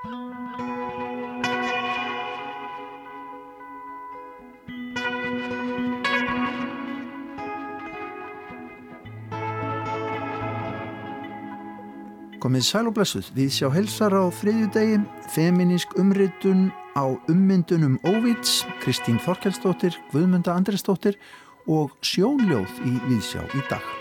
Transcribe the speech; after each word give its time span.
Komið 0.00 0.14
sæl 12.64 12.88
og 12.88 12.94
blessuð, 12.96 13.28
við 13.36 13.50
sjá 13.52 13.68
helsar 13.68 14.16
á 14.16 14.24
þriðju 14.32 14.72
degi, 14.72 14.96
feminísk 15.36 15.92
umritun 16.00 16.70
á 16.96 17.12
ummyndunum 17.28 18.00
Óvits, 18.08 18.64
Kristín 18.80 19.20
Þorkelsdóttir, 19.20 20.00
Guðmunda 20.14 20.56
Andresdóttir 20.56 21.20
og 21.68 21.92
sjónljóð 22.00 22.86
í 22.88 22.96
Viðsjá 23.10 23.44
í 23.52 23.66
dag. 23.68 23.99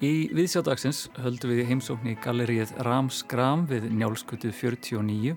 Í 0.00 0.30
Viðsjádagsins 0.32 1.10
höldum 1.20 1.50
við 1.52 1.66
heimsókn 1.68 2.08
í 2.08 2.14
gallerið 2.24 2.70
Rams 2.86 3.18
Gram 3.28 3.66
við 3.68 3.90
njálskutu 3.92 4.48
49 4.48 5.34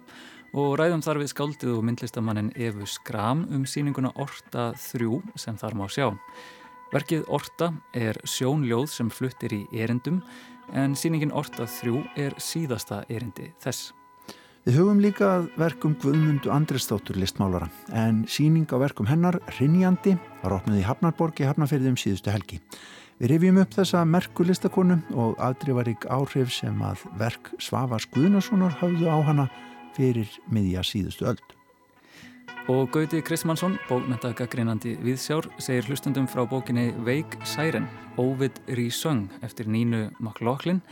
og 0.55 0.77
ræðum 0.79 1.03
þar 1.03 1.19
við 1.19 1.31
skáldið 1.33 1.73
og 1.73 1.81
myndlistamannin 1.83 2.53
Evu 2.55 2.87
Skram 2.87 3.41
um 3.51 3.65
síninguna 3.67 4.13
Orta 4.23 4.69
3 4.79 5.19
sem 5.35 5.59
þar 5.59 5.75
má 5.75 5.83
sjá. 5.91 6.07
Verkið 6.95 7.27
Orta 7.27 7.73
er 7.91 8.21
sjónljóð 8.23 8.87
sem 8.93 9.11
fluttir 9.11 9.57
í 9.57 9.61
erindum 9.75 10.23
en 10.71 10.95
síningin 10.95 11.35
Orta 11.35 11.67
3 11.67 11.99
er 12.23 12.39
síðasta 12.39 13.03
erindi 13.11 13.51
þess. 13.59 13.91
Við 14.63 14.79
hugum 14.79 15.03
líka 15.03 15.27
að 15.41 15.51
verkum 15.59 15.99
Guðmundu 15.99 16.55
Andresdóttur 16.55 17.19
listmálara 17.19 17.67
en 17.91 18.23
síning 18.31 18.71
á 18.71 18.79
verkum 18.79 19.11
hennar, 19.11 19.41
Rinjandi, 19.59 20.15
var 20.39 20.61
opnið 20.61 20.85
í 20.85 20.87
Hafnarborg 20.87 21.43
í 21.43 21.51
Hafnarferðum 21.51 21.99
síðustu 21.99 22.31
helgi. 22.31 22.63
Við 23.23 23.37
rifjum 23.37 23.57
upp 23.61 23.71
þessa 23.71 23.99
merku 24.03 24.43
listakonu 24.43 24.97
og 25.15 25.37
aðdrifarík 25.39 26.09
áhrif 26.11 26.49
sem 26.51 26.81
að 26.83 27.05
verk 27.15 27.53
Svavars 27.55 28.03
Guðnarssonar 28.11 28.73
hafðu 28.81 29.07
á 29.07 29.15
hana 29.23 29.45
fyrir 29.95 30.27
miðja 30.51 30.83
síðustu 30.83 31.29
öll. 31.31 31.39
Og 32.67 32.91
Gauti 32.91 33.21
Kristmannsson, 33.23 33.77
bókmyndagagreinandi 33.87 34.97
viðsjár, 34.99 35.47
segir 35.55 35.87
hlustundum 35.87 36.27
frá 36.27 36.43
bókinni 36.43 36.89
Veik 37.07 37.39
Særen, 37.47 37.87
Óvid 38.19 38.59
Rísöng 38.67 39.31
eftir 39.39 39.71
Nínu 39.71 40.09
McLaughlin, 40.19 40.83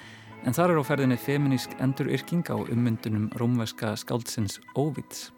en 0.47 0.55
þar 0.55 0.71
er 0.71 0.79
á 0.79 0.83
ferðinni 0.87 1.19
feminísk 1.19 1.75
enduryrking 1.83 2.47
á 2.47 2.55
ummyndunum 2.55 3.27
rómveska 3.43 3.91
skáldsins 3.99 4.61
Óvids. 4.79 5.33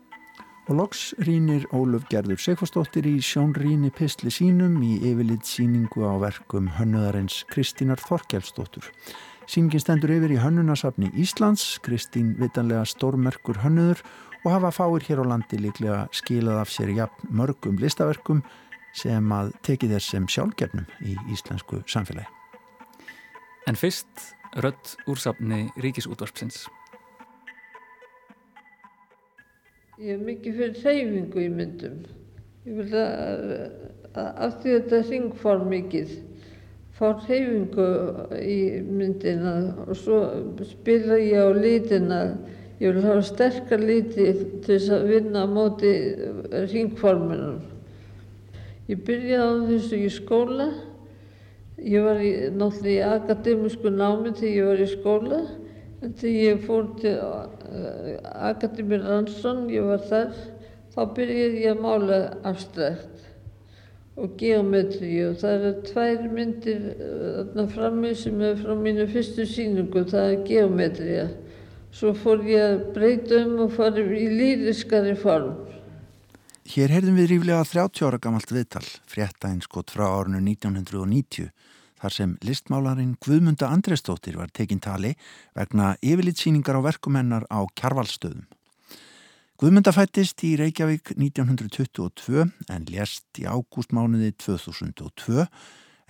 Og 0.72 0.78
loks 0.80 1.00
rínir 1.28 1.66
Óluf 1.75 2.06
Gerður 2.08 2.39
Sigforsdóttir 2.39 3.03
í 3.09 3.17
sjónríni 3.19 3.89
pistli 3.92 4.31
sínum 4.31 4.78
í 4.80 4.94
yfirlit 5.09 5.44
síningu 5.44 6.06
á 6.08 6.16
verkum 6.22 6.69
hönnuðarins 6.78 7.42
Kristínar 7.52 8.00
Þorkjálfsdóttur. 8.00 8.88
Síningin 9.44 9.84
stendur 9.84 10.14
yfir 10.16 10.31
í 10.31 10.38
hönnunasafni 10.39 11.09
Íslands, 11.19 11.81
Kristín 11.84 12.38
vitanlega 12.39 12.86
stórmerkur 12.88 13.59
hönnuður 13.59 14.06
og 14.45 14.53
hafa 14.53 14.72
fáir 14.72 15.03
hér 15.03 15.23
á 15.28 15.31
landi 15.34 15.59
líklega 15.59 16.06
skilað 16.16 16.61
af 16.61 16.72
sér 16.72 16.94
jafn 16.95 17.34
mörgum 17.36 17.75
listaverkum 17.84 18.39
sem 18.95 19.34
að 19.36 19.52
teki 19.67 19.89
þess 19.91 20.14
sem 20.14 20.30
sjálfgefnum 20.31 20.88
í 21.03 21.17
íslensku 21.34 21.81
samfélagi. 21.91 22.30
En 23.67 23.75
fyrst 23.75 24.31
rött 24.64 24.95
úr 25.11 25.19
safni 25.19 25.66
Ríkisútvarpsins. 25.75 26.69
Ég 30.02 30.16
er 30.16 30.23
mikið 30.25 30.59
fyrir 30.59 30.80
reyfingu 30.86 31.44
í 31.44 31.49
myndum. 31.53 31.99
Ég 32.66 32.80
vil 32.80 32.97
að, 32.97 33.44
að 34.13 34.30
af 34.47 34.55
því 34.63 34.77
þetta 34.77 35.02
ringform 35.09 35.67
mikið 35.73 36.16
fá 36.97 37.08
reyfingu 37.27 37.88
í 38.41 38.58
myndina 38.88 39.53
og 39.85 39.95
svo 40.00 40.23
spila 40.66 41.19
ég 41.22 41.45
á 41.45 41.50
lítina 41.53 42.22
Ég 42.84 42.91
vil 42.91 43.03
hafa 43.06 43.22
sterkar 43.23 43.79
líti 43.79 44.25
til 44.34 44.63
þess 44.66 44.90
að 44.91 45.03
vinna 45.07 45.44
á 45.45 45.47
móti 45.47 45.91
ringforminum. 46.72 47.62
Ég 48.90 49.03
byrjaði 49.07 49.46
á 49.46 49.67
þessu 49.69 50.00
í 50.03 50.09
skóla. 50.12 50.66
Ég 51.78 52.03
var 52.03 52.19
í, 52.19 52.31
náttúrulega 52.51 52.97
í 52.97 53.13
akademísku 53.22 53.94
námi 53.94 54.34
þegar 54.35 54.57
ég 54.57 54.67
var 54.67 54.84
í 54.84 54.90
skóla. 54.90 55.40
En 56.03 56.17
þegar 56.19 56.41
ég 56.50 56.66
fór 56.66 56.90
til 57.00 57.13
uh, 57.73 58.50
Akademi 58.50 59.00
Ransson, 59.01 59.66
ég 59.73 59.85
var 59.89 60.06
þar, 60.09 60.38
þá 60.94 61.01
byrjaði 61.17 61.66
ég 61.66 61.75
að 61.75 61.84
mála 61.84 62.19
abstrakt 62.45 63.13
og 64.13 64.35
geometri 64.38 65.16
og 65.25 65.39
það 65.41 65.56
eru 65.57 65.72
tvær 65.88 66.25
myndir 66.35 66.84
þarna 67.01 67.66
frammi 67.73 68.11
sem 68.17 68.41
er 68.45 68.59
frá 68.59 68.75
mínu 68.78 69.07
fyrstu 69.09 69.47
síningu, 69.50 70.06
það 70.09 70.35
er 70.35 70.44
geometria. 70.47 71.28
Svo 71.94 72.13
fór 72.17 72.41
ég 72.45 72.61
að 72.61 72.84
breyta 72.95 73.41
um 73.44 73.66
og 73.67 73.73
fara 73.75 74.01
í 74.01 74.25
lýriskari 74.29 75.13
form. 75.17 75.53
Hér 76.73 76.94
heyrðum 76.95 77.17
við 77.19 77.34
ríflega 77.34 77.66
30 77.67 78.05
ára 78.07 78.17
gamalt 78.23 78.53
viðtal, 78.53 78.85
fréttainskot 79.09 79.91
frá 79.94 80.05
árinu 80.07 80.40
1990, 80.41 81.50
þar 82.03 82.16
sem 82.18 82.34
listmálarinn 82.44 83.16
Guðmunda 83.24 83.69
Andrestóttir 83.72 84.36
var 84.40 84.52
tekinn 84.52 84.84
tali 84.84 85.14
vegna 85.56 85.94
yfirlitsýningar 86.03 86.75
á 86.75 86.81
verkumennar 86.84 87.47
á 87.47 87.64
kjarvalstöðum. 87.80 88.44
Guðmunda 89.62 89.94
fættist 89.96 90.44
í 90.44 90.58
Reykjavík 90.59 91.14
1922 91.16 92.44
en 92.74 92.90
lést 92.90 93.40
í 93.40 93.47
ágústmánuði 93.47 94.34
2002 94.36 95.46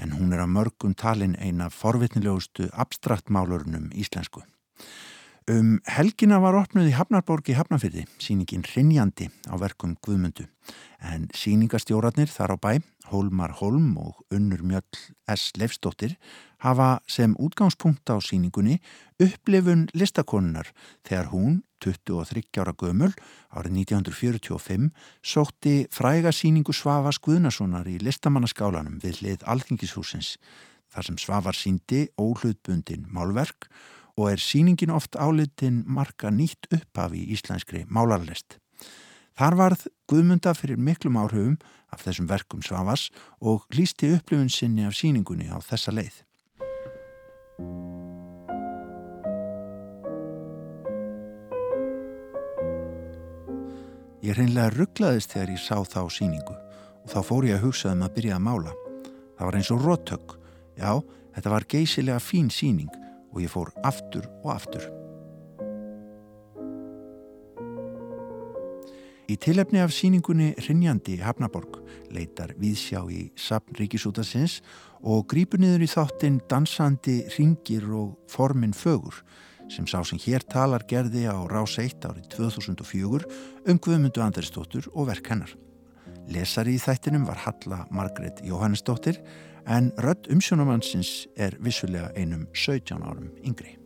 en 0.02 0.16
hún 0.18 0.34
er 0.34 0.42
að 0.42 0.56
mörgum 0.56 0.96
talin 0.98 1.36
eina 1.38 1.70
forvitnilegustu 1.70 2.72
abstraktmálurinnum 2.74 3.92
íslensku. 3.94 4.42
Um 5.52 5.82
helgina 5.92 6.38
var 6.40 6.56
opnuð 6.56 6.88
í 6.88 6.96
Hafnarborg 6.96 7.50
í 7.52 7.56
Hafnarfyrði, 7.58 8.06
síningin 8.16 8.64
Rinjandi 8.64 9.28
á 9.52 9.60
verkum 9.60 9.98
Guðmundu. 10.00 10.48
En 11.04 11.28
síningastjóratnir 11.36 12.32
þar 12.32 12.56
á 12.56 12.58
bæ, 12.58 12.72
Hólmar 13.12 13.52
Holm 13.60 13.98
og 13.98 14.22
Unnur 14.34 14.64
Mjöll 14.64 15.00
S. 15.28 15.52
Leifsdóttir, 15.60 16.16
hafa 16.64 17.02
sem 17.08 17.36
útgangspunkt 17.36 18.08
á 18.08 18.16
síningunni 18.24 18.80
upplifun 19.20 19.88
listakonunar 19.94 20.72
þegar 21.04 21.32
hún, 21.34 21.62
23 21.84 22.62
ára 22.64 22.74
gömul, 22.80 23.12
árið 23.52 23.76
1945, 23.84 24.90
sótti 25.20 25.76
fræga 25.92 26.32
síningu 26.32 26.74
Svavas 26.74 27.20
Guðnasonar 27.20 27.90
í 27.92 28.00
listamannaskálanum 28.00 29.02
við 29.04 29.22
hlið 29.22 29.46
Alþingishúsins, 29.52 30.38
þar 30.94 31.10
sem 31.10 31.20
Svavar 31.20 31.58
síndi 31.60 32.08
óhlutbundin 32.16 33.10
málverk 33.12 33.68
og 34.18 34.32
er 34.32 34.42
síningin 34.42 34.94
oft 34.94 35.18
álitin 35.18 35.84
marka 35.90 36.32
nýtt 36.32 36.70
uppaf 36.72 37.16
í 37.18 37.26
íslenskri 37.34 37.84
málarlist. 37.90 38.63
Þar 39.34 39.56
varð 39.58 39.88
Guðmunda 40.10 40.54
fyrir 40.54 40.78
miklum 40.78 41.18
áhrifum 41.18 41.56
af 41.94 42.04
þessum 42.06 42.28
verkum 42.30 42.62
Svavas 42.62 43.08
og 43.42 43.66
lísti 43.74 44.12
upplifun 44.14 44.52
sinni 44.54 44.86
af 44.86 44.94
síningunni 44.98 45.50
á 45.50 45.58
þessa 45.58 45.94
leið. 45.94 46.22
Ég 54.24 54.38
hreinlega 54.38 54.72
rugglaðist 54.78 55.34
þegar 55.34 55.52
ég 55.52 55.60
sá 55.66 55.76
þá 55.82 56.02
síningu 56.14 56.56
og 57.04 57.12
þá 57.12 57.20
fór 57.28 57.50
ég 57.50 57.58
að 57.58 57.66
hugsa 57.68 57.92
um 57.92 58.06
að 58.06 58.16
byrja 58.20 58.38
að 58.38 58.46
mála. 58.46 58.80
Það 59.36 59.48
var 59.50 59.58
eins 59.60 59.72
og 59.74 59.84
róttök. 59.84 60.40
Já, 60.80 60.92
þetta 61.36 61.58
var 61.58 61.72
geysilega 61.74 62.24
fín 62.24 62.54
síning 62.54 62.94
og 63.34 63.42
ég 63.44 63.52
fór 63.52 63.74
aftur 63.84 64.30
og 64.46 64.54
aftur. 64.56 65.03
Í 69.32 69.38
tilefni 69.40 69.80
af 69.80 69.94
síningunni 69.96 70.50
Rinjandi 70.66 71.16
Hafnaborg 71.24 71.78
leitar 72.12 72.52
viðsjá 72.60 73.06
í 73.08 73.30
Sapn 73.40 73.78
Ríkisútasins 73.80 74.58
og 75.00 75.30
grípur 75.32 75.62
niður 75.64 75.86
í 75.86 75.88
þáttinn 75.88 76.42
dansandi 76.52 77.22
ringir 77.38 77.88
og 77.88 78.18
formin 78.32 78.76
fögur 78.76 79.22
sem 79.72 79.88
sá 79.88 80.02
sem 80.04 80.20
hér 80.20 80.44
talar 80.52 80.84
gerði 80.90 81.24
á 81.32 81.40
rás 81.48 81.78
1 81.80 82.04
árið 82.04 82.28
2004 82.36 83.30
um 83.72 83.80
Guðmundu 83.80 84.24
Andrisdóttur 84.26 84.90
og 84.92 85.08
verk 85.08 85.32
hennar. 85.32 85.54
Lesari 86.28 86.76
í 86.76 86.84
þættinum 86.84 87.24
var 87.30 87.40
Halla 87.46 87.86
Margret 87.96 88.44
Jóhannesdóttir 88.44 89.22
en 89.72 89.94
rödd 90.04 90.28
umsjónumannsins 90.36 91.30
er 91.40 91.56
vissulega 91.64 92.12
einum 92.20 92.44
17 92.52 93.00
árum 93.00 93.32
yngri. 93.40 93.78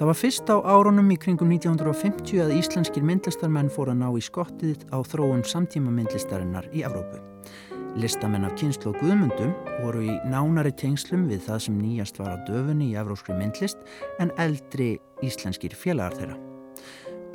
Það 0.00 0.08
var 0.08 0.16
fyrst 0.16 0.48
á 0.48 0.56
árunum 0.64 1.10
í 1.12 1.16
kringum 1.20 1.50
1950 1.52 2.38
að 2.40 2.54
íslenskir 2.56 3.04
myndlistarmenn 3.04 3.66
fór 3.68 3.90
að 3.92 3.98
ná 4.00 4.06
í 4.16 4.22
skottið 4.24 4.86
á 4.88 4.96
þróun 5.04 5.42
samtíma 5.44 5.92
myndlistarinnar 5.92 6.70
í 6.72 6.80
Evrópu. 6.88 7.20
Listamenn 8.00 8.46
af 8.48 8.54
kynslu 8.56 8.94
og 8.94 8.96
guðmundum 9.02 9.52
voru 9.82 10.06
í 10.08 10.16
nánari 10.24 10.72
tengslum 10.72 11.28
við 11.28 11.44
það 11.50 11.60
sem 11.66 11.76
nýjast 11.82 12.16
var 12.22 12.32
á 12.32 12.44
döfunni 12.48 12.88
í 12.94 12.96
evróskri 12.96 13.36
myndlist 13.36 13.84
en 14.24 14.32
eldri 14.40 14.94
íslenskir 15.20 15.76
félagar 15.76 16.16
þeirra. 16.16 16.40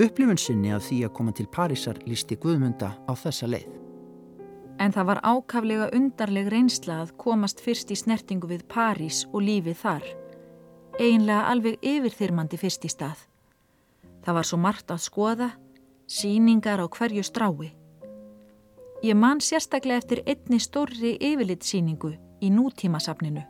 Upplifun 0.01 0.41
sinni 0.41 0.73
af 0.73 0.89
því 0.89 1.03
að 1.05 1.15
koma 1.21 1.37
til 1.37 1.45
Parísar 1.45 2.01
lísti 2.09 2.41
guðmunda 2.41 2.95
á 2.97 3.13
þessa 3.13 3.53
leið. 3.53 3.69
En 4.81 4.89
það 4.89 5.11
var 5.13 5.21
ákaflega 5.21 5.93
undarleg 5.93 6.49
reynsla 6.49 7.03
að 7.05 7.13
komast 7.21 7.61
fyrst 7.61 7.93
í 7.93 8.01
snertingu 8.01 8.49
við 8.49 8.65
París 8.73 9.27
og 9.29 9.45
lífið 9.45 9.83
þar. 9.85 10.13
Einlega 10.95 11.49
alveg 11.51 11.81
yfirþyrmandi 11.83 12.55
fyrst 12.55 12.85
í 12.87 12.89
stað. 12.91 13.19
Það 14.23 14.37
var 14.37 14.47
svo 14.47 14.57
margt 14.63 14.91
að 14.93 15.01
skoða, 15.03 15.49
síningar 16.07 16.79
á 16.79 16.87
hverju 16.87 17.23
strái. 17.27 17.73
Ég 19.03 19.17
man 19.19 19.41
sérstaklega 19.43 19.99
eftir 19.99 20.21
einni 20.23 20.59
stórri 20.63 21.17
yfirlitsíningu 21.19 22.13
í 22.39 22.51
nútímasafninu. 22.53 23.43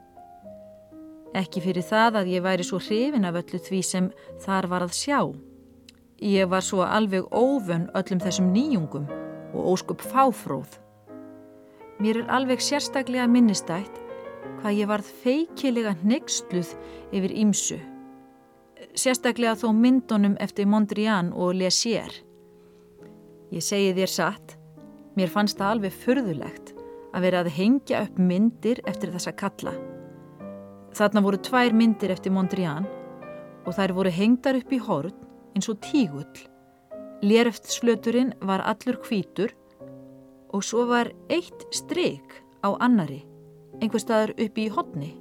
Ekki 1.37 1.61
fyrir 1.61 1.85
það 1.85 2.17
að 2.23 2.31
ég 2.33 2.45
væri 2.47 2.65
svo 2.65 2.79
hrifin 2.81 3.29
af 3.29 3.37
öllu 3.37 3.59
því 3.61 3.81
sem 3.85 4.07
þar 4.41 4.69
var 4.71 4.87
að 4.87 4.97
sjá. 4.97 5.19
Ég 6.17 6.49
var 6.49 6.65
svo 6.65 6.81
alveg 6.81 7.29
óvön 7.29 7.91
öllum 7.93 8.23
þessum 8.25 8.49
nýjungum 8.55 9.05
og 9.53 9.69
óskup 9.75 10.01
fáfróð. 10.01 10.79
Mér 12.01 12.23
er 12.23 12.33
alveg 12.39 12.63
sérstaklega 12.63 13.29
minnistætt 13.29 14.01
hvað 14.61 14.77
ég 14.79 14.89
varð 14.89 15.09
feikilega 15.23 15.95
nextluð 16.03 16.71
yfir 17.15 17.33
ímsu. 17.43 17.79
Sérstaklega 18.95 19.55
þó 19.59 19.71
myndunum 19.75 20.37
eftir 20.39 20.67
Mondrian 20.69 21.33
og 21.33 21.55
Lésier. 21.59 22.11
Ég 23.51 23.63
segi 23.63 23.93
þér 23.97 24.11
satt, 24.11 24.55
mér 25.15 25.31
fannst 25.31 25.59
það 25.59 25.75
alveg 25.75 25.99
fyrðulegt 26.05 26.73
að 27.15 27.27
vera 27.27 27.43
að 27.43 27.53
hengja 27.55 28.01
upp 28.05 28.17
myndir 28.19 28.81
eftir 28.89 29.13
þessa 29.13 29.35
kalla. 29.39 29.75
Þarna 30.95 31.23
voru 31.23 31.39
tvær 31.43 31.75
myndir 31.75 32.13
eftir 32.15 32.33
Mondrian 32.35 32.87
og 33.65 33.75
þær 33.75 33.95
voru 33.97 34.11
hengdar 34.13 34.59
upp 34.59 34.71
í 34.71 34.79
horn 34.79 35.13
eins 35.55 35.69
og 35.71 35.79
tígull. 35.83 36.43
Léreftsflöturinn 37.25 38.33
var 38.43 38.63
allur 38.67 38.99
hvítur 39.07 39.53
og 40.55 40.63
svo 40.63 40.85
var 40.87 41.11
eitt 41.31 41.65
stryk 41.75 42.39
á 42.63 42.75
annari, 42.79 43.23
einhver 43.81 44.01
staðar 44.01 44.35
upp 44.37 44.59
í 44.61 44.67
hodni. 44.73 45.11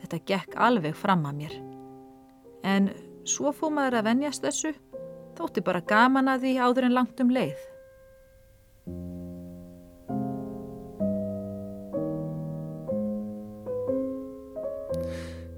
Þetta 0.00 0.22
gekk 0.30 0.58
alveg 0.68 0.96
fram 0.98 1.24
að 1.28 1.40
mér. 1.40 1.54
En 2.66 2.90
svo 3.26 3.52
fóð 3.54 3.76
maður 3.78 4.00
að 4.00 4.10
venjast 4.10 4.44
þessu, 4.44 4.74
þótti 5.38 5.64
bara 5.64 5.84
gaman 5.86 6.30
að 6.32 6.46
því 6.46 6.52
áður 6.62 6.88
en 6.88 6.96
langt 6.96 7.22
um 7.24 7.32
leið. 7.34 7.64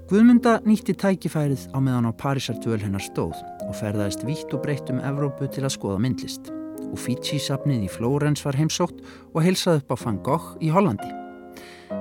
Guðmunda 0.09 0.55
nýtti 0.65 0.95
tækifærið 0.97 1.67
á 1.69 1.77
meðan 1.85 2.09
á 2.09 2.11
Parísardvöl 2.17 2.79
hennar 2.81 3.03
stóð 3.05 3.37
og 3.67 3.75
ferðaðist 3.77 4.25
vítt 4.25 4.55
og 4.57 4.63
breytt 4.63 4.89
um 4.89 5.03
Evrópu 5.05 5.45
til 5.53 5.67
að 5.67 5.75
skoða 5.75 6.01
myndlist. 6.01 6.49
Uffizi-safnið 6.89 7.85
í 7.85 7.93
Flórens 7.93 8.41
var 8.41 8.57
heimsótt 8.57 9.05
og 9.35 9.43
heilsað 9.45 9.83
upp 9.83 9.93
á 9.93 9.95
Van 10.01 10.21
Gogh 10.25 10.51
í 10.65 10.73
Hollandi. 10.73 11.18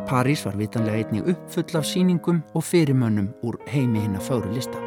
París 0.08 0.44
var 0.46 0.56
vitanlega 0.58 1.00
einnig 1.00 1.28
uppfull 1.32 1.78
af 1.78 1.86
síningum 1.88 2.42
og 2.54 2.64
fyrirmönnum 2.64 3.30
úr 3.42 3.58
heimi 3.68 4.02
hinn 4.04 4.16
að 4.18 4.26
fáru 4.28 4.52
lista. 4.52 4.80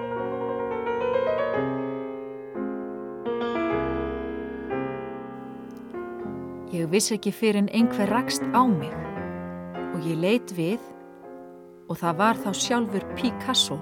Ég 6.72 6.88
vissi 6.90 7.18
ekki 7.18 7.34
fyrir 7.36 7.62
en 7.62 7.70
einhver 7.76 8.10
rakst 8.10 8.44
á 8.56 8.64
mig 8.64 8.94
og 9.92 10.08
ég 10.08 10.18
leitt 10.22 10.56
við 10.56 10.80
og 11.90 12.00
það 12.00 12.20
var 12.24 12.40
þá 12.40 12.52
sjálfur 12.56 13.08
Picasso, 13.18 13.80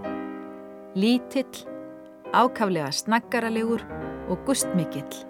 lítill, 0.97 1.65
ákaflega 2.33 2.89
snaggaralegur 2.91 3.85
og 4.29 4.45
gustmikill 4.47 5.29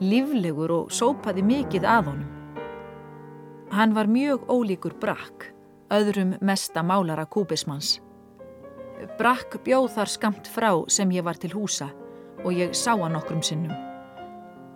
livlegur 0.00 0.72
og 0.74 0.92
sópaði 0.92 1.44
mikið 1.46 1.86
að 1.88 2.10
honum. 2.10 2.35
Hann 3.70 3.94
var 3.94 4.06
mjög 4.06 4.46
ólíkur 4.48 4.94
Brakk, 5.00 5.52
öðrum 5.90 6.36
mesta 6.40 6.82
málara 6.82 7.26
kúbismans. 7.26 8.00
Brakk 9.18 9.58
bjóð 9.64 9.88
þar 9.96 10.10
skamt 10.12 10.50
frá 10.50 10.70
sem 10.88 11.10
ég 11.10 11.24
var 11.26 11.36
til 11.40 11.50
húsa 11.52 11.90
og 12.44 12.52
ég 12.54 12.74
sá 12.78 12.94
hann 12.94 13.18
okkrum 13.18 13.42
sinnum. 13.42 13.74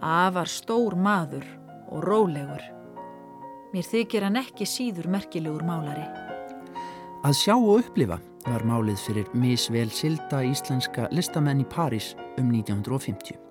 Afar 0.02 0.48
stór 0.50 0.96
maður 0.98 1.46
og 1.90 2.02
rólegur. 2.04 2.62
Mér 3.70 3.86
þykir 3.86 4.26
hann 4.26 4.40
ekki 4.40 4.66
síður 4.66 5.06
merkilegur 5.12 5.62
málari. 5.62 6.06
Að 7.22 7.36
sjá 7.36 7.54
og 7.54 7.84
upplifa 7.84 8.18
var 8.48 8.64
málið 8.66 8.98
fyrir 9.04 9.30
misvel 9.36 9.90
silda 9.94 10.42
íslenska 10.42 11.06
listamenn 11.14 11.62
í 11.62 11.68
París 11.68 12.14
um 12.40 12.50
1950. 12.50 13.49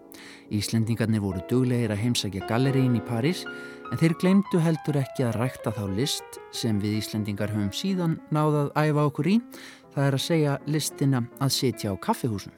Íslendingarnir 0.56 1.22
voru 1.24 1.42
duglegir 1.50 1.94
að 1.94 2.04
heimsækja 2.04 2.48
gallerín 2.50 2.98
í 2.98 3.04
París 3.06 3.44
en 3.92 4.00
þeir 4.02 4.16
glemdu 4.22 4.62
heldur 4.62 5.00
ekki 5.02 5.26
að 5.28 5.38
rækta 5.40 5.74
þá 5.76 5.84
list 5.98 6.40
sem 6.56 6.80
við 6.82 7.00
Íslendingar 7.02 7.54
höfum 7.54 7.74
síðan 7.74 8.18
náðað 8.34 8.72
æfa 8.78 9.06
okkur 9.10 9.30
í, 9.30 9.36
það 9.94 10.08
er 10.08 10.18
að 10.18 10.26
segja 10.26 10.58
listina 10.70 11.24
að 11.40 11.54
setja 11.58 11.94
á 11.94 11.96
kaffihúsum. 12.02 12.56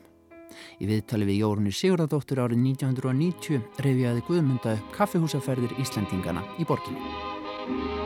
Í 0.82 0.88
viðtali 0.90 1.28
við 1.30 1.42
Jórunni 1.46 1.74
Sigurðardóttur 1.76 2.44
árið 2.44 2.64
1990 2.66 3.84
reyfiaði 3.86 4.26
Guðmunda 4.28 4.78
kaffihúsaferðir 4.98 5.78
Íslendingana 5.82 6.44
í 6.60 6.68
borginni. 6.68 8.01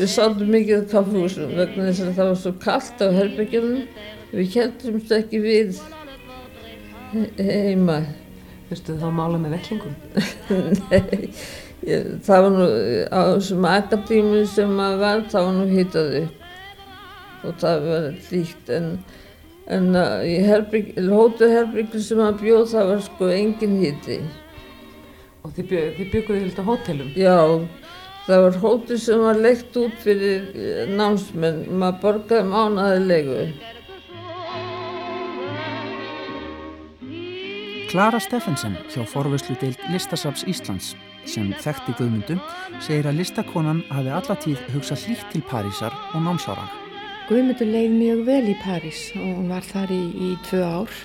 Við 0.00 0.08
sátum 0.08 0.48
mikið 0.48 0.86
á 0.88 0.90
kaffehúsum 0.94 1.50
vegna 1.58 1.90
þess 1.90 2.06
að 2.06 2.14
það 2.16 2.28
var 2.30 2.38
svo 2.40 2.50
kallt 2.62 3.02
á 3.04 3.08
herbyggjunum. 3.12 3.82
Við 4.30 4.46
kjæltumst 4.54 5.10
ekki 5.12 5.40
við 5.44 5.80
heima. 7.36 7.98
Vistu 8.70 8.94
þá 8.96 9.10
mála 9.12 9.40
með 9.42 9.58
vellingum? 9.58 9.96
Nei, 10.88 11.28
ég, 11.84 12.08
það 12.24 12.46
var 12.46 12.54
nú 12.54 12.68
á 13.12 13.20
þessum 13.34 13.68
akadímið 13.74 14.46
sem 14.54 14.72
maður 14.78 15.02
var, 15.02 15.24
það 15.34 15.48
var 15.48 15.56
nú 15.58 15.68
hýtað 15.74 16.16
upp 16.22 17.44
og 17.44 17.60
það 17.60 17.86
var 17.90 18.08
líkt 18.30 18.72
en, 18.76 18.90
en 19.76 20.00
í 20.24 20.34
hótelherbyggjum 20.46 22.06
sem 22.08 22.20
maður 22.22 22.40
bjóð 22.46 22.66
það 22.72 22.92
var 22.94 23.04
sko 23.10 23.32
engin 23.36 23.76
hýti. 23.84 24.20
Og 25.44 25.52
þið, 25.56 25.70
bjö, 25.74 25.86
þið 25.98 26.12
bygguðu 26.16 26.42
hildið 26.46 26.64
á 26.64 26.70
hótelum? 26.72 27.14
Já. 27.18 27.38
Það 28.26 28.42
var 28.44 28.56
hóttur 28.62 28.98
sem 29.00 29.20
var 29.24 29.38
leikt 29.40 29.76
út 29.80 29.94
fyrir 30.04 30.50
eh, 30.54 30.88
námsmenn, 30.90 31.64
maður 31.80 32.00
borgaði 32.04 32.48
mánaði 32.50 33.04
leiku. 33.08 33.44
Klara 37.90 38.20
Steffensen 38.22 38.76
hjá 38.92 39.02
forvöslu 39.08 39.56
deilt 39.58 39.80
Listasaps 39.90 40.44
Íslands 40.46 40.92
sem 41.26 41.48
þekkti 41.58 41.96
Guðmundu 41.98 42.36
segir 42.78 43.08
að 43.10 43.18
listakonan 43.18 43.82
hafi 43.90 44.12
allatíð 44.14 44.60
hugsað 44.76 45.08
hlýtt 45.08 45.32
til 45.32 45.42
Parísar 45.50 45.96
og 46.14 46.22
námsáran. 46.22 46.70
Guðmundu 47.26 47.66
leið 47.66 47.96
mjög 47.96 48.22
vel 48.28 48.44
í 48.52 48.56
París 48.62 49.02
og 49.18 49.26
hún 49.26 49.50
var 49.50 49.66
þar 49.66 49.90
í, 49.94 50.00
í 50.06 50.30
tvö 50.46 50.62
ár 50.66 51.00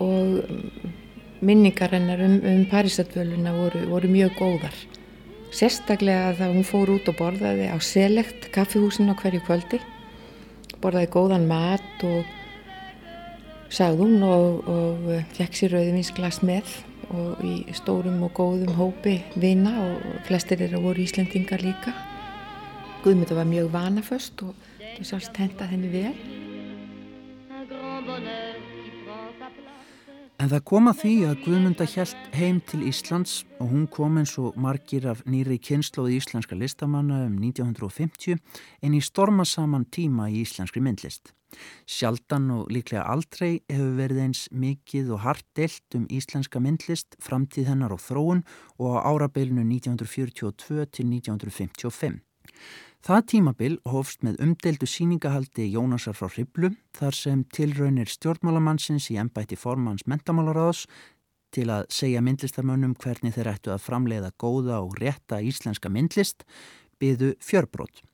og 0.00 1.40
minningar 1.40 1.96
hennar 1.96 2.20
um, 2.26 2.36
um 2.44 2.62
Parísardvöluna 2.68 3.56
voru, 3.56 3.86
voru 3.88 4.12
mjög 4.12 4.36
góðar. 4.36 4.76
Sérstaklega 5.50 6.30
að 6.30 6.54
hún 6.54 6.66
fór 6.66 6.92
út 6.94 7.08
og 7.10 7.16
borðaði 7.18 7.66
á 7.74 7.78
selegt 7.82 8.50
kaffihúsin 8.54 9.10
á 9.10 9.18
hverju 9.18 9.42
kvöldi. 9.46 9.80
Borðaði 10.80 11.10
góðan 11.10 11.48
mat 11.50 12.04
og 12.06 12.28
sagði 13.70 14.04
hún 14.04 14.22
og, 14.26 14.68
og 14.70 15.10
fekk 15.34 15.58
sér 15.58 15.74
rauðvinsglas 15.74 16.40
með 16.46 16.70
og 17.10 17.42
í 17.42 17.54
stórum 17.74 18.22
og 18.22 18.34
góðum 18.38 18.76
hópi 18.78 19.16
vina 19.34 19.74
og 19.82 20.06
flestir 20.28 20.62
eru 20.66 20.82
voru 20.84 21.02
íslendingar 21.02 21.62
líka. 21.64 21.94
Guðmynda 23.02 23.34
var 23.34 23.48
mjög 23.50 23.72
vanaföst 23.74 24.46
og 24.46 24.54
það 24.78 25.08
sjálfst 25.10 25.42
hentað 25.42 25.74
henni 25.74 25.90
vel. 25.90 26.14
En 30.40 30.48
það 30.48 30.62
kom 30.70 30.86
að 30.88 31.00
því 31.02 31.10
að 31.28 31.40
Guðmunda 31.44 31.84
hjælt 31.84 32.28
heim 32.32 32.62
til 32.64 32.78
Íslands 32.88 33.42
og 33.60 33.74
hún 33.74 33.82
kom 33.92 34.14
eins 34.16 34.32
og 34.40 34.54
margir 34.56 35.04
af 35.10 35.20
nýri 35.28 35.58
kynnslóði 35.60 36.14
íslenska 36.16 36.56
listamanna 36.56 37.26
um 37.26 37.34
1950 37.42 38.38
en 38.80 38.96
í 38.96 39.02
stormasaman 39.04 39.84
tíma 39.92 40.30
í 40.32 40.38
íslenskri 40.40 40.80
myndlist. 40.80 41.34
Sjaldan 41.84 42.48
og 42.56 42.72
líklega 42.72 43.04
aldrei 43.12 43.60
hefur 43.68 43.92
verið 44.00 44.22
eins 44.24 44.46
mikið 44.48 45.12
og 45.18 45.22
hart 45.26 45.44
delt 45.58 45.98
um 45.98 46.08
íslenska 46.08 46.64
myndlist, 46.64 47.20
framtíð 47.20 47.74
hennar 47.74 47.92
og 47.92 48.00
þróun 48.00 48.40
og 48.80 48.96
á 48.96 49.12
árabeilinu 49.12 49.66
1942 49.66 50.88
til 50.88 51.12
1955. 51.20 52.29
Það 53.00 53.22
tímabil 53.32 53.78
hófst 53.88 54.20
með 54.26 54.42
umdeldu 54.44 54.88
síningahaldi 54.88 55.70
Jónasar 55.72 56.16
frá 56.18 56.28
Hriblu 56.28 56.74
þar 56.98 57.16
sem 57.16 57.46
tilraunir 57.48 58.10
stjórnmálamannsins 58.12 59.08
í 59.14 59.16
ennbætti 59.22 59.56
formans 59.56 60.04
mentamálaráðs 60.04 60.84
til 61.54 61.66
að 61.72 61.88
segja 61.94 62.20
myndlistamönnum 62.22 62.94
hvernig 63.00 63.34
þeir 63.34 63.54
ættu 63.54 63.72
að 63.74 63.86
framleiða 63.86 64.30
góða 64.38 64.82
og 64.84 65.00
rétta 65.00 65.40
íslenska 65.40 65.90
myndlist 65.90 66.44
byðu 67.00 67.34
fjörbrót. 67.40 68.04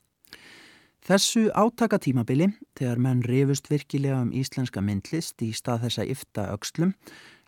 Þessu 1.07 1.49
átaka 1.55 2.01
tímabili, 2.03 2.49
þegar 2.75 2.99
menn 2.99 3.21
rifust 3.23 3.69
virkilega 3.71 4.25
um 4.25 4.33
íslenska 4.35 4.83
myndlist 4.83 5.43
í 5.45 5.53
stað 5.55 5.85
þessa 5.85 6.07
yfta 6.15 6.47
aukslum, 6.55 6.97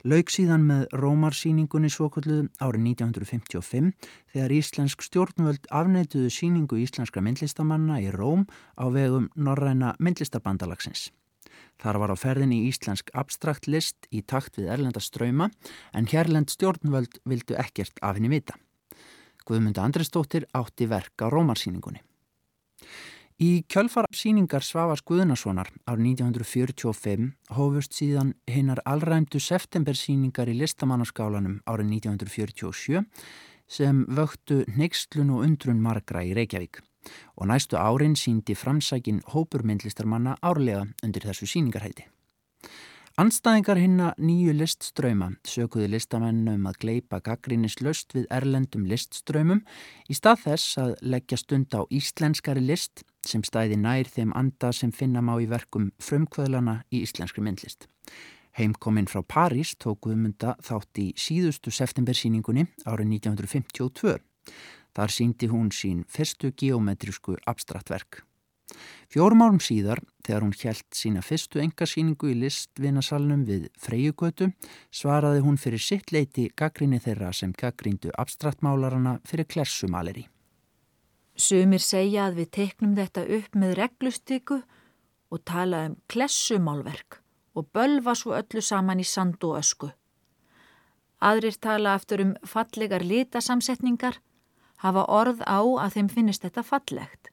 Laug 0.07 0.31
síðan 0.31 0.63
með 0.63 0.85
Rómarsýningunni 0.95 1.89
svokullu 1.91 2.45
árið 2.63 2.85
1955 2.93 3.89
þegar 4.31 4.53
Íslensk 4.55 5.03
stjórnvöld 5.03 5.67
afneituðu 5.75 6.31
síningu 6.31 6.79
íslenskra 6.79 7.19
myndlistamanna 7.27 7.97
í 8.05 8.13
Róm 8.15 8.45
á 8.79 8.87
vegum 8.95 9.27
Norræna 9.35 9.97
myndlistarbandalagsins. 9.99 11.09
Þar 11.83 11.99
var 11.99 12.15
á 12.15 12.17
ferðinni 12.19 12.61
íslensk 12.69 13.11
abstrakt 13.11 13.67
list 13.67 14.07
í 14.15 14.23
takt 14.23 14.61
við 14.61 14.71
erlenda 14.71 15.03
ströyma 15.03 15.51
en 15.91 16.07
hérlend 16.07 16.55
stjórnvöld 16.55 17.19
vildu 17.27 17.59
ekkert 17.59 17.99
af 17.99 18.21
henni 18.21 18.31
vita. 18.31 18.55
Guðmunda 19.51 19.83
Andrestóttir 19.83 20.47
átti 20.55 20.87
verk 20.87 21.19
á 21.19 21.27
Rómarsýningunni. 21.27 22.05
Í 23.39 23.63
kjölfar 23.71 24.09
síningar 24.11 24.65
Svavars 24.67 25.05
Guðnasonar 25.07 25.69
árið 25.87 26.09
1945 26.19 27.29
hófust 27.55 27.93
síðan 27.95 28.33
hinnar 28.51 28.81
allræmdu 28.83 29.39
septembersíningar 29.39 30.51
í 30.51 30.57
listamannaskálanum 30.59 31.61
árið 31.63 31.93
1947 32.01 33.05
sem 33.71 34.01
vöktu 34.11 34.65
neykslun 34.75 35.31
og 35.37 35.45
undrun 35.47 35.79
margra 35.85 36.25
í 36.27 36.33
Reykjavík 36.35 36.81
og 37.39 37.47
næstu 37.53 37.79
árin 37.79 38.19
síndi 38.19 38.57
framsækin 38.59 39.23
hópurmyndlistarmanna 39.31 40.35
árlega 40.43 40.89
undir 41.07 41.29
þessu 41.31 41.47
síningarhæti. 41.47 42.09
Anstæðingar 43.19 43.79
hinna 43.79 44.09
nýju 44.19 44.53
listströyma 44.55 45.33
sökuði 45.47 45.89
listamennum 45.95 46.67
að 46.71 46.81
gleipa 46.83 47.19
gaggrínis 47.23 47.79
löst 47.87 48.15
við 48.15 48.27
erlendum 48.35 48.85
listströymum 48.91 49.63
í 50.11 50.19
stað 50.19 50.45
þess 50.49 50.83
að 50.83 50.93
leggja 51.15 51.39
stund 51.39 51.75
á 51.75 51.87
íslenskari 51.87 52.67
list 52.67 53.03
sem 53.29 53.45
stæði 53.45 53.77
nær 53.81 54.09
þeim 54.09 54.33
anda 54.37 54.73
sem 54.73 54.93
finna 54.95 55.23
má 55.25 55.35
í 55.43 55.49
verkum 55.51 55.91
frumkvöðlana 56.03 56.83
í 56.91 57.03
íslenskri 57.05 57.45
myndlist. 57.45 57.87
Heimkominn 58.59 59.07
frá 59.07 59.21
París 59.23 59.75
tók 59.79 60.01
Guðmunda 60.07 60.57
þátt 60.65 60.99
í 60.99 61.11
síðustu 61.15 61.71
septembersýningunni 61.71 62.65
árið 62.89 63.13
1952. 63.19 64.17
Þar 64.97 65.15
síndi 65.15 65.51
hún 65.53 65.69
sín 65.71 66.01
fyrstu 66.11 66.51
geometrísku 66.59 67.37
abstraktverk. 67.47 68.25
Fjórum 69.09 69.45
árum 69.45 69.61
síðar, 69.65 70.01
þegar 70.27 70.45
hún 70.45 70.57
hjælt 70.57 70.97
sína 70.97 71.23
fyrstu 71.25 71.63
engasýningu 71.63 72.33
í 72.33 72.37
listvinasalnum 72.43 73.45
við 73.49 73.69
Freyjugötu, 73.81 74.51
svaraði 74.93 75.45
hún 75.47 75.57
fyrir 75.61 75.81
sitt 75.81 76.13
leiti 76.13 76.49
gaggrinni 76.53 77.01
þeirra 77.01 77.33
sem 77.33 77.55
gaggríndu 77.57 78.13
abstraktmálarana 78.25 79.19
fyrir 79.29 79.49
klessumaleri. 79.49 80.27
Sumir 81.39 81.79
segja 81.79 82.25
að 82.27 82.41
við 82.41 82.49
teknum 82.57 82.95
þetta 82.99 83.23
upp 83.37 83.55
með 83.55 83.77
reglustyku 83.79 84.57
og 85.31 85.43
tala 85.47 85.85
um 85.87 85.95
klessumálverk 86.11 87.21
og 87.55 87.69
bölva 87.75 88.15
svo 88.19 88.35
öllu 88.35 88.63
saman 88.63 88.99
í 88.99 89.07
sand 89.07 89.45
og 89.47 89.61
ösku. 89.61 89.93
Aðrir 91.23 91.55
tala 91.63 91.95
eftir 91.99 92.25
um 92.25 92.33
fallegar 92.47 93.05
litasamsetningar, 93.07 94.19
hafa 94.83 95.05
orð 95.07 95.43
á 95.47 95.63
að 95.63 95.95
þeim 95.95 96.09
finnist 96.11 96.43
þetta 96.43 96.65
fallegt 96.67 97.31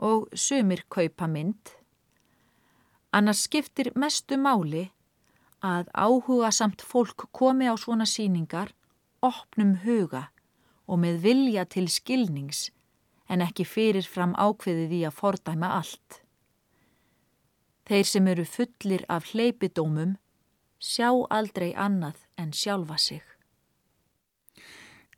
og 0.00 0.28
sumir 0.32 0.84
kaupa 0.88 1.28
mynd. 1.28 1.68
Annars 3.12 3.44
skiptir 3.44 3.92
mestu 3.94 4.36
máli 4.40 4.88
að 5.64 5.88
áhuga 5.92 6.50
samt 6.52 6.80
fólk 6.82 7.28
komi 7.32 7.68
á 7.68 7.76
svona 7.76 8.08
síningar, 8.08 8.72
opnum 9.20 9.76
huga 9.84 10.30
og 10.88 11.00
með 11.04 11.20
vilja 11.28 11.64
til 11.68 11.86
skilnings 11.92 12.70
en 13.34 13.42
ekki 13.42 13.66
fyrirfram 13.66 14.34
ákveðið 14.38 14.94
í 15.00 15.04
að 15.08 15.18
fordæma 15.18 15.74
allt. 15.80 16.20
Þeir 17.84 18.06
sem 18.08 18.28
eru 18.32 18.44
fullir 18.48 19.04
af 19.12 19.32
hleypidómum 19.32 20.14
sjá 20.80 21.10
aldrei 21.34 21.72
annað 21.74 22.22
en 22.40 22.52
sjálfa 22.56 22.96
sig. 22.98 23.22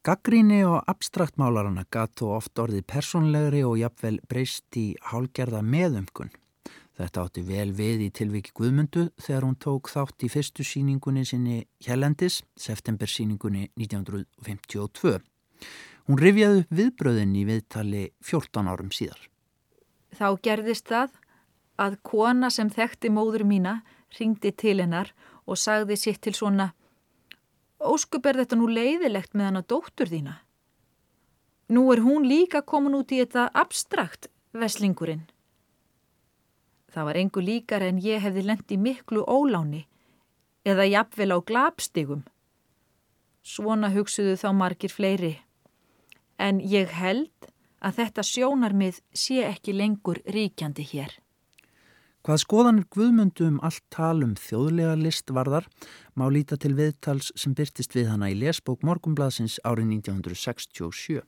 Gaggríni 0.07 0.61
og 0.63 0.85
abstraktmálarana 0.87 1.83
gatt 1.91 2.23
og 2.23 2.37
oft 2.37 2.59
orðið 2.63 2.85
personlegri 2.87 3.65
og 3.67 3.79
jafnvel 3.81 4.21
breyst 4.31 4.79
í 4.79 4.93
hálgerða 5.11 5.65
meðumkun. 5.67 6.31
Þetta 6.97 7.25
átti 7.27 7.43
vel 7.45 7.73
við 7.77 8.07
í 8.07 8.13
tilviki 8.15 8.55
Guðmundu 8.57 9.09
þegar 9.21 9.45
hún 9.45 9.59
tók 9.61 9.91
þátt 9.93 10.23
í 10.23 10.31
fyrstu 10.33 10.65
síningunni 10.65 11.27
sinni 11.29 11.59
Hjellendis, 11.83 12.39
september 12.57 13.11
síningunni 13.11 13.67
1952. 13.75 15.19
Hún 16.07 16.21
rifjaði 16.23 16.63
upp 16.63 16.75
viðbröðin 16.79 17.35
í 17.35 17.45
viðtali 17.49 18.03
14 18.23 18.71
árum 18.71 18.93
síðar. 18.95 19.21
Þá 20.15 20.29
gerðist 20.43 20.87
það 20.89 21.17
að 21.83 21.99
kona 22.07 22.51
sem 22.51 22.71
þekkti 22.71 23.11
móður 23.13 23.45
mína 23.45 23.81
ringdi 24.19 24.53
til 24.55 24.79
hennar 24.81 25.13
og 25.47 25.59
sagði 25.59 25.99
sitt 25.99 26.23
til 26.25 26.35
svona 26.35 26.73
Óskup 27.77 28.25
er 28.27 28.39
þetta 28.41 28.57
nú 28.57 28.71
leiðilegt 28.73 29.35
með 29.37 29.51
hana 29.51 29.61
dóttur 29.63 30.09
þína. 30.09 30.39
Nú 31.69 31.91
er 31.93 32.01
hún 32.01 32.25
líka 32.25 32.63
komin 32.63 32.95
út 32.97 33.13
í 33.13 33.19
þetta 33.21 33.51
abstrakt, 33.53 34.31
veslingurinn. 34.57 35.27
Það 36.89 37.09
var 37.09 37.19
engu 37.21 37.43
líkar 37.45 37.85
en 37.85 37.99
ég 38.01 38.23
hefði 38.25 38.47
lendi 38.47 38.79
miklu 38.81 39.27
óláni 39.29 39.85
eða 40.65 40.87
jafnvel 40.89 41.37
á 41.37 41.39
glapstigum. 41.45 42.23
Svona 43.45 43.91
hugsuðu 43.93 44.39
þá 44.41 44.49
margir 44.57 44.91
fleiri. 44.91 45.35
En 46.39 46.61
ég 46.61 46.91
held 46.93 47.51
að 47.81 48.01
þetta 48.01 48.25
sjónarmið 48.27 49.01
sé 49.15 49.43
ekki 49.47 49.75
lengur 49.77 50.21
ríkjandi 50.27 50.85
hér. 50.91 51.15
Hvað 52.27 52.41
skoðanir 52.43 52.87
Guðmundu 52.91 53.45
um 53.47 53.59
allt 53.63 53.85
talum 53.95 54.33
þjóðlega 54.35 54.97
list 54.99 55.31
varðar 55.31 55.69
má 56.19 56.25
líta 56.27 56.57
til 56.59 56.73
viðtals 56.75 57.29
sem 57.39 57.53
byrtist 57.55 57.95
við 57.95 58.09
hana 58.11 58.33
í 58.33 58.35
lesbók 58.35 58.83
Morgumbladsins 58.83 59.61
árið 59.63 59.93
1967. 60.01 61.23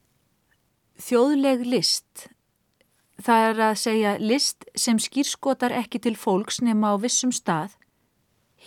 Þjóðleg 0.99 1.63
list. 1.63 2.27
Það 3.23 3.45
er 3.45 3.61
að 3.69 3.77
segja 3.79 4.11
list 4.19 4.67
sem 4.75 4.99
skýrskotar 4.99 5.71
ekki 5.77 6.03
til 6.03 6.17
fólks 6.19 6.59
nema 6.59 6.91
á 6.91 6.95
vissum 6.99 7.31
stað 7.31 7.77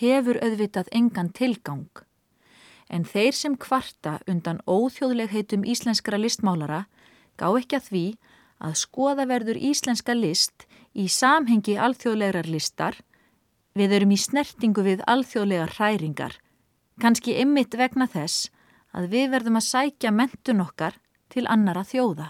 hefur 0.01 0.41
auðvitað 0.41 0.89
engan 0.97 1.29
tilgang. 1.37 1.91
En 2.93 3.07
þeir 3.09 3.33
sem 3.33 3.55
kvarta 3.57 4.19
undan 4.29 4.61
óþjóðlegheitum 4.69 5.65
íslenskra 5.65 6.19
listmálara 6.21 6.85
gá 7.41 7.49
ekki 7.57 7.79
að 7.79 7.89
því 7.89 8.05
að 8.63 8.75
skoða 8.83 9.27
verður 9.31 9.59
íslenska 9.59 10.15
list 10.15 10.67
í 10.93 11.09
samhengi 11.09 11.79
alþjóðlegar 11.81 12.49
listar, 12.53 12.99
við 13.73 13.97
erum 13.97 14.13
í 14.13 14.21
snertingu 14.21 14.85
við 14.85 15.01
alþjóðlegar 15.09 15.73
hræringar, 15.79 16.37
kannski 17.01 17.39
ymmit 17.41 17.75
vegna 17.81 18.07
þess 18.07 18.51
að 18.93 19.09
við 19.17 19.33
verðum 19.33 19.59
að 19.59 19.69
sækja 19.71 20.13
mentun 20.13 20.61
okkar 20.63 21.01
til 21.33 21.49
annara 21.49 21.83
þjóða. 21.89 22.29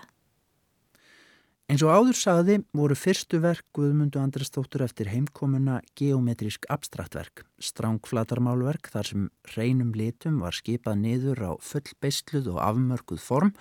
Eins 1.70 1.84
og 1.86 1.92
áður 1.94 2.18
sagði 2.18 2.56
voru 2.74 2.96
fyrstu 2.98 3.38
verk 3.40 3.64
Guðmundu 3.76 4.18
Andrestóttur 4.20 4.82
eftir 4.84 5.08
heimkomuna 5.12 5.80
geometrísk 5.96 6.66
abstraktverk, 6.72 7.46
strángflatarmálverk 7.62 8.90
þar 8.92 9.08
sem 9.08 9.30
reynum 9.54 9.94
litum 9.96 10.42
var 10.42 10.56
skipað 10.58 11.00
niður 11.04 11.46
á 11.48 11.52
full 11.62 11.86
beistluð 12.02 12.52
og 12.56 12.62
afmörkuð 12.66 13.22
form 13.22 13.54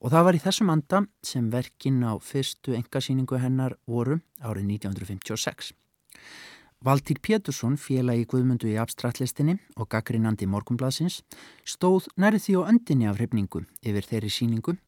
Og 0.00 0.08
það 0.08 0.26
var 0.26 0.36
í 0.36 0.40
þessum 0.40 0.72
anda 0.72 1.02
sem 1.26 1.50
verkin 1.52 2.00
á 2.00 2.16
fyrstu 2.24 2.72
engasýningu 2.78 3.36
hennar 3.40 3.76
voru 3.84 4.16
árið 4.40 4.70
1956. 4.80 5.74
Valtýr 6.80 7.18
Pétursson, 7.20 7.74
félagi 7.76 8.24
Guðmundu 8.24 8.70
í 8.70 8.78
abstraktlistinni 8.80 9.58
og 9.76 9.90
gaggrinandi 9.92 10.48
Morgumblasins, 10.48 11.18
stóð 11.68 12.08
nærið 12.16 12.46
því 12.46 12.54
á 12.56 12.62
öndinni 12.72 13.10
af 13.10 13.20
hrifningu 13.20 13.66
yfir 13.84 14.08
þeirri 14.08 14.32
síningu, 14.32 14.78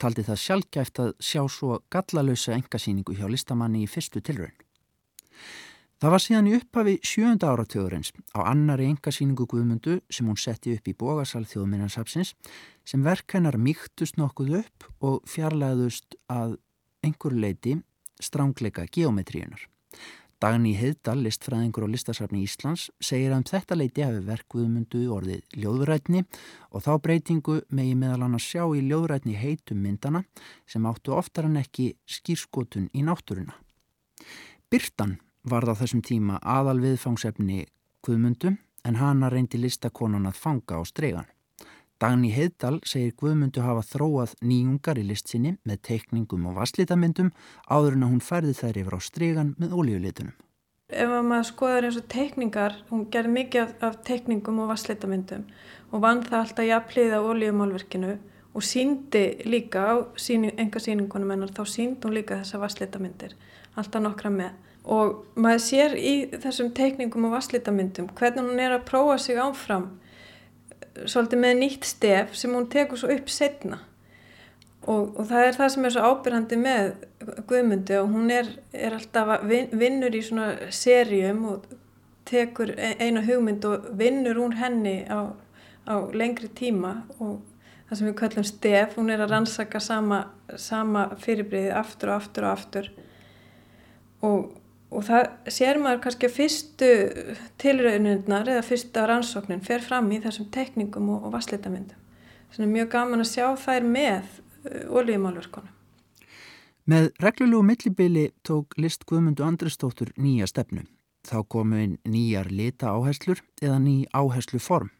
taldi 0.00 0.24
það 0.26 0.42
sjálfgæft 0.42 1.00
að 1.02 1.10
sjá 1.22 1.42
svo 1.48 1.80
gallalösa 1.92 2.54
engasýningu 2.56 3.16
hjá 3.16 3.26
listamanni 3.30 3.84
í 3.84 3.90
fyrstu 3.90 4.22
tilraun. 4.24 4.54
Það 5.96 6.12
var 6.12 6.20
síðan 6.20 6.48
í 6.50 6.56
upphafi 6.58 6.94
sjönda 7.08 7.50
áratöðurins 7.54 8.10
á 8.36 8.44
annari 8.44 8.84
engasýningu 8.90 9.46
Guðmundu 9.48 9.94
sem 10.12 10.28
hún 10.28 10.36
setti 10.36 10.74
upp 10.76 10.90
í 10.90 10.92
bógasal 10.92 11.46
þjóðminnansapsins 11.48 12.34
sem 12.84 13.04
verk 13.04 13.32
hennar 13.32 13.56
mýktust 13.56 14.20
nokkuð 14.20 14.58
upp 14.60 14.90
og 15.00 15.22
fjarlæðust 15.24 16.18
að 16.28 16.58
einhver 17.00 17.32
leiti 17.32 17.78
strángleika 18.20 18.84
geometríunar. 18.92 19.64
Dagni 20.36 20.74
Heiðdal, 20.76 21.22
listfræðingur 21.24 21.86
og 21.86 21.92
listasafni 21.94 22.42
Íslands, 22.44 22.90
segir 23.00 23.32
að 23.32 23.38
um 23.38 23.44
þetta 23.48 23.76
leiti 23.78 24.04
hafi 24.04 24.18
verkviðmundu 24.26 25.04
orðið 25.14 25.56
ljóðrætni 25.62 26.24
og 26.76 26.84
þá 26.84 26.90
breytingu 27.06 27.54
megi 27.72 27.94
meðal 27.96 28.26
hann 28.26 28.36
að 28.36 28.44
sjá 28.44 28.64
í 28.76 28.82
ljóðrætni 28.84 29.36
heitum 29.40 29.80
myndana 29.80 30.26
sem 30.68 30.84
áttu 30.84 31.14
oftar 31.16 31.48
en 31.48 31.56
ekki 31.62 31.94
skýrskotun 32.04 32.90
í 32.92 33.04
náttúruna. 33.06 33.56
Byrtan 34.68 35.16
varð 35.48 35.72
á 35.72 35.74
þessum 35.80 36.04
tíma 36.04 36.42
aðal 36.42 36.82
viðfangsefni 36.84 37.64
Guðmundu 38.04 38.52
en 38.86 39.00
hana 39.00 39.32
reyndi 39.32 39.58
listakonan 39.62 40.28
að 40.28 40.36
fanga 40.42 40.76
á 40.76 40.82
stregan. 40.84 41.30
Dagni 41.96 42.28
Heiðdal 42.28 42.82
segir 42.84 43.14
Guðmundu 43.16 43.62
hafa 43.64 43.80
þróað 43.88 44.34
nýjungar 44.44 44.98
í 45.00 45.04
listsinni 45.08 45.54
með 45.64 45.78
teikningum 45.88 46.42
og 46.50 46.58
vasslítamyndum 46.58 47.30
áður 47.72 47.96
en 47.96 48.04
að 48.04 48.12
hún 48.12 48.24
færði 48.26 48.52
þær 48.58 48.78
yfir 48.82 48.96
á 48.96 49.00
strygan 49.06 49.54
með 49.56 49.72
ólíulitunum. 49.72 50.34
Ef 50.92 51.14
maður 51.24 51.48
skoður 51.48 51.88
eins 51.88 51.96
og 51.96 52.04
teikningar, 52.12 52.76
hún 52.92 53.08
gerði 53.10 53.32
mikið 53.38 53.62
af, 53.62 53.72
af 53.88 53.96
teikningum 54.04 54.60
og 54.60 54.70
vasslítamyndum 54.74 55.48
og 55.88 56.04
vann 56.04 56.20
það 56.28 56.38
alltaf 56.42 56.68
jafnliða 56.68 57.24
ólíumálverkinu 57.24 58.12
og 58.52 58.68
síndi 58.74 59.24
líka 59.48 59.88
á 59.88 59.94
síni, 60.20 60.52
enga 60.52 60.82
síningunum 60.84 61.32
hennar, 61.32 61.56
þá 61.56 61.64
síndi 61.64 62.04
hún 62.04 62.20
líka 62.20 62.42
þessa 62.42 62.60
vasslítamyndir, 62.60 63.32
alltaf 63.72 64.04
nokkra 64.04 64.36
með. 64.36 64.52
Og 64.84 65.24
maður 65.32 65.64
sér 65.64 65.96
í 65.96 66.16
þessum 66.44 66.74
teikningum 66.76 67.24
og 67.30 67.38
vasslítamyndum 67.40 68.12
hvernig 68.20 68.44
hún 68.44 68.60
er 68.60 68.76
að 68.76 68.84
prófa 68.92 69.16
sig 69.16 69.40
áfram 69.40 69.94
svolítið 71.04 71.42
með 71.42 71.58
nýtt 71.60 71.86
stef 71.88 72.34
sem 72.38 72.54
hún 72.56 72.70
tekur 72.72 73.00
svo 73.00 73.12
upp 73.12 73.28
setna 73.32 73.82
og, 74.86 75.16
og 75.18 75.24
það 75.26 75.46
er 75.46 75.56
það 75.56 75.72
sem 75.74 75.86
er 75.86 75.94
svo 75.94 76.10
ábyrgandi 76.10 76.58
með 76.60 76.92
Guðmundi 77.48 77.98
og 77.98 78.12
hún 78.12 78.30
er, 78.30 78.52
er 78.72 78.94
alltaf 78.96 79.42
vin, 79.48 79.68
vinnur 79.74 80.14
í 80.14 80.22
svona 80.24 80.70
serjum 80.74 81.42
og 81.50 81.66
tekur 82.26 82.72
e, 82.74 82.92
eina 83.02 83.22
hugmynd 83.26 83.66
og 83.66 83.88
vinnur 83.98 84.38
úr 84.46 84.56
henni 84.60 85.00
á, 85.10 85.34
á 85.86 85.94
lengri 86.14 86.50
tíma. 86.54 87.00
Og 87.18 87.40
það 87.88 87.98
sem 87.98 88.10
við 88.10 88.16
kallum 88.20 88.46
stef, 88.46 88.94
hún 88.98 89.10
er 89.14 89.24
að 89.24 89.34
rannsaka 89.34 89.82
sama, 89.82 90.22
sama 90.58 91.08
fyrirbriði 91.22 91.74
aftur 91.74 92.12
og 92.12 92.20
aftur 92.20 92.46
og 92.46 92.54
aftur. 92.54 92.92
Og 94.26 94.46
og 94.90 95.04
það 95.06 95.52
sér 95.52 95.80
maður 95.82 96.02
kannski 96.04 96.28
að 96.28 96.34
fyrstu 96.36 96.90
tilrauninnar 97.60 98.50
eða 98.54 98.64
fyrsta 98.66 99.06
rannsóknin 99.10 99.64
fer 99.66 99.82
fram 99.84 100.10
í 100.14 100.20
þessum 100.22 100.50
tekningum 100.54 101.08
og, 101.14 101.26
og 101.26 101.34
vassleitamindum. 101.34 101.98
Svona 102.54 102.70
mjög 102.70 102.92
gaman 102.94 103.24
að 103.24 103.32
sjá 103.32 103.46
þær 103.58 103.88
með 103.90 104.36
oljumálverkonum. 104.90 105.72
Með 106.86 107.08
reglulegu 107.18 107.64
millibili 107.66 108.28
tók 108.46 108.76
list 108.78 109.02
Guðmundu 109.10 109.42
Andristóttur 109.42 110.12
nýja 110.22 110.46
stefnu. 110.46 110.84
Þá 111.26 111.40
komu 111.50 111.80
inn 111.82 111.96
nýjar 112.06 112.52
lita 112.54 112.92
áherslur 112.94 113.42
eða 113.58 113.80
ný 113.82 113.96
áherslu 114.14 114.62
form. 114.62 114.92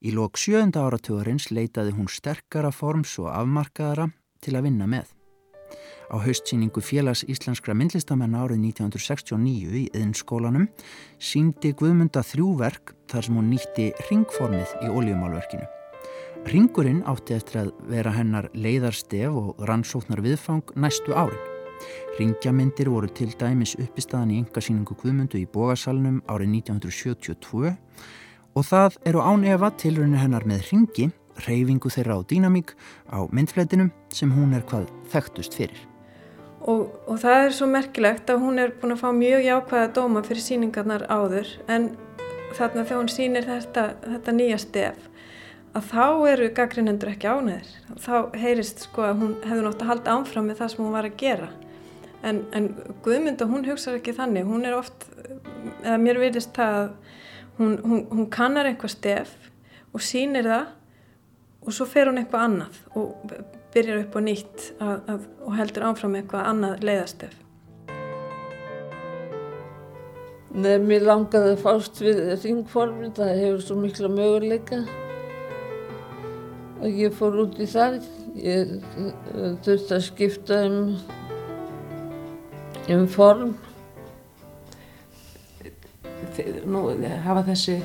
Í 0.00 0.14
lok 0.16 0.40
sjönda 0.40 0.86
áratugurins 0.86 1.50
leitaði 1.52 1.92
hún 1.98 2.08
sterkara 2.08 2.72
forms 2.72 3.18
og 3.20 3.28
afmarkaðara 3.30 4.08
til 4.40 4.56
að 4.56 4.70
vinna 4.70 4.88
með. 4.88 5.12
Á 6.12 6.20
haustsýningu 6.20 6.82
félags 6.84 7.22
íslenskra 7.24 7.72
myndlistamenn 7.72 8.36
árið 8.36 8.58
1969 8.68 9.76
í 9.80 9.84
yðinskólanum 9.96 10.66
síndi 11.16 11.70
Guðmunda 11.72 12.20
þrjúverk 12.20 12.92
þar 13.08 13.24
sem 13.24 13.38
hún 13.38 13.48
nýtti 13.48 13.86
ringformið 14.10 14.74
í 14.84 14.90
óljumálverkinu. 14.92 15.64
Ringurinn 16.52 17.00
átti 17.08 17.36
eftir 17.38 17.62
að 17.62 17.70
vera 17.88 18.12
hennar 18.12 18.50
leiðarstef 18.52 19.32
og 19.32 19.62
rannsóknar 19.64 20.20
viðfang 20.20 20.74
næstu 20.76 21.14
árin. 21.16 21.38
Ringjamindir 22.18 22.90
voru 22.92 23.08
til 23.08 23.30
dæmis 23.40 23.72
uppistaðan 23.80 24.34
í 24.34 24.40
engasýningu 24.42 24.96
Guðmundu 25.00 25.40
í 25.40 25.46
bógasalunum 25.48 26.20
árið 26.28 26.58
1972 26.58 27.72
og 28.52 28.68
það 28.68 28.98
eru 29.08 29.22
án 29.24 29.46
efa 29.48 29.72
tilrunni 29.80 30.20
hennar 30.20 30.44
með 30.44 30.66
ringi, 30.68 31.08
reyfingu 31.46 31.88
þeirra 31.88 32.20
á 32.20 32.26
dýnamík 32.28 32.76
á 33.08 33.24
myndflætinum 33.32 33.88
sem 34.12 34.34
hún 34.36 34.52
er 34.58 34.68
hvað 34.68 34.92
þekktust 35.14 35.56
fyrir. 35.56 35.91
Og, 36.62 36.92
og 37.10 37.16
það 37.18 37.44
er 37.44 37.54
svo 37.56 37.66
merkilegt 37.66 38.28
að 38.30 38.42
hún 38.44 38.62
er 38.62 38.74
búin 38.78 38.94
að 38.94 39.00
fá 39.00 39.08
mjög 39.16 39.46
jákvæða 39.48 39.88
dóma 39.96 40.22
fyrir 40.22 40.44
síningarnar 40.44 41.08
áður 41.10 41.48
en 41.66 41.88
þarna 42.54 42.84
þegar 42.84 43.00
hún 43.00 43.10
sýnir 43.10 43.48
þetta, 43.48 43.86
þetta 44.04 44.34
nýja 44.36 44.60
stef 44.62 45.08
að 45.72 45.88
þá 45.88 46.06
eru 46.28 46.48
gaggrinendur 46.52 47.12
ekki 47.12 47.30
ánæðir. 47.32 47.68
Þá 48.02 48.14
heyrist 48.42 48.84
sko 48.86 49.06
að 49.08 49.22
hún 49.22 49.34
hefði 49.46 49.64
nátt 49.66 49.84
að 49.84 49.90
halda 49.92 50.16
ánfram 50.18 50.48
með 50.48 50.60
það 50.60 50.72
sem 50.72 50.84
hún 50.84 50.96
var 50.96 51.08
að 51.08 51.16
gera. 51.22 51.48
En, 52.22 52.42
en 52.54 52.68
Guðmynda 53.04 53.48
hún 53.50 53.64
hugsaður 53.66 54.02
ekki 54.02 54.14
þannig. 54.18 54.46
Hún 54.46 54.68
er 54.68 54.76
oft, 54.76 55.06
eða 55.80 55.96
mér 56.02 56.20
virðist 56.20 56.52
það 56.56 56.76
að 56.82 56.92
hún, 57.58 57.74
hún, 57.86 58.04
hún 58.12 58.28
kannar 58.32 58.68
einhver 58.68 58.92
stef 58.92 59.32
og 59.92 60.04
sýnir 60.04 60.48
það 60.48 60.70
og 61.62 61.76
svo 61.76 61.88
fer 61.88 62.10
hún 62.10 62.20
eitthvað 62.20 62.46
annað 62.48 62.78
og 62.98 63.34
byrjar 63.72 64.02
upp 64.04 64.16
á 64.16 64.20
nýtt 64.22 64.66
að, 64.80 64.96
að, 65.08 65.30
og 65.46 65.56
heldur 65.56 65.86
áfram 65.88 66.18
eitthvað 66.18 66.48
annað 66.50 66.84
leiðastef. 66.86 67.38
Nei, 70.52 70.76
mér 70.84 71.06
langaði 71.08 71.54
að 71.54 71.62
fást 71.62 72.02
við 72.02 72.18
ringformin, 72.42 73.14
það 73.16 73.38
hefur 73.38 73.62
svo 73.64 73.78
mikla 73.80 74.10
möguleika 74.12 74.82
og 76.82 77.00
ég 77.00 77.16
fór 77.16 77.38
út 77.46 77.56
í 77.62 77.68
það. 77.70 78.02
Ég 78.36 78.76
þurfti 79.64 79.96
að 79.96 80.04
skipta 80.04 80.60
um, 80.68 80.94
um 82.92 83.08
form. 83.08 83.56
Nú 86.68 86.86
hafa 87.24 87.48
þessi 87.48 87.80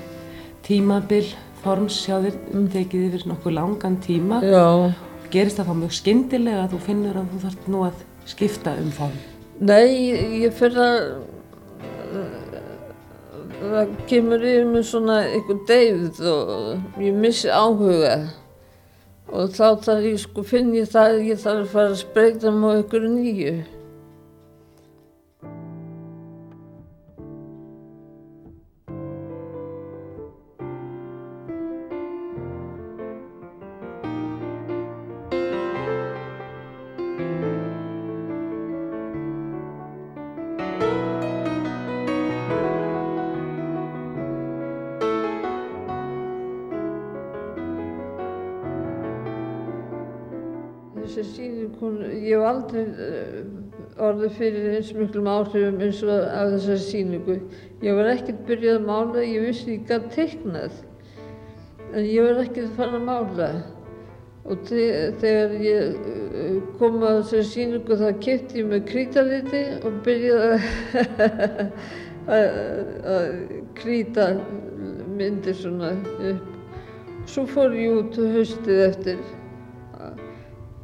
tímabil 0.68 1.26
forms 1.64 2.04
hjá 2.04 2.18
þér 2.24 2.40
umtekið 2.56 3.10
yfir 3.10 3.28
nokkuð 3.32 3.60
langan 3.62 4.02
tíma. 4.04 4.44
Já 4.44 5.07
gerist 5.34 5.60
það 5.60 5.70
þá 5.70 5.76
mjög 5.82 5.96
skyndilega 5.98 6.64
að 6.64 6.76
þú 6.76 6.80
finnur 6.86 7.20
að 7.20 7.32
þú 7.32 7.42
þarf 7.46 7.68
nú 7.74 7.82
að 7.88 8.06
skipta 8.28 8.76
um 8.82 8.92
form? 8.96 9.18
Nei, 9.58 9.90
ég 10.44 10.54
fyrir 10.58 10.84
að 10.84 10.98
það 13.58 13.96
kemur 14.10 14.44
yfir 14.46 14.68
mig 14.70 14.86
svona 14.88 15.22
einhver 15.32 15.64
deyð 15.70 16.20
og 16.30 17.02
ég 17.02 17.16
missi 17.18 17.50
áhuga 17.50 18.18
og 19.28 19.56
þá 19.56 19.66
þarf 19.84 20.06
ég 20.08 20.20
sko 20.22 20.44
finn 20.48 20.76
ég 20.78 20.92
það 20.92 21.16
að 21.16 21.26
ég 21.32 21.42
þarf 21.42 21.64
að 21.64 21.74
fara 21.74 21.96
að 21.96 22.54
mig 22.54 22.70
á 22.70 22.78
einhverju 22.78 23.10
nýju. 23.16 23.56
Þessi 51.18 51.34
síning, 51.34 51.72
hún, 51.82 52.02
ég 52.22 52.38
hef 52.38 52.46
aldrei 52.46 52.84
uh, 52.86 53.38
orðið 54.08 54.36
fyrir 54.38 54.68
eins 54.78 54.92
miklum 54.96 55.30
áhrifum 55.32 55.80
eins 55.82 56.02
og 56.06 56.12
af 56.14 56.52
þessari 56.54 56.84
síningu. 56.84 57.38
Ég 57.86 57.98
var 57.98 58.12
ekkert 58.12 58.44
byrjað 58.50 58.78
að 58.80 58.86
mála, 58.90 59.24
ég 59.26 59.48
vissi 59.48 59.74
ég 59.74 59.88
gæti 59.90 60.14
teiknað, 60.16 60.78
en 61.94 62.04
ég 62.06 62.28
var 62.28 62.44
ekkert 62.44 62.78
fann 62.78 63.00
að 63.00 63.08
mála. 63.08 63.50
Og 64.48 64.62
þegar 64.70 65.56
ég 65.60 65.98
uh, 65.98 66.60
kom 66.80 67.02
að 67.02 67.24
þessari 67.24 67.48
síningu 67.54 67.98
þá 68.00 68.10
kipti 68.24 68.62
ég 68.62 68.70
með 68.70 68.86
krítaliti 68.92 69.64
og 69.82 69.98
byrjaði 70.06 70.52
að 72.28 73.34
krýta 73.80 74.30
myndir 75.18 75.58
svona 75.58 75.96
upp. 76.32 76.54
Svo 77.28 77.44
fór 77.50 77.74
ég 77.76 77.98
út 77.98 78.16
haustið 78.22 78.86
eftir 78.86 79.20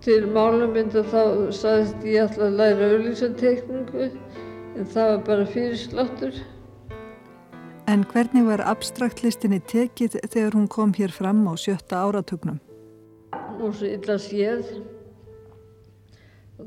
til 0.04 0.26
málumynda 0.36 1.04
þá 1.08 1.22
sagðist 1.56 2.04
ég 2.08 2.26
ætla 2.28 2.50
að 2.50 2.58
læra 2.60 2.90
auðlýsantekningu 2.92 4.08
en 4.10 4.90
það 4.92 5.12
var 5.14 5.22
bara 5.30 5.46
fyrir 5.54 5.80
slottur. 5.80 6.42
En 7.88 8.04
hvernig 8.12 8.46
var 8.48 8.64
abstraktlistinni 8.68 9.60
tekið 9.68 10.18
þegar 10.24 10.58
hún 10.58 10.68
kom 10.72 10.94
hér 10.98 11.12
fram 11.12 11.44
á 11.48 11.54
sjötta 11.60 12.04
áratugnum? 12.04 12.60
Hún 13.60 13.74
svo 13.76 13.88
illa 13.88 14.20
séð. 14.20 14.70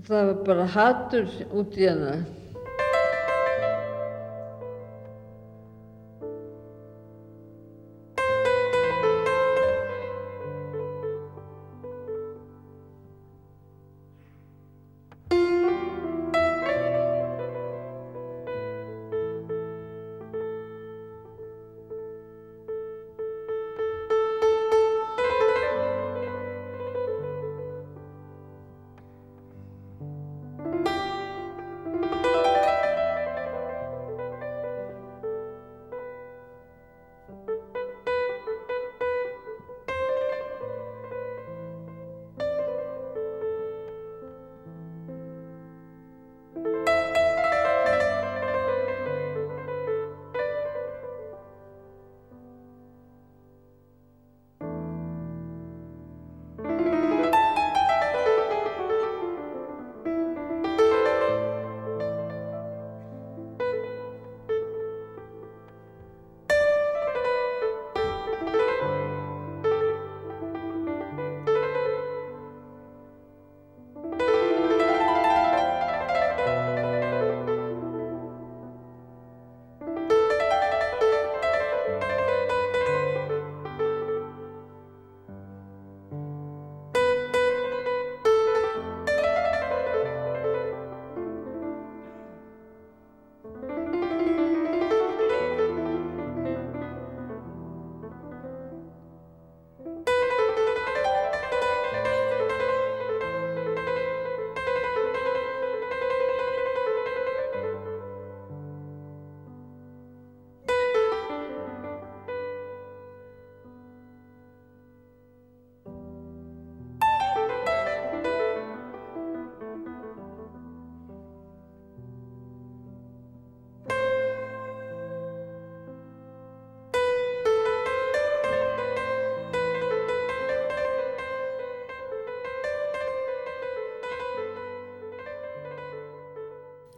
Það 0.07 0.27
var 0.31 0.43
bara 0.49 0.67
hattur 0.77 1.31
út 1.53 1.77
í 1.77 1.89
hana. 1.89 2.19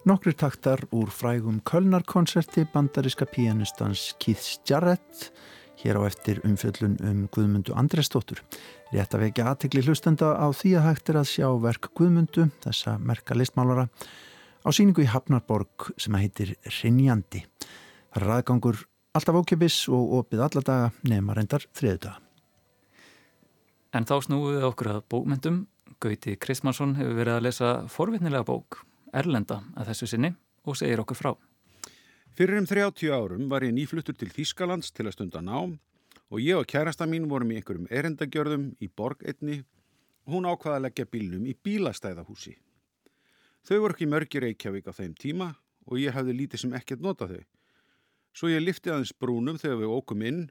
Nokkri 0.08 0.32
taktar 0.32 0.80
úr 0.94 1.10
frægum 1.12 1.58
Kölnarkonserti 1.68 2.62
bandariska 2.72 3.26
pianistans 3.28 4.14
Keith 4.16 4.62
Jarrett 4.64 5.32
hér 5.82 5.98
á 6.00 6.02
eftir 6.08 6.40
umfjöllun 6.48 6.94
um 7.04 7.18
Guðmundu 7.28 7.74
Andresdóttur. 7.76 8.40
Rétt 8.88 9.12
að 9.12 9.26
vekja 9.26 9.50
aðtegli 9.50 9.82
hlustenda 9.84 10.30
á 10.32 10.48
því 10.48 10.72
að 10.78 10.86
hægt 10.86 11.12
er 11.12 11.20
að 11.20 11.28
sjá 11.34 11.48
verk 11.60 11.90
Guðmundu, 11.92 12.48
þessa 12.64 12.96
merka 12.96 13.36
listmálara, 13.36 13.84
á 14.64 14.68
síningu 14.72 15.04
í 15.04 15.10
Hafnarborg 15.12 15.90
sem 16.00 16.16
heitir 16.16 16.56
Rinjandi. 16.80 17.44
Það 18.14 18.24
er 18.24 18.34
aðgangur 18.38 18.82
alltaf 19.12 19.40
ókjöpis 19.42 19.78
og 19.92 20.18
opið 20.22 20.46
alla 20.48 20.66
daga 20.72 20.90
nema 21.04 21.36
reyndar 21.36 21.68
þriðu 21.76 22.04
daga. 22.06 22.18
En 23.92 24.08
þá 24.08 24.16
snúum 24.24 24.54
við 24.54 24.70
okkur 24.72 24.94
að 24.96 25.04
bókmyndum. 25.12 25.66
Gauti 26.00 26.38
Kristmansson 26.40 26.96
hefur 26.96 27.18
verið 27.18 27.36
að 27.36 27.48
lesa 27.50 27.80
forvitnilega 27.92 28.46
bók, 28.48 28.86
Erlenda, 29.12 29.62
að 29.76 29.92
þessu 29.92 30.08
sinni 30.10 30.32
og 30.68 30.76
segir 30.78 31.00
okkur 31.02 31.18
frá. 31.18 31.32
Fyrir 32.38 32.60
um 32.60 32.66
30 32.68 33.10
árum 33.10 33.48
var 33.50 33.64
ég 33.66 33.74
nýfluttur 33.74 34.14
til 34.14 34.30
Þýskalands 34.30 34.92
til 34.94 35.08
að 35.08 35.16
stunda 35.16 35.40
nám 35.42 35.78
og 36.28 36.38
ég 36.44 36.60
og 36.60 36.68
kærasta 36.68 37.06
mín 37.08 37.26
vorum 37.30 37.50
í 37.50 37.58
einhverjum 37.58 37.88
erendagjörðum 37.90 38.70
í 38.78 38.88
borg 38.88 39.24
einni 39.24 39.62
og 40.26 40.36
hún 40.36 40.46
ákvaða 40.46 40.76
að 40.76 40.84
leggja 40.86 41.08
bílnum 41.08 41.48
í 41.48 41.56
bílastæðahúsi. 41.64 42.54
Þau 43.66 43.78
voru 43.82 43.96
ekki 43.96 44.08
mörgir 44.08 44.44
Reykjavík 44.44 44.86
á 44.86 44.92
þeim 44.94 45.16
tíma 45.18 45.48
og 45.88 45.98
ég 45.98 46.14
hafði 46.14 46.36
lítið 46.36 46.64
sem 46.64 46.76
ekkert 46.78 47.02
notað 47.02 47.34
þau. 47.34 47.42
Svo 48.36 48.52
ég 48.52 48.62
lifti 48.62 48.92
aðeins 48.92 49.16
brúnum 49.16 49.58
þegar 49.58 49.82
við 49.82 49.94
ókum 49.98 50.22
inn 50.22 50.42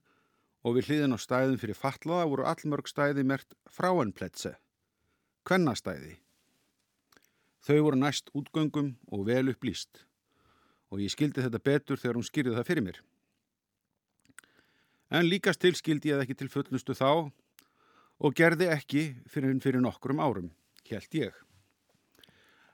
og 0.65 0.76
við 0.76 0.89
hliðin 0.89 1.15
á 1.15 1.20
stæðin 1.22 1.60
fyrir 1.62 1.78
fatlaða 1.78 2.30
voru 2.34 2.48
allmörg 2.50 2.89
stæði 2.89 3.24
mert 3.24 3.54
fráenpletse, 3.72 4.58
kvennastæði. 5.48 6.17
Þau 7.67 7.82
voru 7.84 7.99
næst 7.99 8.30
útgöngum 8.32 8.93
og 9.12 9.25
vel 9.27 9.51
upplýst 9.51 10.06
og 10.88 11.01
ég 11.03 11.12
skildi 11.12 11.43
þetta 11.43 11.60
betur 11.60 11.99
þegar 11.99 12.15
hún 12.15 12.23
skýrði 12.23 12.53
það 12.56 12.67
fyrir 12.69 12.86
mér. 12.86 12.99
En 15.12 15.27
líkast 15.27 15.60
til 15.60 15.73
skildi 15.75 16.13
ég 16.13 16.15
það 16.15 16.23
ekki 16.23 16.38
til 16.39 16.51
fullnustu 16.53 16.95
þá 16.95 17.10
og 18.23 18.36
gerði 18.39 18.69
ekki 18.71 19.03
fyrir, 19.27 19.58
fyrir 19.60 19.84
nokkrum 19.84 20.23
árum, 20.23 20.47
held 20.88 21.19
ég. 21.19 21.36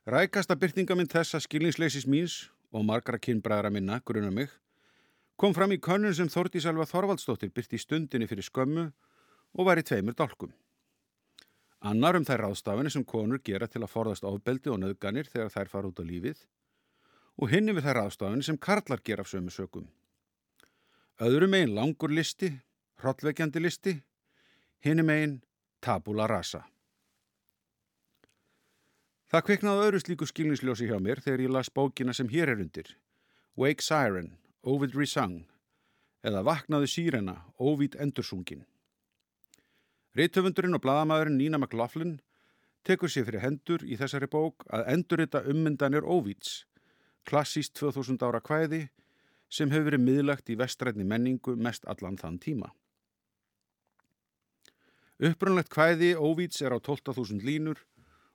Rækasta 0.06 0.58
byrtingamind 0.60 1.10
þessa 1.10 1.42
skilningsleisis 1.42 2.06
míns 2.06 2.44
og 2.70 2.86
margra 2.86 3.18
kynbræðra 3.18 3.72
minna, 3.74 3.98
gruna 4.06 4.30
mig, 4.30 4.52
kom 5.38 5.56
fram 5.58 5.74
í 5.74 5.82
könnun 5.82 6.14
sem 6.14 6.30
Þórtís 6.30 6.70
Alva 6.70 6.86
Þorvaldsdóttir 6.86 7.50
byrti 7.54 7.82
stundinni 7.82 8.30
fyrir 8.30 8.46
skömmu 8.46 8.92
og 9.58 9.66
var 9.66 9.82
í 9.82 9.86
tveimur 9.86 10.14
dálkum. 10.18 10.54
Annar 11.84 12.16
um 12.16 12.24
þær 12.24 12.46
ráðstafinni 12.46 12.92
sem 12.94 13.04
konur 13.04 13.42
gera 13.44 13.68
til 13.68 13.82
að 13.84 13.92
forðast 13.92 14.24
ofbeldi 14.24 14.72
og 14.72 14.80
nöðganir 14.80 15.28
þegar 15.28 15.50
þær 15.52 15.72
fara 15.72 15.90
út 15.90 16.00
á 16.00 16.04
lífið 16.08 16.46
og 17.44 17.50
hinni 17.52 17.76
við 17.76 17.90
þær 17.90 17.98
ráðstafinni 18.00 18.48
sem 18.48 18.60
karlar 18.62 19.04
gera 19.04 19.26
af 19.26 19.32
sömu 19.32 19.52
sökum. 19.52 19.90
Öðrum 21.20 21.58
einn 21.58 21.76
langur 21.76 22.14
listi, 22.14 22.54
hrollvekjandi 23.04 23.60
listi, 23.60 23.98
hinni 24.86 25.04
meginn 25.04 25.42
tabula 25.84 26.28
rasa. 26.32 26.64
Það 29.28 29.46
kviknaði 29.50 29.86
öðru 29.88 30.00
slíku 30.00 30.30
skilningsljósi 30.30 30.88
hjá 30.88 31.00
mér 31.04 31.20
þegar 31.26 31.44
ég 31.44 31.52
las 31.52 31.74
bókina 31.74 32.14
sem 32.16 32.30
hér 32.32 32.54
er 32.54 32.64
undir, 32.64 32.96
Wake 33.60 33.84
Siren, 33.84 34.38
Ovid 34.64 34.96
Resung, 34.96 35.42
eða 36.24 36.46
Vaknaðu 36.48 36.88
sírena, 36.88 37.42
Ovid 37.60 37.98
Endursungin. 38.00 38.64
Rittöfundurinn 40.14 40.78
og 40.78 40.84
bladamæðurinn 40.84 41.40
Nina 41.42 41.58
McLaughlin 41.58 42.20
tekur 42.86 43.10
sér 43.10 43.26
fyrir 43.26 43.42
hendur 43.42 43.82
í 43.82 43.96
þessari 43.98 44.28
bók 44.30 44.66
að 44.70 44.86
endurita 44.94 45.42
ummyndanir 45.50 46.06
Ovids, 46.06 46.68
klassíst 47.26 47.74
2000 47.80 48.22
ára 48.22 48.42
kvæði 48.44 48.84
sem 49.50 49.72
hefur 49.74 49.88
verið 49.90 50.04
miðlagt 50.06 50.52
í 50.54 50.58
vestrætni 50.60 51.06
menningu 51.08 51.56
mest 51.58 51.88
allan 51.90 52.20
þann 52.22 52.38
tíma. 52.44 52.70
Upprunlegt 55.24 55.72
kvæði 55.74 56.12
Ovids 56.20 56.62
er 56.62 56.76
á 56.76 56.78
12.000 56.78 57.42
línur 57.42 57.82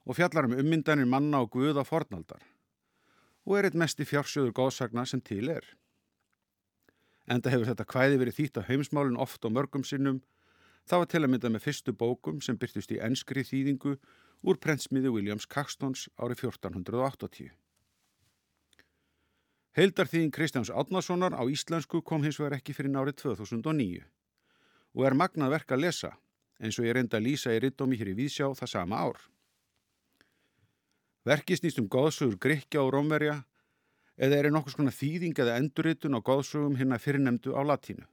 og 0.02 0.18
fjallar 0.18 0.48
um 0.48 0.56
ummyndanir 0.58 1.06
manna 1.06 1.44
og 1.44 1.52
guða 1.54 1.84
fornaldar 1.86 2.42
og 3.46 3.54
er 3.56 3.68
eitt 3.68 3.78
mest 3.78 4.00
í 4.02 4.06
fjársjöður 4.08 4.50
góðsagna 4.56 5.06
sem 5.06 5.22
til 5.22 5.46
er. 5.52 5.62
Enda 7.30 7.52
hefur 7.54 7.70
þetta 7.70 7.86
kvæði 7.86 8.18
verið 8.18 8.36
þýtt 8.40 8.60
á 8.60 8.68
heimsmálinn 8.68 9.20
oft 9.20 9.46
og 9.46 9.54
mörgum 9.54 9.86
sinnum 9.86 10.18
Það 10.88 11.02
var 11.02 11.08
til 11.12 11.20
að 11.20 11.30
mynda 11.34 11.48
með 11.52 11.64
fyrstu 11.66 11.92
bókum 11.92 12.38
sem 12.40 12.56
byrtist 12.56 12.92
í 12.94 13.00
enskri 13.04 13.42
þýðingu 13.44 13.90
úr 14.48 14.60
prentsmiði 14.62 15.10
Williams 15.12 15.44
Caxtons 15.44 16.06
árið 16.16 16.46
1480. 16.48 17.50
Heildarþýðing 19.76 20.32
Kristjáns 20.32 20.72
Átnasonar 20.72 21.36
á 21.36 21.44
íslensku 21.44 22.00
kom 22.00 22.24
hins 22.24 22.40
vegar 22.40 22.56
ekki 22.56 22.72
fyrir 22.72 22.94
nárið 22.94 23.20
2009 23.20 24.00
og 24.96 25.04
er 25.04 25.18
magnað 25.20 25.52
verk 25.58 25.76
að 25.76 25.84
lesa 25.84 26.14
eins 26.56 26.80
og 26.80 26.88
ég 26.88 26.96
reynda 26.96 27.20
að 27.20 27.26
lýsa 27.28 27.52
í 27.52 27.60
rittómi 27.62 28.00
hér 28.00 28.14
í 28.14 28.18
Vísjá 28.24 28.48
það 28.56 28.72
sama 28.72 29.04
ár. 29.04 29.20
Verki 31.28 31.58
snýst 31.60 31.78
um 31.82 31.92
góðsugur 31.92 32.40
Grekja 32.40 32.80
og 32.80 32.94
Rómverja 32.96 33.42
eða 34.16 34.40
er 34.40 34.54
nokkus 34.56 34.78
konar 34.78 34.96
þýðing 34.96 35.36
eða 35.36 35.60
endurritun 35.60 36.16
á 36.16 36.24
góðsugum 36.24 36.80
hérna 36.80 36.96
fyrirnemdu 36.96 37.52
á 37.52 37.60
latínu. 37.60 38.08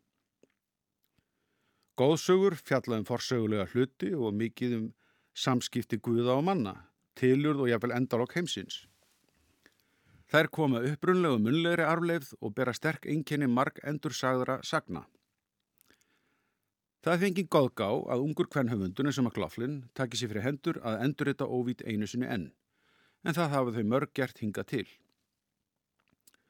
Góðsögur 1.96 2.58
fjallaðum 2.60 3.06
forsögulega 3.08 3.70
hluti 3.72 4.10
og 4.12 4.34
mikið 4.36 4.74
um 4.76 4.88
samskipti 5.36 6.00
guða 6.04 6.34
og 6.36 6.44
manna, 6.44 6.74
tilurð 7.16 7.64
og 7.64 7.70
jafnvel 7.72 7.96
endalokk 7.96 8.36
heimsins. 8.36 8.82
Þær 10.28 10.50
koma 10.52 10.82
upprunlegu 10.90 11.40
munlegri 11.40 11.86
arfleifð 11.88 12.34
og 12.42 12.56
bera 12.58 12.74
sterk 12.76 13.08
einkenni 13.08 13.48
marg 13.48 13.80
endursagðara 13.88 14.58
sagna. 14.68 15.06
Það 17.06 17.22
fengi 17.22 17.48
góðgá 17.54 17.88
að 18.12 18.24
ungur 18.26 18.50
kvennhöfundunni 18.52 19.14
sem 19.16 19.28
að 19.30 19.36
glaflinn 19.38 19.82
taki 19.96 20.20
sér 20.20 20.34
fyrir 20.34 20.48
hendur 20.50 20.80
að 20.84 21.04
endurita 21.06 21.48
óvít 21.48 21.86
einu 21.86 22.10
sinni 22.12 22.28
enn, 22.28 22.50
en 23.24 23.38
það 23.38 23.54
hafa 23.54 23.76
þau 23.78 23.84
mörg 23.94 24.12
gert 24.18 24.42
hinga 24.44 24.66
til. 24.68 24.88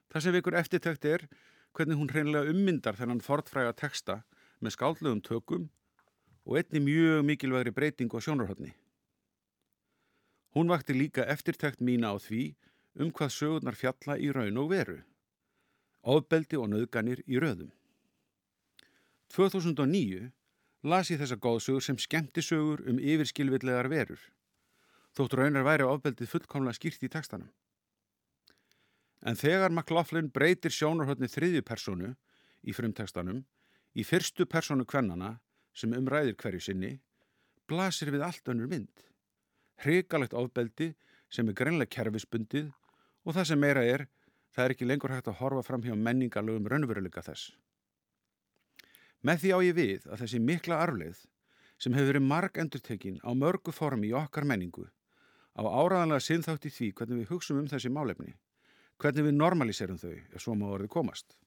Það 0.10 0.24
sem 0.26 0.38
vekur 0.40 0.58
eftirtækt 0.58 1.06
er 1.12 1.28
hvernig 1.76 2.00
hún 2.00 2.10
hreinlega 2.10 2.50
ummyndar 2.50 2.98
þennan 2.98 3.22
fortfræga 3.22 3.76
teksta 3.76 4.24
með 4.66 4.76
skáldlegum 4.76 5.22
tökum 5.24 5.70
og 6.46 6.60
einni 6.60 6.82
mjög 6.82 7.24
mikilvægri 7.30 7.74
breyting 7.74 8.12
á 8.14 8.20
sjónarhóttni. 8.20 8.74
Hún 10.56 10.70
vakti 10.72 10.94
líka 10.94 11.26
eftirtækt 11.28 11.82
mína 11.82 12.14
á 12.14 12.18
því 12.18 12.56
um 13.02 13.12
hvað 13.12 13.34
sögurnar 13.38 13.76
fjalla 13.76 14.16
í 14.18 14.32
raun 14.32 14.62
og 14.62 14.70
veru. 14.72 15.02
Óbeldi 16.06 16.58
og 16.58 16.70
nöðganir 16.72 17.24
í 17.28 17.42
röðum. 17.42 17.72
2009 19.34 20.32
las 20.86 21.10
ég 21.12 21.20
þessa 21.20 21.40
góðsögur 21.42 21.84
sem 21.84 21.98
skemmti 21.98 22.44
sögur 22.46 22.86
um 22.88 23.02
yfirskilvilliðar 23.02 23.90
verur. 23.90 24.22
Þótt 25.18 25.36
raunar 25.40 25.66
væri 25.66 25.88
ábeldið 25.88 26.30
fullkomlega 26.30 26.78
skýrt 26.78 27.04
í 27.04 27.10
tekstanum. 27.12 27.50
En 29.26 29.36
þegar 29.36 29.74
McLaughlin 29.74 30.30
breytir 30.30 30.72
sjónarhóttni 30.72 31.28
þriðju 31.32 31.66
personu 31.66 32.14
í 32.64 32.76
frumtekstanum 32.76 33.44
Í 33.96 34.04
fyrstu 34.04 34.46
personu 34.46 34.84
kvennana 34.84 35.38
sem 35.76 35.94
umræðir 35.96 36.36
hverju 36.40 36.64
sinni 36.64 36.96
blasir 37.70 38.12
við 38.14 38.26
allt 38.28 38.50
önnur 38.52 38.70
mynd. 38.72 39.04
Hrigalegt 39.84 40.36
ofbeldi 40.36 40.94
sem 41.32 41.48
er 41.50 41.58
greinlega 41.58 41.92
kerfisbundið 41.96 42.72
og 43.26 43.38
það 43.38 43.48
sem 43.52 43.62
meira 43.62 43.84
er, 43.84 44.06
það 44.54 44.66
er 44.66 44.76
ekki 44.76 44.90
lengur 44.90 45.14
hægt 45.16 45.30
að 45.32 45.40
horfa 45.40 45.64
fram 45.66 45.86
hjá 45.86 45.96
menningarlögum 45.96 46.68
raunveruleika 46.72 47.24
þess. 47.26 47.54
Með 49.26 49.42
því 49.42 49.56
á 49.56 49.60
ég 49.66 49.78
við 49.80 50.06
að 50.12 50.22
þessi 50.22 50.44
mikla 50.44 50.82
arfleð 50.84 51.24
sem 51.82 51.96
hefur 51.96 52.14
verið 52.14 52.28
marg 52.30 52.60
endurtekin 52.62 53.18
á 53.26 53.32
mörgu 53.36 53.74
formi 53.74 54.12
í 54.12 54.16
okkar 54.16 54.46
menningu 54.48 54.86
á 55.56 55.64
áraðanlega 55.64 56.24
sinnþátt 56.24 56.68
í 56.68 56.72
því 56.76 56.92
hvernig 57.00 57.24
við 57.24 57.32
hugsaum 57.32 57.64
um 57.64 57.72
þessi 57.72 57.90
málefni, 57.92 58.36
hvernig 59.00 59.28
við 59.28 59.38
normaliserum 59.40 60.00
þau 60.00 60.14
ef 60.14 60.44
svo 60.44 60.56
má 60.56 60.68
orðið 60.68 60.92
komast. 60.94 61.40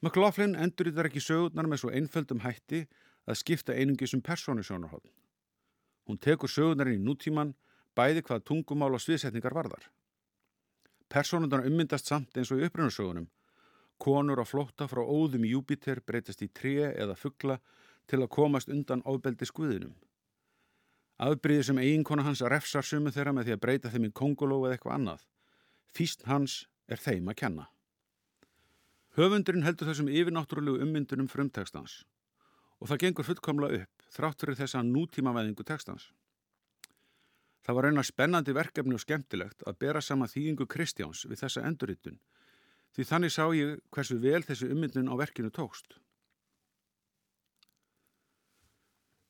McLaughlin 0.00 0.54
endur 0.54 0.90
í 0.90 0.94
þar 0.94 1.08
ekki 1.08 1.22
sögurnar 1.22 1.66
með 1.66 1.82
svo 1.82 1.90
einföldum 1.90 2.44
hætti 2.44 2.84
að 3.28 3.40
skipta 3.40 3.74
einungisum 3.74 4.22
persónusjónarhóðn. 4.22 5.10
Hún 6.06 6.20
tekur 6.22 6.50
sögurnarinn 6.50 7.00
í 7.00 7.04
nútíman 7.04 7.54
bæði 7.98 8.22
hvað 8.28 8.44
tungumál 8.46 8.94
og 8.94 9.02
sviðsetningar 9.02 9.56
varðar. 9.56 9.88
Personundar 11.10 11.66
ummyndast 11.66 12.06
samt 12.08 12.36
eins 12.36 12.52
og 12.52 12.62
í 12.62 12.68
upprunnarsögunum. 12.68 13.26
Konur 13.98 14.38
á 14.38 14.46
flótta 14.46 14.86
frá 14.86 15.02
óðum 15.02 15.46
í 15.48 15.52
Júpiter 15.54 16.00
breytast 16.06 16.44
í 16.46 16.48
tré 16.54 16.92
eða 16.92 17.16
fuggla 17.18 17.58
til 18.06 18.20
að 18.22 18.30
komast 18.36 18.70
undan 18.70 19.02
ábeldi 19.02 19.48
skuðinum. 19.48 19.96
Afbríðir 21.18 21.66
sem 21.66 21.80
eiginkona 21.82 22.22
hans 22.22 22.44
refsar 22.46 22.86
sumu 22.86 23.10
þeirra 23.10 23.32
með 23.34 23.48
því 23.48 23.56
að 23.56 23.62
breyta 23.64 23.90
þeim 23.90 24.06
í 24.06 24.12
kongoló 24.14 24.60
eða 24.68 24.76
eitthvað 24.76 24.94
annað. 24.94 25.24
Físt 25.90 26.22
hans 26.30 26.60
er 26.86 27.02
þeim 27.02 27.32
að 27.32 27.38
kenna. 27.42 27.66
Höfundurinn 29.18 29.64
heldur 29.66 29.88
þessum 29.88 30.06
yfirnáttúrulegu 30.14 30.78
ummyndunum 30.84 31.26
frumtekstans 31.26 32.04
og 32.78 32.86
það 32.86 33.00
gengur 33.02 33.26
fullkomlega 33.26 33.80
upp 33.82 34.04
þrátt 34.14 34.44
fyrir 34.44 34.58
þessa 34.60 34.82
nútímavæðingu 34.86 35.64
tekstans. 35.66 36.04
Það 37.66 37.76
var 37.78 37.88
reyna 37.88 38.04
spennandi 38.06 38.54
verkefni 38.54 38.94
og 38.94 39.02
skemmtilegt 39.02 39.64
að 39.66 39.80
bera 39.82 40.04
sama 40.04 40.28
þýðingu 40.30 40.68
Kristjáns 40.70 41.24
við 41.26 41.42
þessa 41.42 41.64
endurittun 41.66 42.20
því 42.94 43.08
þannig 43.10 43.34
sá 43.34 43.42
ég 43.58 43.74
hversu 43.90 44.20
vel 44.22 44.44
þessi 44.46 44.70
ummyndun 44.70 45.10
á 45.10 45.14
verkinu 45.18 45.50
tókst. 45.50 45.98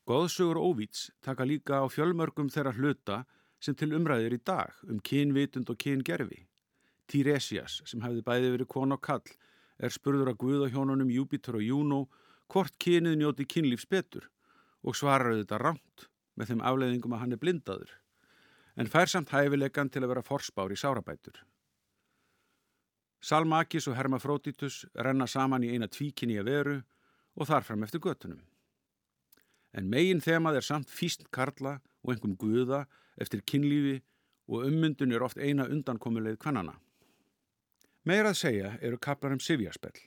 Góðsugur 0.05 0.61
Óvíts 0.61 1.09
taka 1.25 1.49
líka 1.49 1.81
á 1.81 1.85
fjölmörgum 1.89 2.53
þeirra 2.53 2.77
hluta 2.77 3.23
sem 3.57 3.73
til 3.73 3.89
umræðir 3.97 4.37
í 4.37 4.43
dag 4.45 4.77
um 4.85 5.01
kynvitund 5.01 5.73
og 5.73 5.81
kyngerfi. 5.81 6.45
Tiresias 7.09 7.81
sem 7.89 8.05
hefði 8.05 8.21
bæði 8.21 8.53
verið 8.53 8.75
kon 8.77 8.93
og 8.93 9.01
kall 9.01 9.25
er 9.79 9.93
spurður 9.95 10.33
að 10.33 10.41
guðahjónunum 10.43 11.11
Júpiter 11.13 11.57
og 11.59 11.65
Júnó 11.65 12.03
hvort 12.51 12.75
kynið 12.81 13.17
njóti 13.19 13.47
kynlífs 13.47 13.87
betur 13.89 14.29
og 14.83 14.97
svarar 14.97 15.37
þetta 15.37 15.59
rámt 15.61 16.09
með 16.35 16.51
þeim 16.51 16.63
afleiðingum 16.65 17.15
að 17.15 17.23
hann 17.23 17.35
er 17.35 17.41
blindaður 17.41 17.95
en 18.79 18.87
fær 18.87 19.11
samt 19.11 19.33
hæfilegan 19.33 19.91
til 19.91 20.03
að 20.05 20.13
vera 20.13 20.23
forspár 20.23 20.71
í 20.71 20.77
sárabætur. 20.79 21.35
Salmakis 23.19 23.89
og 23.91 23.97
Hermafrótitus 23.97 24.85
renna 24.95 25.27
saman 25.27 25.65
í 25.67 25.73
eina 25.73 25.89
tvíkinni 25.91 26.37
að 26.39 26.51
veru 26.51 26.77
og 27.35 27.49
þar 27.49 27.65
fram 27.67 27.83
eftir 27.83 27.99
göttunum. 28.03 28.39
En 29.75 29.89
megin 29.91 30.23
þemað 30.23 30.61
er 30.61 30.65
samt 30.65 30.89
físn 30.89 31.27
karla 31.35 31.79
og 32.03 32.13
einhverjum 32.13 32.37
guða 32.39 32.85
eftir 33.19 33.43
kynlífi 33.43 33.99
og 34.49 34.63
ummyndun 34.69 35.11
er 35.13 35.25
oft 35.25 35.37
eina 35.37 35.67
undankomuleið 35.67 36.39
kvannana. 36.39 36.79
Meirað 38.07 38.37
segja 38.39 38.69
eru 38.79 38.97
kaplar 38.97 39.33
um 39.35 39.41
sifjaspell, 39.43 39.97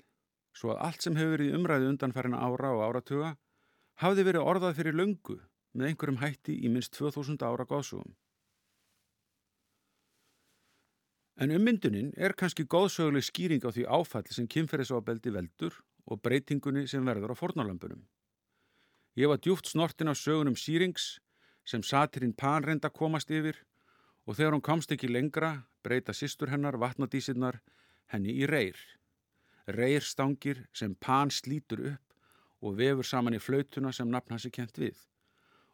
svo 0.57 0.73
að 0.73 0.81
allt 0.87 1.05
sem 1.05 1.17
hefur 1.19 1.35
verið 1.37 1.57
umræði 1.59 1.91
undanfærina 1.93 2.41
ára 2.41 2.71
og 2.73 2.85
áratuga 2.87 3.35
hafði 4.01 4.25
verið 4.31 4.49
orðað 4.49 4.79
fyrir 4.79 4.97
löngu 4.97 5.37
með 5.77 5.91
einhverjum 5.91 6.21
hætti 6.23 6.57
í 6.65 6.71
minst 6.73 6.97
2000 6.97 7.45
ára 7.45 7.67
góðsugum. 7.69 8.15
En 11.37 11.53
ummyndunin 11.53 12.13
er 12.17 12.33
kannski 12.37 12.65
góðsöguleg 12.65 13.25
skýring 13.29 13.65
á 13.65 13.73
því 13.73 13.85
áfall 13.89 14.25
sem 14.33 14.49
kynferðisofabeldi 14.49 15.33
veldur 15.37 15.77
og 16.09 16.21
breytingunni 16.25 16.87
sem 16.89 17.05
verður 17.05 17.33
á 17.33 17.41
fornalömpunum. 17.41 18.03
Ég 19.21 19.29
var 19.29 19.41
djúft 19.41 19.69
snortin 19.69 20.09
á 20.09 20.17
sögunum 20.17 20.57
Sýrings 20.57 21.19
sem 21.69 21.85
satirinn 21.85 22.33
Pan 22.33 22.65
reynda 22.65 22.89
komast 22.89 23.31
yfir 23.31 23.59
og 24.25 24.39
þegar 24.39 24.57
hún 24.57 24.65
komst 24.65 24.93
ekki 24.93 25.11
lengra 25.11 25.69
breyta 25.85 26.15
sýstur 26.17 26.53
hennar 26.53 26.79
vatnadísinnar 26.81 27.61
henni 28.13 28.35
í 28.39 28.49
reyr. 28.49 28.79
Reyrstangir 29.67 30.67
sem 30.77 30.95
Pan 30.95 31.31
slítur 31.31 31.85
upp 31.95 32.63
og 32.63 32.77
vefur 32.79 33.07
saman 33.07 33.37
í 33.37 33.41
flautuna 33.43 33.93
sem 33.93 34.11
nafn 34.11 34.37
hans 34.37 34.47
er 34.47 34.55
kent 34.55 34.79
við 34.79 35.01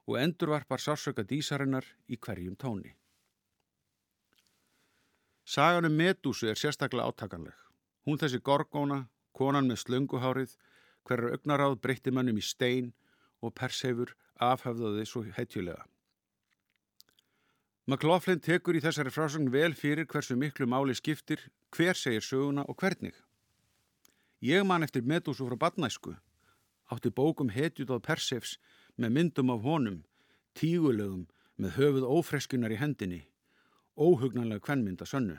og 0.08 0.16
endurvarpar 0.16 0.80
sársöka 0.80 1.24
dísarinnar 1.28 1.84
í 2.08 2.16
hverjum 2.16 2.56
tóni. 2.56 2.94
Sagan 5.44 5.84
um 5.88 5.96
Medúsu 5.96 6.48
er 6.48 6.56
sérstaklega 6.60 7.08
átakanleg. 7.08 7.56
Hún 8.04 8.18
þessi 8.20 8.40
gorgóna, 8.44 9.02
konan 9.36 9.68
með 9.68 9.82
slönguhárið, 9.84 10.56
hverjar 11.04 11.36
augnaráð 11.36 11.76
breytti 11.84 12.12
mannum 12.12 12.40
í 12.40 12.44
stein 12.44 12.90
og 13.44 13.54
persefur 13.56 14.14
afhafðaði 14.40 15.04
svo 15.08 15.24
heitjulega. 15.36 15.84
McLaughlin 17.88 18.42
tekur 18.44 18.76
í 18.76 18.82
þessari 18.84 19.08
frásögn 19.08 19.48
vel 19.48 19.72
fyrir 19.72 20.04
hversu 20.04 20.34
miklu 20.36 20.66
máli 20.68 20.92
skiptir, 20.92 21.40
hver 21.72 21.96
segir 21.96 22.20
söguna 22.20 22.66
og 22.68 22.76
hvernig. 22.76 23.14
Ég 24.44 24.66
man 24.68 24.84
eftir 24.84 25.06
Medúsu 25.08 25.46
frá 25.48 25.56
badnæsku, 25.56 26.12
átti 26.92 27.08
bókum 27.08 27.48
hetjut 27.48 27.88
á 27.88 27.96
persefs 27.96 28.58
með 29.00 29.14
myndum 29.16 29.54
af 29.54 29.64
honum, 29.64 30.02
tígulegum 30.52 31.24
með 31.56 31.78
höfuð 31.80 32.06
ófreskunar 32.12 32.76
í 32.76 32.76
hendinni 32.76 33.22
óhugnanlega 33.98 34.62
kvennmynda 34.62 35.06
sönnu. 35.08 35.38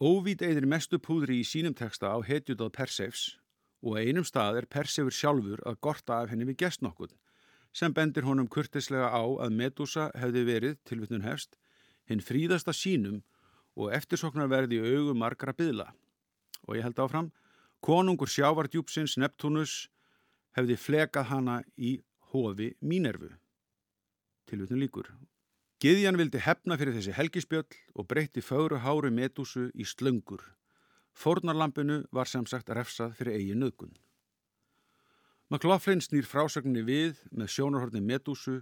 Óvít 0.00 0.42
eigðir 0.44 0.66
mestu 0.68 0.98
púðri 1.00 1.40
í 1.40 1.46
sínum 1.46 1.74
teksta 1.76 2.12
á 2.12 2.18
hetjútað 2.24 2.74
Persefs 2.76 3.24
og 3.80 3.96
einum 4.00 4.24
stað 4.24 4.62
er 4.62 4.68
Persefur 4.68 5.14
sjálfur 5.14 5.62
að 5.68 5.80
gorta 5.86 6.20
af 6.20 6.32
henni 6.32 6.48
við 6.48 6.60
gestnokkun 6.64 7.12
sem 7.72 7.94
bendir 7.94 8.26
honum 8.26 8.48
kurtislega 8.50 9.10
á 9.10 9.22
að 9.22 9.54
Medusa 9.54 10.10
hefði 10.18 10.44
verið, 10.46 10.78
tilvittnun 10.84 11.26
hefst, 11.26 11.56
hinn 12.08 12.22
fríðasta 12.24 12.74
sínum 12.74 13.22
og 13.78 13.94
eftirsoknar 13.94 14.50
verði 14.50 14.80
í 14.80 14.94
augum 14.96 15.20
margra 15.22 15.54
byðla. 15.54 15.90
Og 16.66 16.76
ég 16.76 16.84
held 16.84 16.98
áfram, 16.98 17.30
konungur 17.80 18.28
sjávardjúpsins 18.28 19.16
Neptunus 19.20 19.88
hefði 20.58 20.76
flekað 20.76 21.30
hana 21.30 21.60
í 21.76 22.00
hofi 22.32 22.74
Mínervu. 22.80 23.30
Tilvittnun 24.50 24.82
líkur. 24.82 25.12
Giðjan 25.80 26.18
vildi 26.20 26.42
hefna 26.44 26.76
fyrir 26.76 26.96
þessi 26.98 27.14
helgispjöll 27.16 27.78
og 27.96 28.08
breytti 28.10 28.42
fögru 28.44 28.82
háru 28.84 29.08
metúsu 29.14 29.70
í 29.72 29.86
slöngur. 29.88 30.42
Fornarlampinu 31.16 32.02
var 32.12 32.28
sem 32.28 32.44
sagt 32.46 32.68
refsað 32.68 33.14
fyrir 33.16 33.38
eigin 33.38 33.62
nögun. 33.64 33.94
McLaughlin 35.50 35.98
snýr 35.98 36.26
frásögninni 36.30 36.84
við 36.86 37.18
með 37.34 37.48
sjónarhorni 37.50 38.00
metúsu 38.06 38.60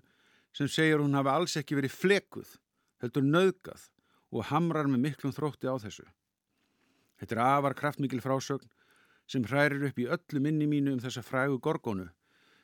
sem 0.56 0.70
segir 0.72 1.02
hún 1.02 1.16
hafi 1.18 1.28
alls 1.28 1.56
ekki 1.60 1.76
verið 1.76 1.92
flekuð, 1.92 2.54
heldur 3.04 3.26
nöðgað 3.26 3.82
og 4.32 4.46
hamrar 4.48 4.88
með 4.88 5.02
miklum 5.04 5.34
þrótti 5.36 5.68
á 5.68 5.76
þessu. 5.82 6.06
Þetta 7.20 7.34
er 7.36 7.42
afar 7.44 7.76
kraftmikil 7.76 8.22
frásögn 8.24 8.72
sem 9.28 9.44
hrærir 9.44 9.84
upp 9.90 10.00
í 10.00 10.08
öllu 10.08 10.40
minni 10.40 10.68
mínu 10.70 10.94
um 10.96 11.02
þessa 11.04 11.20
frægu 11.26 11.58
gorgónu 11.60 12.08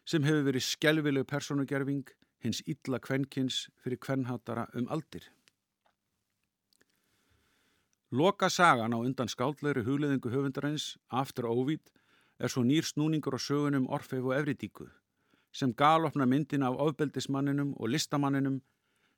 sem 0.09 0.25
hefur 0.25 0.49
verið 0.49 0.69
skelvileg 0.71 1.29
personugerfing 1.29 2.09
hins 2.45 2.63
illa 2.65 3.01
kvenkins 3.05 3.67
fyrir 3.85 4.01
kvenhatara 4.01 4.71
um 4.73 4.89
aldir. 4.89 5.29
Loka 8.15 8.49
sagan 8.49 8.97
á 8.97 8.99
undan 9.01 9.29
skáldlegri 9.29 9.83
hugleðingu 9.85 10.31
höfundarins, 10.33 10.95
After 11.11 11.45
Ovid, 11.51 11.91
er 12.39 12.51
svo 12.51 12.65
nýr 12.67 12.87
snúningur 12.87 13.37
á 13.37 13.41
sögunum 13.41 13.89
Orfeif 13.89 14.25
og 14.25 14.35
Evridíku, 14.37 14.89
sem 15.53 15.73
galopna 15.75 16.27
myndin 16.27 16.63
af 16.63 16.79
ofbeldismanninum 16.79 17.75
og 17.79 17.89
listamanninum 17.89 18.61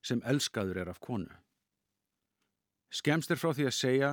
sem 0.03 0.23
elskaður 0.25 0.83
er 0.83 0.89
af 0.93 1.01
konu. 1.01 1.31
Skemst 2.91 3.31
er 3.31 3.41
frá 3.41 3.53
því 3.55 3.67
að 3.67 3.79
segja 3.79 4.11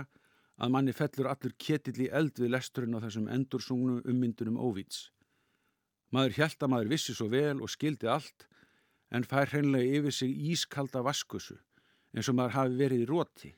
að 0.57 0.71
manni 0.73 0.93
fellur 0.93 1.29
allur 1.29 1.53
ketill 1.59 2.05
í 2.05 2.09
eld 2.09 2.39
við 2.39 2.53
lesturinn 2.55 2.97
á 2.97 3.03
þessum 3.03 3.29
endursungnu 3.35 4.01
ummyndunum 4.09 4.57
Óvíts. 4.57 5.09
Maður 6.13 6.37
hjælt 6.37 6.63
að 6.63 6.71
maður 6.73 6.91
vissi 6.93 7.15
svo 7.17 7.29
vel 7.29 7.61
og 7.61 7.71
skildi 7.73 8.09
allt 8.09 8.47
en 9.13 9.25
fær 9.25 9.49
hreinlega 9.49 9.99
yfir 9.99 10.15
sig 10.15 10.33
ískalda 10.53 11.01
vaskusu 11.05 11.57
eins 12.13 12.29
og 12.29 12.37
maður 12.37 12.57
hafi 12.57 12.79
verið 12.81 13.03
í 13.03 13.09
róti 13.09 13.51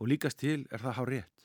og 0.00 0.10
líkast 0.12 0.40
til 0.42 0.66
er 0.70 0.82
það 0.82 0.96
há 0.98 1.04
rétt. 1.08 1.35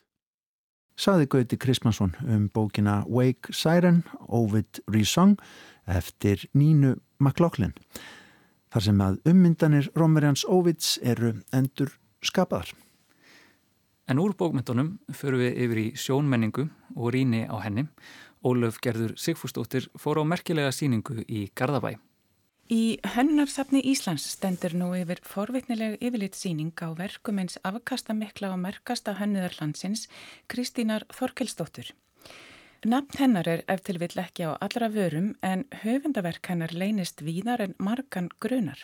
Saði 1.02 1.26
Gauti 1.26 1.58
Krismansson 1.58 2.12
um 2.30 2.44
bókina 2.54 3.00
Wake 3.10 3.50
Siren, 3.50 4.04
Ovid 4.28 4.84
Resong 4.86 5.40
eftir 5.90 6.44
Nínu 6.54 6.92
McLaughlin 7.18 7.74
þar 8.70 8.86
sem 8.86 9.02
að 9.02 9.18
ummyndanir 9.32 9.90
Rómverjans 9.98 10.44
Ovids 10.46 11.00
eru 11.02 11.32
endur 11.58 11.96
skapaðar. 12.22 12.70
En 14.06 14.22
úr 14.22 14.38
bókmyndunum 14.38 15.00
förum 15.10 15.42
við 15.42 15.58
yfir 15.66 15.82
í 15.82 15.88
sjónmenningu 15.98 16.68
og 16.94 17.10
ríni 17.18 17.48
á 17.50 17.58
henni. 17.66 17.88
Ólöf 18.46 18.78
Gerður 18.86 19.18
Sigfúsdóttir 19.18 19.90
fór 19.98 20.22
á 20.22 20.24
merkilega 20.24 20.70
síningu 20.70 21.24
í 21.26 21.48
Garðabæ. 21.58 21.96
Í 22.72 23.02
Hönnarsafni 23.04 23.82
Íslands 23.84 24.24
stendur 24.32 24.72
nú 24.80 24.94
yfir 24.96 25.20
forvitnileg 25.28 25.98
yfirlitsýning 26.00 26.72
á 26.80 26.96
verkum 26.96 27.42
eins 27.42 27.58
afkastamikla 27.68 28.54
og 28.54 28.62
merkasta 28.64 29.18
hönnuðarlandsins 29.18 30.06
Kristínar 30.48 31.04
Þorkelsdóttur. 31.12 31.90
Nafn 32.88 33.20
hennar 33.20 33.50
er 33.52 33.64
eftir 33.68 34.00
vill 34.00 34.16
ekki 34.24 34.48
á 34.48 34.56
allra 34.56 34.88
vörum 34.88 35.34
en 35.44 35.66
höfundaverk 35.82 36.48
hennar 36.48 36.72
leynist 36.72 37.20
víðar 37.28 37.60
en 37.66 37.76
margan 37.78 38.30
grunar. 38.40 38.80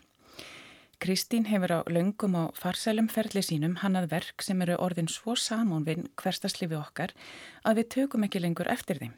Kristín 1.00 1.48
hefur 1.48 1.72
á 1.72 1.80
löngum 1.88 2.36
og 2.36 2.60
farsælum 2.60 3.08
ferli 3.08 3.40
sínum 3.40 3.78
hannað 3.86 4.10
verk 4.18 4.44
sem 4.44 4.62
eru 4.68 4.76
orðin 4.84 5.08
svo 5.08 5.38
samónvinn 5.40 6.10
hverstaslifi 6.20 6.76
okkar 6.76 7.16
að 7.64 7.80
við 7.80 7.90
tökum 7.96 8.28
ekki 8.28 8.44
lengur 8.44 8.68
eftir 8.68 9.00
þeim. 9.00 9.16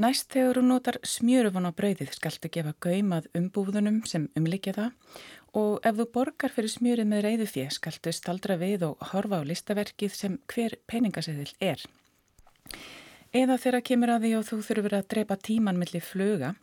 Næst 0.00 0.30
þegar 0.32 0.56
hún 0.56 0.70
notar 0.72 0.96
smjörufan 1.04 1.68
á 1.68 1.72
brauðið 1.76 2.14
skaltu 2.16 2.48
gefa 2.48 2.72
gaumað 2.80 3.26
umbúðunum 3.36 3.98
sem 4.08 4.30
umlikja 4.38 4.72
það 4.72 5.18
og 5.60 5.84
ef 5.84 5.98
þú 5.98 6.06
borgar 6.14 6.54
fyrir 6.54 6.72
smjörið 6.72 7.10
með 7.10 7.24
reyðu 7.26 7.48
fjö 7.50 7.66
skaltu 7.76 8.14
staldra 8.16 8.56
við 8.56 8.86
og 8.88 9.04
horfa 9.12 9.42
á 9.44 9.48
listaverkið 9.50 10.16
sem 10.16 10.40
hver 10.48 10.78
peningaseðil 10.88 11.52
er. 11.60 11.84
Eða 13.36 13.60
þegar 13.60 13.86
kemur 13.90 14.14
að 14.16 14.24
því 14.24 14.34
og 14.38 14.48
þú 14.48 14.60
þurfur 14.70 14.96
að 14.96 15.08
drepa 15.12 15.40
tíman 15.44 15.80
millir 15.80 16.04
fluga, 16.04 16.54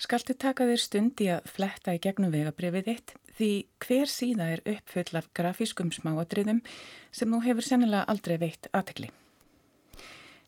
skaltu 0.00 0.32
taka 0.32 0.64
þér 0.68 0.80
stund 0.88 1.20
í 1.20 1.28
að 1.36 1.52
fletta 1.52 1.92
í 1.92 2.00
gegnum 2.00 2.32
vegabrifið 2.32 2.88
þitt 2.88 3.16
því 3.36 3.54
hver 3.84 4.12
síða 4.12 4.52
er 4.56 4.64
uppfull 4.78 5.20
af 5.20 5.28
grafískum 5.36 5.92
smáadriðum 5.92 6.64
sem 7.12 7.28
þú 7.28 7.44
hefur 7.50 7.68
sennilega 7.68 8.08
aldrei 8.08 8.40
veitt 8.40 8.72
aðtekli. 8.72 9.12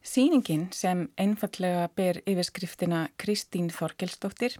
Sýningin 0.05 0.67
sem 0.77 1.07
einfallega 1.17 1.87
ber 1.97 2.19
yfirskriftina 2.29 3.07
Kristín 3.17 3.71
Þorkelsdóttir 3.73 4.59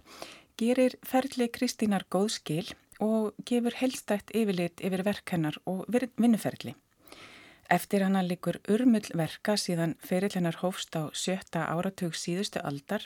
gerir 0.57 0.95
ferli 1.05 1.45
Kristínar 1.53 2.07
góðskil 2.09 2.71
og 3.03 3.35
gefur 3.45 3.77
helstætt 3.77 4.33
yfirlit 4.33 4.81
yfir 4.81 5.03
verk 5.05 5.35
hennar 5.35 5.59
og 5.69 5.85
vinnuferðli. 5.93 6.73
Eftir 7.69 8.07
hana 8.07 8.23
likur 8.25 8.57
urmull 8.65 9.05
verka 9.13 9.53
síðan 9.53 9.93
ferillennar 10.01 10.57
hófst 10.63 10.97
á 10.97 11.13
sjötta 11.13 11.67
áratug 11.69 12.17
síðustu 12.17 12.65
aldar 12.65 13.05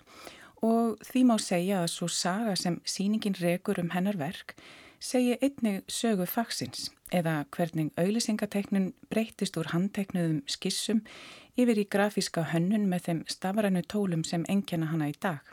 og 0.63 0.95
því 1.11 1.25
má 1.27 1.35
segja 1.43 1.83
að 1.83 1.91
svo 1.91 2.07
saga 2.07 2.55
sem 2.55 2.79
síningin 2.87 3.35
rekur 3.39 3.83
um 3.83 3.91
hennar 3.91 4.19
verk 4.19 4.55
segi 4.99 5.35
einnig 5.39 5.83
sögu 5.87 6.27
fagsins 6.27 6.89
eða 7.15 7.45
hvernig 7.55 7.91
auðlisingateiknun 7.99 8.91
breytist 9.09 9.57
úr 9.57 9.71
handteiknuðum 9.71 10.41
skissum 10.47 11.01
yfir 11.59 11.81
í 11.83 11.87
grafíska 11.91 12.45
hönnun 12.53 12.87
með 12.91 13.07
þeim 13.07 13.19
stafrænu 13.35 13.83
tólum 13.91 14.23
sem 14.27 14.45
engjana 14.47 14.89
hana 14.93 15.09
í 15.11 15.15
dag. 15.19 15.43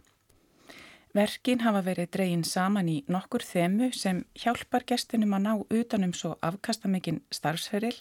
Verkin 1.16 1.62
hafa 1.64 1.80
verið 1.86 2.10
dreyin 2.12 2.44
saman 2.44 2.88
í 2.92 2.96
nokkur 3.08 3.44
þemu 3.46 3.90
sem 3.96 4.24
hjálpar 4.36 4.84
gestinum 4.86 5.32
að 5.36 5.44
ná 5.46 5.52
utanum 5.80 6.12
svo 6.14 6.34
afkastamikinn 6.44 7.22
starfsferil 7.32 7.96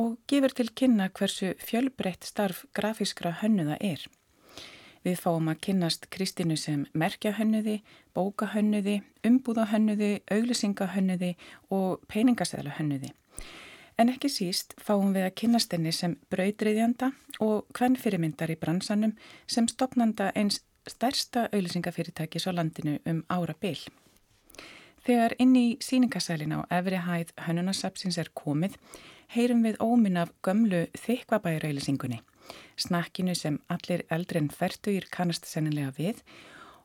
og 0.00 0.16
gefur 0.28 0.54
til 0.56 0.70
kynna 0.72 1.10
hversu 1.18 1.52
fjölbreytt 1.60 2.24
starf 2.24 2.64
grafískra 2.76 3.34
hönnuða 3.42 3.76
er. 3.80 4.06
Við 5.04 5.20
fáum 5.22 5.52
að 5.52 5.60
kynnast 5.68 6.08
Kristínu 6.10 6.56
sem 6.58 6.86
merkjahönnuði, 6.96 7.76
bókahönnuði, 8.16 8.96
umbúðahönnuði, 9.28 10.10
auglýsingahönnuði 10.34 11.36
og 11.70 12.00
peningasæðlahönnuði. 12.10 13.12
En 13.96 14.10
ekki 14.12 14.28
síst 14.28 14.74
fáum 14.76 15.14
við 15.16 15.24
að 15.24 15.36
kynnast 15.40 15.72
henni 15.72 15.92
sem 15.96 16.18
brautriðjanda 16.32 17.14
og 17.40 17.64
hvern 17.76 17.96
fyrirmyndar 17.96 18.52
í 18.52 18.58
bransanum 18.60 19.14
sem 19.48 19.68
stopnanda 19.72 20.32
eins 20.36 20.60
stærsta 20.86 21.46
auðlýsingafyrirtækis 21.48 22.44
á 22.44 22.52
landinu 22.52 22.98
um 23.08 23.24
ára 23.32 23.56
byl. 23.60 23.78
Þegar 25.06 25.36
inn 25.38 25.56
í 25.56 25.66
síningasælin 25.80 26.54
á 26.58 26.60
efri 26.78 27.00
hæð 27.08 27.32
hönunasapsins 27.46 28.18
er 28.20 28.28
komið, 28.34 28.76
heyrum 29.32 29.64
við 29.64 29.80
ómin 29.80 30.20
af 30.20 30.32
gömlu 30.44 30.86
þykvabæra 31.00 31.70
auðlýsingunni, 31.70 32.20
snakkinu 32.76 33.34
sem 33.34 33.60
allir 33.72 34.04
eldri 34.10 34.44
en 34.44 34.52
færtugir 34.52 35.08
kannast 35.10 35.48
sennilega 35.48 35.94
við 35.96 36.24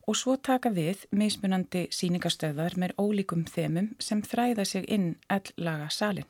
og 0.08 0.18
svo 0.18 0.38
taka 0.38 0.72
við 0.74 1.04
mismunandi 1.12 1.90
síningastöðar 1.94 2.78
með 2.80 2.96
ólíkum 2.98 3.44
þemum 3.46 3.98
sem 4.00 4.24
þræða 4.24 4.66
sig 4.66 4.88
inn 4.88 5.18
alllaga 5.28 5.90
salin. 5.92 6.30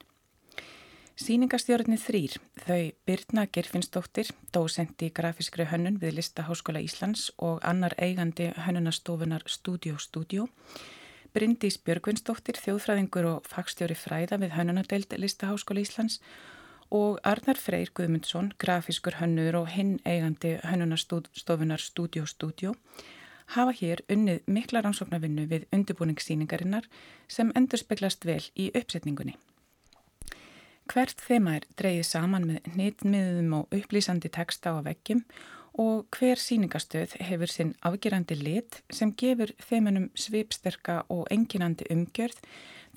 Sýningastjórnir 1.22 2.00
þrýr, 2.02 2.36
þau 2.64 2.86
Birna 3.06 3.44
Gerfinsdóttir, 3.54 4.32
dósent 4.56 5.04
í 5.06 5.12
grafískri 5.14 5.68
hönnun 5.70 6.00
við 6.02 6.16
Listaháskóla 6.18 6.82
Íslands 6.82 7.28
og 7.38 7.60
annar 7.68 7.94
eigandi 8.02 8.48
hönnunastofunar 8.66 9.46
Studio 9.46 10.00
Studio, 10.02 10.48
Bryndís 11.36 11.78
Björgvinsdóttir, 11.86 12.58
þjóðfræðingur 12.64 13.28
og 13.36 13.52
fagstjóri 13.52 14.00
fræða 14.02 14.40
við 14.42 14.56
hönnunadeild 14.56 15.14
Listaháskóla 15.22 15.84
Íslands 15.86 16.18
og 16.90 17.22
Arnar 17.22 17.62
Freyr 17.62 17.94
Guðmundsson, 17.94 18.56
grafískur 18.58 19.20
hönnur 19.22 19.60
og 19.62 19.70
hinn 19.76 20.00
eigandi 20.02 20.56
hönnunastofunar 20.66 21.86
Studio 21.86 22.26
Studio, 22.26 22.74
hafa 23.54 23.78
hér 23.78 24.02
unnið 24.10 24.42
mikla 24.50 24.82
rannsóknarvinnu 24.82 25.46
við 25.54 25.70
undirbúningssýningarinnar 25.70 26.90
sem 27.30 27.54
endur 27.54 27.86
speglast 27.86 28.26
vel 28.26 28.42
í 28.58 28.72
uppsetningunni. 28.74 29.38
Hvert 30.92 31.22
þema 31.24 31.54
er 31.56 31.66
dreyið 31.80 32.04
saman 32.04 32.46
með 32.50 32.66
hnitmiðum 32.74 33.54
og 33.56 33.76
upplýsandi 33.78 34.28
texta 34.36 34.74
á 34.76 34.84
veggjum 34.84 35.22
og 35.80 36.18
hver 36.18 36.40
síningastöð 36.42 37.14
hefur 37.30 37.48
sinn 37.48 37.70
afgerandi 37.88 38.36
lit 38.36 38.82
sem 38.92 39.14
gefur 39.16 39.54
þeimennum 39.64 40.10
svipsterka 40.20 40.98
og 41.16 41.30
enginandi 41.32 41.88
umgjörð 41.96 42.42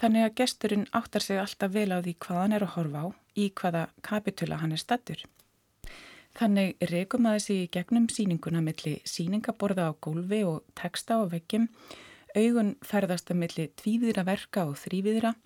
þannig 0.03 0.27
að 0.27 0.35
gesturinn 0.41 0.89
áttar 0.91 1.23
sig 1.23 1.39
alltaf 1.39 1.71
vel 1.77 1.93
á 1.95 2.03
því 2.03 2.17
hvað 2.25 2.41
hann 2.41 2.57
er 2.57 2.65
að 2.67 2.75
horfa 2.75 3.05
á 3.05 3.09
í 3.39 3.47
hvaða 3.61 3.85
kapitula 4.03 4.59
hann 4.59 4.75
er 4.75 4.83
stattur. 4.83 5.23
Þannig 6.35 6.75
rekum 6.91 7.31
aðeins 7.31 7.47
í 7.55 7.61
gegnum 7.71 8.11
síninguna 8.11 8.65
milli 8.65 8.97
síningaborða 9.07 9.87
á 9.87 9.99
gólfi 10.03 10.43
og 10.43 10.65
texta 10.75 11.23
á 11.23 11.31
veggjum, 11.31 11.71
augun 12.35 12.75
ferðast 12.83 13.31
að 13.31 13.41
milli 13.45 13.71
tvíviðra 13.79 14.27
verka 14.27 14.67
og 14.67 14.75
þrýviðra 14.83 15.37
og 15.37 15.45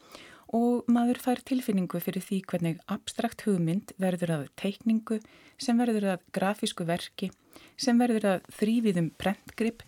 maður 0.89 1.19
fær 1.21 1.41
tilfinningu 1.45 2.01
fyrir 2.01 2.25
því 2.25 2.39
hvernig 2.49 2.79
abstrakt 2.89 3.43
hugmynd 3.45 3.93
verður 4.01 4.33
að 4.37 4.45
teikningu, 4.57 5.19
sem 5.61 5.77
verður 5.77 6.15
að 6.15 6.23
grafísku 6.33 6.87
verki, 6.89 7.31
sem 7.77 7.99
verður 7.99 8.27
að 8.33 8.47
þrýviðum 8.57 9.11
prentgrip, 9.21 9.83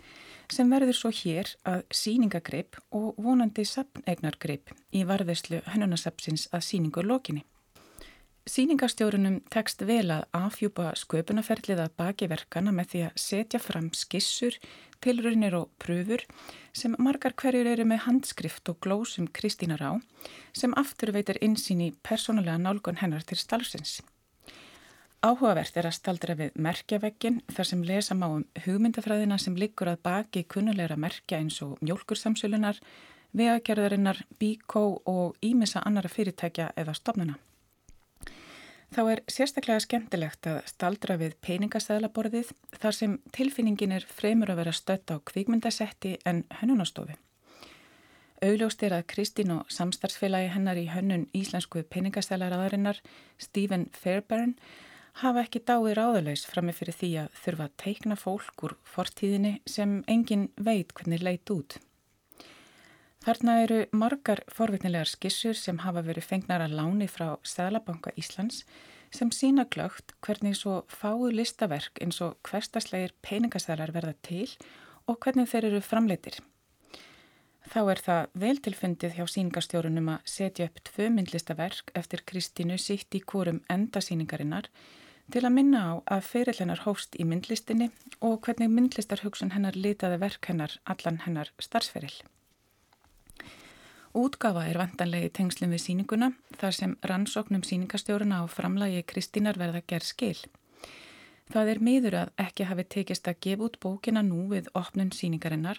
sem 0.50 0.68
verður 0.68 0.98
svo 0.98 1.12
hér 1.14 1.48
að 1.64 1.84
síningagrip 1.94 2.76
og 2.90 3.14
vonandi 3.22 3.64
sapneignargrip 3.64 4.74
í 4.92 5.04
varðeslu 5.08 5.62
hennunasapsins 5.70 6.48
að 6.52 6.66
síningu 6.66 7.06
lokinni. 7.06 7.46
Sýningastjórunum 8.50 9.42
tekst 9.52 9.84
vel 9.86 10.08
að 10.10 10.24
afhjúpa 10.34 10.90
sköpunaferðlið 10.98 11.84
að 11.84 11.96
baki 12.00 12.28
verkana 12.30 12.72
með 12.74 12.88
því 12.92 13.02
að 13.06 13.18
setja 13.20 13.60
fram 13.62 13.90
skissur, 13.94 14.56
tilraunir 15.04 15.56
og 15.58 15.70
pröfur 15.82 16.22
sem 16.76 16.94
margar 16.98 17.34
hverjur 17.34 17.68
eru 17.72 17.86
með 17.88 18.04
handskrift 18.06 18.68
og 18.72 18.78
glósum 18.84 19.26
Kristínar 19.32 19.82
á 19.82 19.92
sem 20.52 20.76
aftur 20.76 21.12
veitir 21.16 21.40
insýn 21.44 21.82
í 21.84 21.90
persónulega 22.06 22.58
nálgun 22.60 23.00
hennar 23.02 23.26
til 23.26 23.40
stalfsins. 23.40 24.00
Áhugavert 25.20 25.76
er 25.76 25.84
að 25.84 25.98
staldra 25.98 26.34
við 26.36 26.54
merkjaveggin 26.56 27.42
þar 27.52 27.68
sem 27.68 27.82
lesa 27.84 28.14
má 28.16 28.30
um 28.30 28.46
hugmyndafræðina 28.64 29.36
sem 29.42 29.56
liggur 29.56 29.90
að 29.92 30.00
baki 30.06 30.46
kunnulegra 30.48 30.96
merkja 30.96 31.42
eins 31.42 31.60
og 31.66 31.76
mjólkursamsölunar, 31.84 32.80
vegagerðarinnar, 33.36 34.24
bíkó 34.40 35.02
og 35.04 35.36
ímissa 35.44 35.84
annara 35.84 36.08
fyrirtækja 36.08 36.72
eða 36.76 36.96
stofnuna. 36.96 37.36
Þá 38.90 39.00
er 39.06 39.20
sérstaklega 39.30 39.82
skemmtilegt 39.84 40.46
að 40.50 40.64
staldra 40.66 41.14
við 41.20 41.36
peningastæðlaborðið 41.46 42.48
þar 42.82 42.96
sem 42.96 43.12
tilfinningin 43.36 43.94
er 43.94 44.06
fremur 44.06 44.50
að 44.50 44.64
vera 44.64 44.72
stött 44.74 45.12
á 45.14 45.22
kvikmyndasetti 45.30 46.16
en 46.26 46.42
hönnunastofi. 46.58 47.14
Augljóst 48.42 48.82
er 48.82 48.96
að 48.96 49.06
Kristín 49.12 49.52
og 49.54 49.70
samstarfsfélagi 49.70 50.48
hennar 50.54 50.78
í 50.80 50.88
hönnun 50.90 51.28
íslensku 51.36 51.84
peningastæðlaraðarinnar 51.92 52.98
Stephen 53.38 53.86
Fairbairn 53.94 54.56
hafa 55.20 55.44
ekki 55.44 55.62
dáið 55.68 55.94
ráðulegs 55.98 56.46
framið 56.48 56.80
fyrir 56.80 56.96
því 56.96 57.10
að 57.22 57.38
þurfa 57.44 57.68
að 57.68 57.76
teikna 57.84 58.16
fólk 58.18 58.64
úr 58.66 58.74
fortíðinni 58.88 59.54
sem 59.70 60.00
engin 60.08 60.48
veit 60.56 60.96
hvernig 60.96 61.22
leit 61.22 61.54
út. 61.54 61.78
Þarna 63.20 63.54
eru 63.66 63.78
margar 63.92 64.40
forvitnilegar 64.48 65.08
skissur 65.10 65.56
sem 65.58 65.82
hafa 65.84 66.00
verið 66.06 66.24
fengnar 66.24 66.62
að 66.64 66.76
láni 66.78 67.08
frá 67.10 67.34
Sæðlabanka 67.44 68.14
Íslands 68.16 68.62
sem 69.12 69.28
sína 69.34 69.66
glögt 69.74 70.14
hvernig 70.24 70.56
svo 70.56 70.78
fáu 70.88 71.26
listaverk 71.28 72.00
eins 72.00 72.22
og 72.24 72.38
hverstaslegir 72.48 73.12
peningasælar 73.20 73.92
verða 73.92 74.14
til 74.24 74.46
og 75.04 75.20
hvernig 75.20 75.50
þeir 75.52 75.68
eru 75.68 75.82
framleitir. 75.84 76.40
Þá 77.68 77.80
er 77.92 78.02
það 78.06 78.32
veltilfundið 78.46 79.18
hjá 79.18 79.26
síningastjórunum 79.34 80.10
að 80.14 80.32
setja 80.38 80.70
upp 80.70 80.80
tvö 80.88 81.12
myndlistaverk 81.12 81.92
eftir 82.00 82.24
Kristínu 82.24 82.80
sitt 82.80 83.12
í 83.12 83.20
kórum 83.20 83.60
endasíningarinnar 83.68 84.72
til 85.30 85.44
að 85.44 85.56
minna 85.60 85.84
á 85.86 85.92
að 86.16 86.26
ferillennar 86.32 86.86
hóst 86.88 87.20
í 87.20 87.28
myndlistinni 87.28 87.92
og 88.24 88.40
hvernig 88.48 88.72
myndlistarhugsun 88.72 89.52
hennar 89.52 89.76
litaði 89.76 90.24
verk 90.24 90.48
hennar 90.48 90.80
allan 90.88 91.20
hennar 91.28 91.52
starfsferil. 91.60 92.16
Útgafa 94.10 94.64
er 94.66 94.74
vantanlegi 94.74 95.28
tengslum 95.38 95.70
við 95.70 95.84
síninguna 95.84 96.32
þar 96.58 96.74
sem 96.74 96.94
rannsóknum 97.06 97.62
síningastjóruna 97.62 98.40
á 98.42 98.44
framlagi 98.50 99.04
Kristínar 99.06 99.58
verða 99.60 99.84
gerð 99.86 100.08
skil. 100.08 100.40
Það 101.50 101.70
er 101.70 101.80
miður 101.82 102.16
að 102.18 102.32
ekki 102.42 102.66
hafi 102.66 102.86
tekist 102.94 103.30
að 103.30 103.38
gefa 103.46 103.66
út 103.68 103.78
bókina 103.82 104.22
nú 104.26 104.48
við 104.50 104.66
opnun 104.74 105.14
síningarinnar 105.14 105.78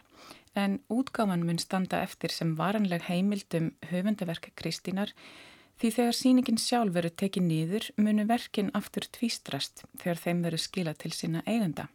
en 0.55 0.79
útgáfan 0.87 1.43
mun 1.47 1.59
standa 1.59 1.99
eftir 2.07 2.31
sem 2.31 2.55
varanleg 2.55 3.03
heimildum 3.07 3.73
höfundaverk 3.91 4.53
Kristínar 4.55 5.11
því 5.79 5.91
þegar 5.97 6.15
síningin 6.15 6.59
sjálf 6.59 6.95
veru 6.95 7.11
tekið 7.11 7.47
nýður 7.47 7.91
munu 7.99 8.27
verkin 8.31 8.71
aftur 8.77 9.07
tvístrast 9.11 9.83
þegar 9.99 10.23
þeim 10.23 10.43
veru 10.47 10.59
skila 10.59 10.95
til 10.95 11.11
sína 11.11 11.43
eigenda. 11.45 11.87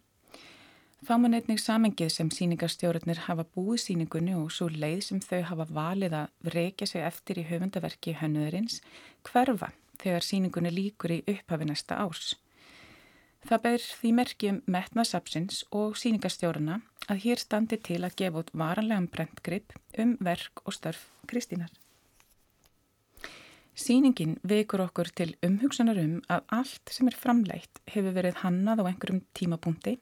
Þá 1.06 1.12
mun 1.22 1.36
einnig 1.38 1.60
samengið 1.62 2.08
sem 2.10 2.30
síningarstjórnir 2.34 3.20
hafa 3.28 3.44
búið 3.54 3.78
síningunni 3.84 4.32
og 4.34 4.48
svo 4.50 4.66
leið 4.66 5.04
sem 5.06 5.20
þau 5.22 5.44
hafa 5.52 5.66
valið 5.70 6.16
að 6.18 6.48
reykja 6.50 6.88
sig 6.90 7.04
eftir 7.06 7.38
í 7.38 7.44
höfundaverki 7.46 8.16
hönnuðurins 8.18 8.80
hverfa 9.28 9.68
þegar 10.02 10.26
síningunni 10.26 10.72
líkur 10.74 11.14
í 11.14 11.20
upphafi 11.30 11.68
næsta 11.68 12.00
árs. 12.02 12.32
Það 13.46 13.62
ber 13.68 13.84
því 13.86 14.10
merkjum 14.18 14.58
metnasapsins 14.66 15.60
og 15.70 15.94
síningarstjórna 16.00 16.80
að 17.06 17.22
hér 17.22 17.42
standi 17.44 17.78
til 17.86 18.00
að 18.02 18.16
gefa 18.18 18.42
út 18.42 18.50
varanlegan 18.50 19.06
brentgrip 19.12 19.76
um 20.02 20.16
verk 20.18 20.64
og 20.64 20.74
störf 20.74 21.04
Kristínar. 21.30 21.70
Sýningin 23.78 24.40
vekur 24.42 24.82
okkur 24.88 25.12
til 25.14 25.36
umhugsanar 25.46 26.02
um 26.02 26.18
að 26.26 26.50
allt 26.58 26.90
sem 26.90 27.06
er 27.06 27.20
framleitt 27.22 27.78
hefur 27.94 28.18
verið 28.18 28.42
hannað 28.42 28.82
á 28.82 28.84
einhverjum 28.90 29.22
tímapunkti 29.38 29.94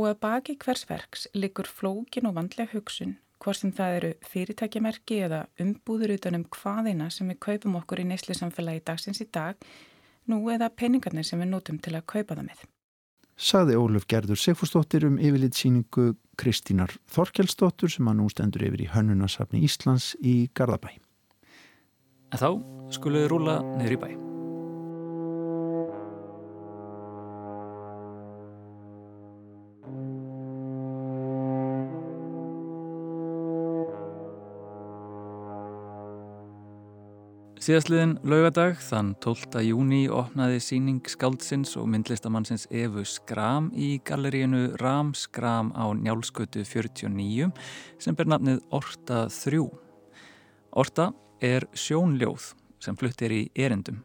og 0.00 0.06
að 0.08 0.20
baki 0.24 0.56
hvers 0.64 0.86
verks 0.88 1.26
likur 1.36 1.68
flókin 1.68 2.30
og 2.30 2.38
vandlega 2.38 2.72
hugsun 2.72 3.18
hvort 3.40 3.60
sem 3.60 3.72
það 3.72 3.94
eru 3.98 4.10
fyrirtækjamerki 4.30 5.20
eða 5.26 5.44
umbúður 5.62 6.14
utanum 6.16 6.44
hvaðina 6.52 7.08
sem 7.12 7.30
við 7.32 7.40
kaupum 7.46 7.78
okkur 7.80 8.02
í 8.02 8.08
neysli 8.10 8.36
samfélagi 8.36 8.84
dagsins 8.90 9.22
í 9.24 9.28
dag, 9.32 9.56
nú 10.28 10.42
eða 10.52 10.68
peningarnir 10.76 11.26
sem 11.26 11.40
við 11.40 11.52
notum 11.54 11.80
til 11.80 11.96
að 11.96 12.06
kaupa 12.12 12.36
það 12.36 12.50
með. 12.50 12.64
Saði 13.40 13.76
Óluf 13.80 14.04
Gerður 14.04 14.36
Sigfúrsdóttir 14.36 15.06
um 15.08 15.16
yfirlitsýningu 15.16 16.10
Kristínar 16.40 16.92
Þorkelsdóttur 17.08 17.92
sem 17.92 18.08
að 18.12 18.20
nú 18.20 18.28
stendur 18.32 18.66
yfir 18.68 18.84
í 18.84 18.90
Hönnunasafni 18.92 19.64
Íslands 19.64 20.12
í 20.20 20.50
Garðabæ. 20.52 20.92
En 22.30 22.42
þá 22.42 22.50
skulum 22.92 23.24
við 23.24 23.30
rúla 23.32 23.62
niður 23.78 23.96
í 23.96 24.04
bæ. 24.04 24.29
Síðastliðin 37.60 38.14
laugadag 38.24 38.78
þann 38.80 39.10
12. 39.20 39.58
júni 39.66 40.06
opnaði 40.08 40.62
síning 40.64 41.02
skáldsins 41.12 41.74
og 41.76 41.90
myndlistamannsins 41.92 42.62
Evu 42.72 43.02
Skram 43.04 43.66
í 43.76 43.98
galleríinu 44.00 44.78
Ram 44.80 45.10
Skram 45.12 45.68
á 45.76 45.92
Njálskötu 45.92 46.62
49 46.64 47.50
sem 48.00 48.16
ber 48.16 48.30
nafnið 48.32 48.62
Orta 48.72 49.26
3. 49.28 49.60
Orta 50.72 51.10
er 51.44 51.68
sjónljóð 51.76 52.54
sem 52.80 52.96
flutt 52.96 53.20
er 53.28 53.36
í 53.36 53.42
erindum. 53.52 54.00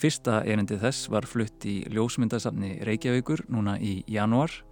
Fyrsta 0.00 0.40
erindi 0.48 0.80
þess 0.80 1.10
var 1.12 1.28
flutt 1.28 1.68
í 1.68 1.82
ljósmyndasafni 1.92 2.78
Reykjavíkur 2.88 3.50
núna 3.52 3.76
í 3.76 3.98
januar. 4.08 4.62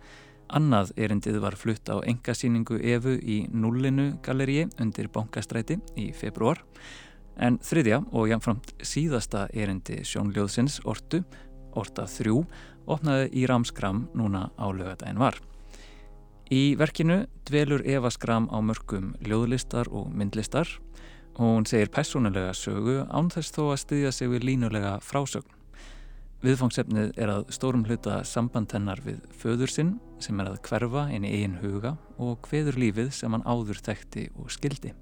Annað 0.57 0.95
erindið 0.97 1.43
var 1.45 1.59
flutt 1.61 1.93
á 1.93 2.01
engasýningu 2.01 2.81
Evu 2.81 3.19
í 3.21 3.43
Nullinu 3.53 4.15
galleríi 4.25 4.71
undir 4.81 5.13
bankastræti 5.13 5.83
í 6.01 6.15
februar. 6.17 6.65
En 7.37 7.59
þriðja 7.61 8.01
og 8.17 8.31
jáfnframt 8.31 8.73
síðasta 8.81 9.47
erindi 9.53 10.01
sjónljóðsins 10.09 10.81
Ortu, 10.89 11.21
Orta 11.77 12.07
3, 12.09 12.33
opnaði 12.89 13.29
í 13.37 13.45
Ramskram 13.49 14.07
núna 14.17 14.49
á 14.57 14.67
lögadaginn 14.73 15.21
var. 15.21 15.37
Í 16.47 16.77
verkinu 16.79 17.25
dvelur 17.49 17.83
Eva 17.85 18.11
Skram 18.15 18.47
á 18.55 18.63
mörgum 18.63 19.15
ljóðlistar 19.27 19.91
og 19.91 20.13
myndlistar 20.15 20.69
hún 21.37 21.67
segir 21.67 21.91
personulega 21.93 22.55
sögu 22.57 23.03
án 23.11 23.29
þess 23.35 23.53
þó 23.53 23.63
að 23.73 23.81
styðja 23.83 24.13
sig 24.15 24.31
við 24.33 24.47
línulega 24.49 24.97
frásögn. 25.05 25.53
Viðfangsefnið 26.45 27.17
er 27.19 27.33
að 27.33 27.49
stórum 27.57 27.85
hluta 27.89 28.21
samband 28.29 28.73
hennar 28.77 29.01
við 29.05 29.25
föður 29.41 29.73
sinn 29.73 29.95
sem 30.23 30.39
er 30.41 30.53
að 30.53 30.61
hverfa 30.69 31.09
inn 31.13 31.27
í 31.27 31.33
eigin 31.35 31.59
huga 31.63 31.97
og 32.23 32.47
hveður 32.47 32.79
lífið 32.81 33.11
sem 33.17 33.33
hann 33.35 33.45
áður 33.45 33.83
þekkti 33.83 34.29
og 34.37 34.53
skildi. 34.55 34.95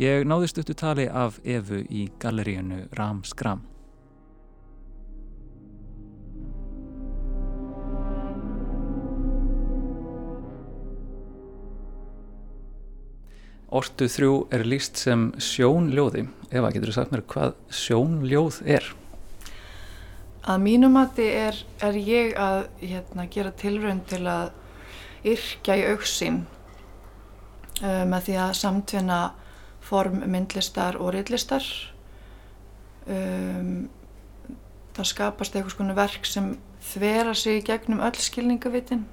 Ég 0.00 0.22
náðist 0.24 0.56
upp 0.56 0.64
til 0.64 0.76
tali 0.80 1.04
af 1.12 1.34
Evu 1.44 1.82
í 1.92 2.06
galleríunu 2.22 2.86
Ram 2.96 3.18
Skram. 3.28 3.66
Ortu 13.68 14.08
þrjú 14.08 14.30
er 14.48 14.64
líst 14.64 14.96
sem 14.96 15.26
sjónljóði. 15.36 16.24
Eva, 16.48 16.70
getur 16.72 16.88
þú 16.88 16.94
sagt 16.96 17.12
mér 17.12 17.24
hvað 17.28 17.52
sjónljóð 17.68 18.62
er? 18.78 18.88
Að 20.48 20.64
mínum 20.64 20.96
mati 20.96 21.28
er, 21.28 21.60
er 21.84 22.00
ég 22.00 22.32
að 22.40 22.62
hérna, 22.80 23.28
gera 23.28 23.52
tilrönd 23.52 24.08
til 24.08 24.22
að 24.24 24.48
yrkja 25.28 25.76
í 25.76 25.84
auksin 25.92 26.40
uh, 27.84 28.08
með 28.08 28.30
því 28.30 28.40
að 28.46 28.56
samtvinna 28.64 29.20
form 29.80 30.22
myndlistar 30.30 30.98
og 31.00 31.14
reillistar. 31.14 31.64
Um, 33.10 33.88
það 34.94 35.08
skapast 35.08 35.56
eitthvað 35.56 35.76
svona 35.76 35.96
verk 35.96 36.28
sem 36.28 36.52
þvera 36.90 37.34
sig 37.36 37.64
gegnum 37.66 38.02
öll 38.04 38.20
skilningavitin 38.20 39.06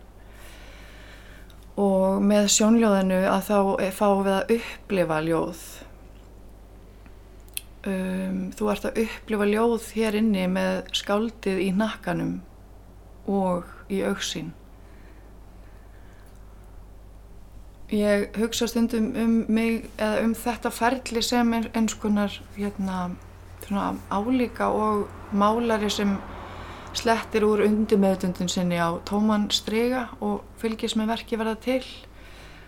og 1.78 2.24
með 2.26 2.47
sjónljóðinu 2.55 3.20
að 3.30 3.43
þá 3.47 3.57
fáum 3.93 4.24
við 4.26 4.34
að 4.34 4.53
upplifa 4.55 5.18
ljóð. 5.28 5.65
Um, 7.88 8.39
þú 8.57 8.70
ert 8.74 8.88
að 8.89 9.01
upplifa 9.05 9.47
ljóð 9.47 9.91
hér 9.95 10.18
inni 10.20 10.47
með 10.51 10.89
skáldið 10.97 11.61
í 11.68 11.70
nakkanum 11.78 12.39
og 13.30 13.70
í 13.93 14.01
auksín. 14.09 14.55
Ég 17.88 18.35
hugsa 18.35 18.67
stundum 18.67 19.13
um 19.15 19.35
mig 19.47 19.85
eða 19.95 20.23
um 20.25 20.33
þetta 20.35 20.71
ferli 20.75 21.21
sem 21.23 21.53
eins 21.55 21.93
konar 21.95 22.33
hérna, 22.57 23.15
álíka 24.11 24.67
og 24.67 25.07
málari 25.31 25.88
sem 25.89 26.17
slettir 26.91 27.45
úr 27.47 27.63
undirmeðutundin 27.63 28.51
sinni 28.51 28.75
á 28.75 28.91
tóman 29.07 29.47
strega 29.55 30.09
og 30.19 30.43
fylgis 30.59 30.97
með 30.99 31.13
verki 31.13 31.39
verða 31.39 31.55
til 31.63 31.83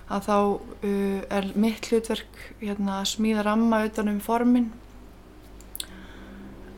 að 0.09 0.26
þá 0.30 0.38
uh, 0.39 1.20
er 1.28 1.51
mitt 1.55 1.91
hlutverk 1.91 2.39
hérna, 2.63 3.01
að 3.01 3.11
smíða 3.11 3.43
ramma 3.43 3.84
utanum 3.89 4.24
formin 4.24 4.72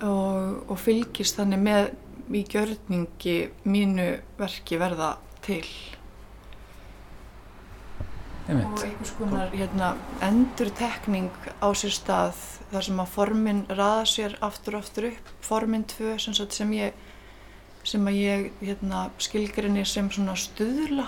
og, 0.01 0.65
og 0.65 0.77
fylgis 0.81 1.37
þannig 1.37 1.61
með 1.61 1.91
í 2.33 2.45
gjörningi 2.47 3.39
mínu 3.69 4.13
verki 4.39 4.81
verða 4.81 5.17
til. 5.45 5.65
Og 8.49 8.81
einhvers 8.81 9.11
konar 9.19 9.51
hérna, 9.53 9.91
endurtekning 10.25 11.29
á 11.61 11.69
sér 11.77 11.93
stað 11.93 12.39
þar 12.71 12.85
sem 12.87 13.01
að 13.03 13.11
formin 13.13 13.59
raða 13.69 14.05
sér 14.09 14.37
aftur 14.41 14.79
og 14.79 14.85
aftur 14.85 15.07
upp. 15.11 15.27
Formin 15.45 15.83
2 15.85 16.15
sem, 16.23 16.33
sem 16.33 16.71
ég, 16.73 16.95
sem 17.85 18.07
ég 18.15 18.47
hérna, 18.63 19.09
skilgrinni 19.21 19.85
sem 19.85 20.09
stuðla. 20.09 21.05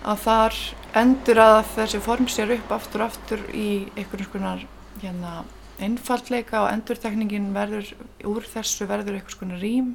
Að 0.00 0.22
þar 0.24 0.58
endur 0.98 1.42
að 1.44 1.58
þessi 1.76 2.00
form 2.02 2.28
sér 2.32 2.56
upp 2.56 2.74
aftur 2.74 3.04
og 3.04 3.12
aftur 3.12 3.46
í 3.54 3.70
einhvers 3.94 4.30
konar 4.32 4.64
hérna, 5.02 5.44
einfallleika 5.80 6.64
og 6.64 6.72
endurtekningin 6.72 7.52
verður 7.54 7.92
úr 8.28 8.48
þessu 8.50 8.88
verður 8.90 9.20
einhvers 9.20 9.38
konar 9.38 9.62
rým 9.62 9.94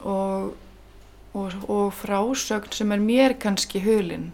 og, 0.00 0.54
og, 1.34 1.58
og 1.68 1.92
frásögn 1.98 2.74
sem 2.74 2.94
er 2.94 3.04
mér 3.04 3.36
kannski 3.42 3.82
hulinn 3.84 4.32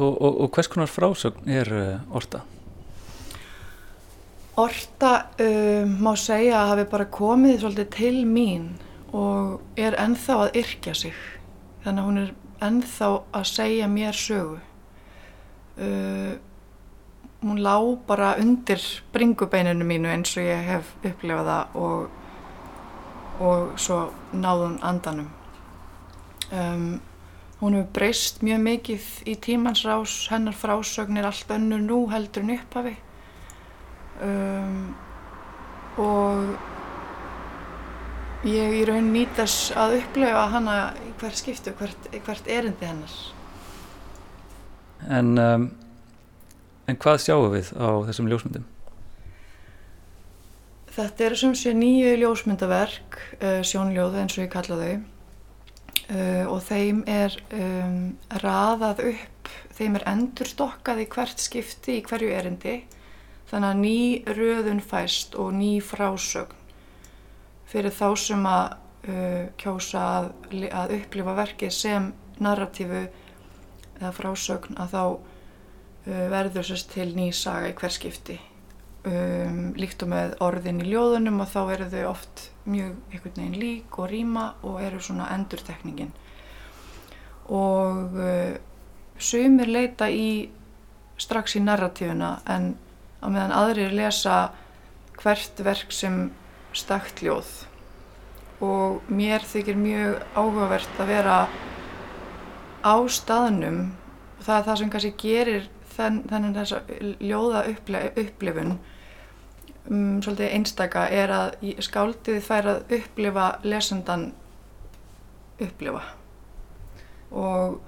Og, 0.00 0.22
og, 0.22 0.40
og 0.40 0.54
hvers 0.54 0.70
konar 0.72 0.88
frásögn 0.88 1.48
er 1.50 1.68
uh, 1.76 2.16
orta? 2.16 2.40
Orta 4.56 5.12
uh, 5.36 5.84
má 6.00 6.14
segja 6.16 6.62
að 6.62 6.70
hafi 6.72 6.86
bara 6.94 7.08
komið 7.12 7.58
svolítið 7.60 7.90
til 7.96 8.22
mín 8.28 8.70
og 9.12 9.60
er 9.76 9.98
enþá 10.00 10.36
að 10.46 10.60
yrkja 10.62 10.94
sig. 10.96 11.18
Þannig 11.84 12.00
að 12.00 12.08
hún 12.08 12.22
er 12.22 12.30
enþá 12.64 13.10
að 13.36 13.50
segja 13.50 13.90
mér 13.90 14.16
sögu. 14.16 14.60
Uh, 15.80 16.38
hún 17.42 17.60
lá 17.64 17.76
bara 18.06 18.34
undir 18.40 18.80
bringubeininu 19.12 19.84
mínu 19.84 20.10
eins 20.12 20.32
og 20.36 20.44
ég 20.44 20.64
hef 20.68 20.96
upplefað 21.04 21.52
það 21.52 21.78
og, 21.84 22.08
og 23.40 23.78
svo 23.80 24.00
náðun 24.32 24.80
andanum. 24.84 25.30
Um, 26.50 27.00
Hún 27.60 27.76
hefur 27.76 27.90
breyst 27.92 28.40
mjög 28.40 28.60
mikið 28.64 29.06
í 29.28 29.34
tímans 29.44 29.82
rás, 29.84 30.14
hennar 30.32 30.56
frásögn 30.56 31.20
er 31.20 31.26
allt 31.28 31.50
önnur 31.52 31.82
nú 31.84 31.98
heldur 32.08 32.46
en 32.46 32.54
upphafi 32.54 32.94
um, 34.24 34.94
og 36.00 36.56
ég 38.48 38.78
í 38.78 38.86
raun 38.88 39.12
nýtast 39.12 39.74
að 39.76 39.98
upplefa 39.98 40.46
hana 40.54 40.78
í 41.04 41.12
hvert 41.20 41.36
skiptu, 41.42 41.76
hvert, 41.76 42.08
hvert 42.24 42.48
erindi 42.48 42.88
hennar. 42.88 43.14
En, 45.12 45.36
um, 45.36 45.68
en 46.88 47.00
hvað 47.04 47.22
sjáum 47.26 47.52
við 47.52 47.72
á 47.76 47.88
þessum 48.08 48.32
ljósmyndum? 48.32 48.66
Þetta 50.96 51.28
eru 51.28 51.36
sem 51.44 51.54
sé 51.54 51.76
nýju 51.76 52.16
ljósmyndaverk, 52.24 53.20
uh, 53.40 53.60
sjónljóð 53.68 54.22
eins 54.24 54.36
og 54.38 54.46
ég 54.48 54.54
kalla 54.56 54.80
þau 54.80 55.19
uh, 56.10 56.46
og 56.50 56.60
þeim 56.66 57.02
er 57.08 57.36
um, 57.54 58.14
raðað 58.42 59.04
upp, 59.12 59.50
þeim 59.76 59.98
er 59.98 60.06
endurstokkað 60.10 61.04
í 61.04 61.08
hvert 61.10 61.42
skipti 61.42 61.98
í 61.98 62.04
hverju 62.06 62.32
erindi. 62.34 62.80
Þannig 63.50 63.70
að 63.70 63.80
ný 63.82 64.36
röðun 64.38 64.82
fæst 64.84 65.34
og 65.34 65.54
ný 65.56 65.78
frásögn 65.82 66.58
fyrir 67.70 67.94
þá 67.94 68.06
sem 68.18 68.46
að 68.50 68.76
uh, 69.06 69.44
kjósa 69.58 70.04
að, 70.18 70.30
að 70.74 70.94
upplifa 70.98 71.34
verkið 71.38 71.74
sem 71.74 72.12
narratífu 72.42 73.04
eða 74.00 74.12
frásögn 74.16 74.78
að 74.80 74.94
þá 74.94 75.02
uh, 75.06 76.24
verður 76.32 76.70
sérst 76.70 76.90
til 76.94 77.10
ný 77.14 77.30
saga 77.36 77.70
í 77.70 77.76
hver 77.78 77.94
skipti. 77.94 78.40
Um, 79.00 79.70
líkt 79.80 80.02
og 80.04 80.10
með 80.12 80.34
orðin 80.44 80.82
í 80.84 80.90
ljóðunum 80.90 81.40
og 81.40 81.48
þá 81.48 81.60
eru 81.76 81.86
þau 81.88 82.02
oft 82.10 82.49
mjög 82.64 82.96
einhvern 83.10 83.36
veginn 83.36 83.60
lík 83.60 83.98
og 83.98 84.10
rýma 84.10 84.46
og 84.62 84.80
eru 84.82 85.00
svona 85.00 85.30
endurtekningin. 85.34 86.12
Og 87.50 88.16
uh, 88.16 88.54
sumir 89.18 89.70
leita 89.70 90.08
í 90.10 90.50
strax 91.20 91.56
í 91.56 91.64
narratífuna 91.64 92.38
en 92.48 92.74
á 93.20 93.26
meðan 93.28 93.56
aðrir 93.56 93.92
lesa 93.92 94.50
hvert 95.20 95.60
verk 95.64 95.92
sem 95.92 96.30
stakt 96.72 97.22
ljóð. 97.24 97.48
Og 98.64 99.04
mér 99.08 99.44
þykir 99.44 99.76
mjög 99.80 100.22
áhugavert 100.36 101.00
að 101.00 101.12
vera 101.14 101.36
á 102.80 102.94
staðnum 103.08 103.82
og 104.38 104.46
það 104.46 104.56
er 104.56 104.66
það 104.68 104.80
sem 104.80 104.92
kannski 104.92 105.12
gerir 105.20 105.68
þenn, 105.96 106.22
þennan 106.28 106.56
þessa 106.56 106.80
ljóða 107.20 107.64
upplifun 108.22 108.78
um, 109.88 110.20
svolítið 110.22 110.54
einstaka 110.56 111.06
er 111.08 111.32
að 111.34 111.68
skáldið 111.84 112.40
fær 112.44 112.70
að 112.74 112.96
upplifa 112.98 113.46
lesendan 113.64 114.30
upplifa 115.60 116.02
og, 117.30 117.80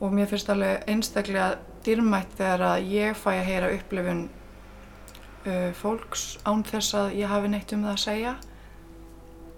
og 0.00 0.14
mér 0.14 0.28
finnst 0.30 0.50
alveg 0.52 0.84
einstaklega 0.90 1.58
dýrmætt 1.86 2.36
þegar 2.38 2.66
að 2.72 2.92
ég 2.92 3.16
fæ 3.16 3.30
að 3.36 3.46
heyra 3.48 3.72
upplifun 3.76 4.22
uh, 5.46 5.70
fólks 5.78 6.28
án 6.48 6.64
þess 6.66 6.96
að 6.98 7.18
ég 7.20 7.32
hafi 7.32 7.52
neitt 7.52 7.74
um 7.76 7.86
það 7.86 7.94
að 7.94 8.04
segja 8.04 8.36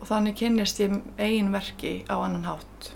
og 0.01 0.09
þannig 0.09 0.39
kynnist 0.41 0.81
ég 0.81 0.97
eigin 1.19 1.53
verki 1.53 2.01
á 2.09 2.17
annan 2.21 2.49
hátt. 2.49 2.95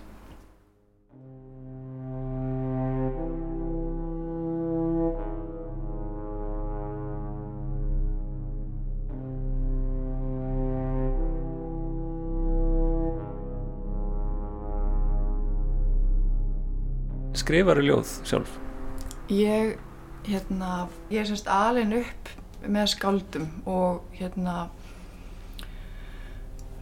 Skrifar 17.44 17.76
þú 17.76 17.82
ljóð 17.84 18.10
sjálf? 18.24 18.52
Ég, 19.28 19.74
hérna, 20.24 20.86
ég 21.12 21.20
er 21.20 21.26
semst 21.28 21.48
alin 21.52 21.90
upp 21.98 22.30
með 22.64 22.86
skáldum 22.94 23.50
og 23.68 24.06
hérna 24.16 24.54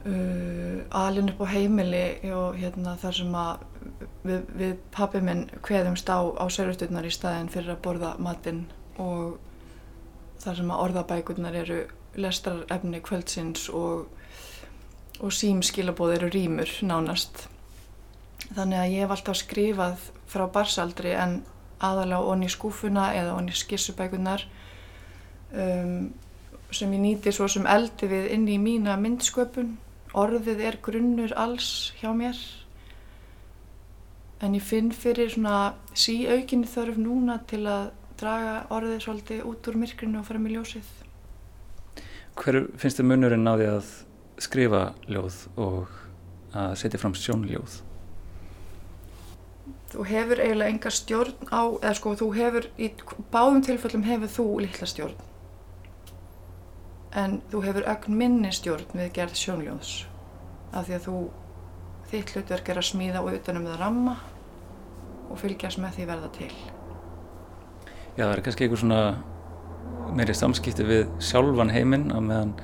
uh, 0.07 0.79
alin 1.03 1.33
upp 1.33 1.43
á 1.43 1.47
heimili 1.51 2.05
og 2.31 2.61
hérna 2.61 2.95
þar 3.03 3.19
sem 3.19 3.35
að 3.35 3.67
við, 4.23 4.47
við 4.61 4.77
pappi 4.95 5.25
minn 5.27 5.49
hveðumst 5.67 6.15
á, 6.15 6.23
á 6.31 6.47
sörjusturnar 6.47 7.11
í 7.11 7.13
staðin 7.19 7.51
fyrir 7.51 7.75
að 7.75 7.83
borða 7.83 8.15
matinn 8.23 8.69
og 9.03 9.43
þar 10.47 10.63
sem 10.63 10.71
að 10.71 10.87
orðabækurnar 10.87 11.59
eru 11.65 11.83
lestarefni 12.23 13.03
kvöldsins 13.03 13.67
og, 13.75 14.07
og 15.19 15.35
símskilabóð 15.35 16.21
eru 16.21 16.33
rýmur 16.39 16.79
nánast. 16.87 17.49
Þannig 18.55 18.79
að 18.79 18.91
ég 18.95 19.09
hef 19.09 19.19
alltaf 19.19 19.43
skrifað 19.43 20.11
frá 20.33 20.47
barsaldri 20.53 21.13
en 21.19 21.41
aðalega 21.83 22.33
onni 22.33 22.49
í 22.49 22.53
skúfuna 22.53 23.11
eða 23.19 23.37
onni 23.37 23.55
í 23.55 23.59
skissubækunar 23.59 24.45
um, 25.53 26.11
sem 26.73 26.93
ég 26.97 27.03
nýti 27.03 27.33
svo 27.35 27.49
sem 27.53 27.67
eldi 27.69 28.09
við 28.09 28.31
inn 28.37 28.49
í 28.49 28.59
mína 28.61 28.97
myndsköpun. 29.01 29.77
Orðið 30.17 30.61
er 30.69 30.79
grunnur 30.85 31.33
alls 31.41 31.93
hjá 32.01 32.11
mér 32.17 32.39
en 34.43 34.57
ég 34.59 34.65
finn 34.67 34.91
fyrir 34.93 35.31
svona 35.33 35.75
síaukinni 35.95 36.69
þörf 36.69 36.99
núna 37.01 37.39
til 37.49 37.63
að 37.71 37.93
draga 38.21 38.57
orðið 38.75 39.05
svolítið 39.05 39.47
út 39.49 39.69
úr 39.71 39.79
myrkrinu 39.83 40.21
og 40.21 40.27
fara 40.27 40.43
með 40.43 40.59
ljósið. 40.59 40.91
Hver 42.39 42.59
finnst 42.81 43.01
þið 43.01 43.09
munurinn 43.09 43.49
á 43.49 43.55
því 43.55 43.71
að 43.71 43.95
skrifa 44.43 44.83
ljóð 45.07 45.41
og 45.63 45.97
að 46.59 46.77
setja 46.81 47.01
fram 47.01 47.17
sjónljóð? 47.17 47.81
Þú 49.93 50.07
hefur 50.09 50.41
eiginlega 50.41 50.73
enga 50.73 50.93
stjórn 50.93 51.53
á, 51.53 51.63
eða 51.83 51.95
sko 51.99 52.15
þú 52.21 52.31
hefur, 52.37 52.69
í 52.81 52.91
báðum 53.33 53.63
tilfellum 53.67 54.07
hefur 54.09 54.33
þú 54.33 54.47
litla 54.65 54.89
stjórn 54.89 55.29
en 57.13 57.41
þú 57.53 57.63
hefur 57.67 57.89
ögn 57.93 58.17
minni 58.17 58.53
stjórn 58.55 58.95
við 58.97 59.11
gerð 59.19 59.37
sjónljóðs 59.37 59.93
af 60.73 60.87
því 60.87 60.97
að 60.97 61.07
þú, 61.07 61.17
þitt 62.13 62.33
hlutverk 62.37 62.71
er 62.73 62.81
að 62.81 62.89
smíða 62.89 63.21
og 63.21 63.35
utanum 63.37 63.69
það 63.69 63.83
ramma 63.83 64.15
og 65.29 65.41
fylgjast 65.41 65.81
með 65.81 65.99
því 65.99 66.07
verða 66.09 66.31
til. 66.37 66.53
Já 68.17 68.25
það 68.25 68.35
er 68.35 68.43
kannski 68.47 68.67
einhver 68.67 68.81
svona 68.81 69.03
meiri 70.17 70.37
samskipti 70.37 70.87
við 70.89 71.05
sjálfan 71.25 71.73
heiminn 71.73 72.11
að 72.13 72.27
meðan 72.29 72.55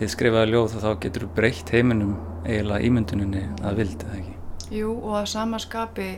þið 0.00 0.12
skrifaði 0.14 0.52
ljóð 0.54 0.76
og 0.78 0.84
þá 0.84 0.90
getur 1.04 1.26
þú 1.26 1.30
breytt 1.36 1.72
heiminum 1.74 2.16
eiginlega 2.46 2.88
ímynduninni 2.88 3.44
að 3.60 3.80
vildi 3.82 4.06
það 4.08 4.18
ekki. 4.20 4.36
Jú 4.80 4.92
og 4.96 5.16
að 5.20 5.30
samaskapi 5.34 6.10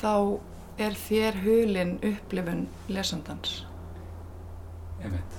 þá 0.00 0.38
er 0.82 0.96
þér 1.06 1.38
hulin 1.44 1.94
upplifun 2.04 2.66
lesandans. 2.92 3.62
Ég 5.00 5.12
veit. 5.12 5.38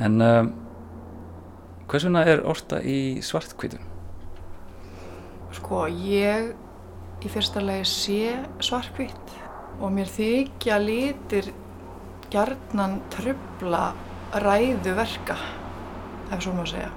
En 0.00 0.22
uh, 0.24 0.48
hvers 1.90 2.06
vegna 2.06 2.24
er 2.26 2.42
orta 2.46 2.80
í 2.82 3.20
svartkvítum? 3.24 3.86
Sko, 5.54 5.84
ég 5.90 6.52
í 7.20 7.30
fyrsta 7.30 7.62
lagi 7.62 7.86
sé 7.90 8.20
svartkvít 8.62 9.34
og 9.80 9.90
mér 9.94 10.10
þykja 10.10 10.78
litir 10.82 11.50
gjarnan 12.30 13.00
tröfla 13.10 13.90
ræðu 14.44 14.94
verka, 14.94 15.36
ef 16.30 16.44
svo 16.44 16.54
má 16.54 16.62
segja. 16.68 16.92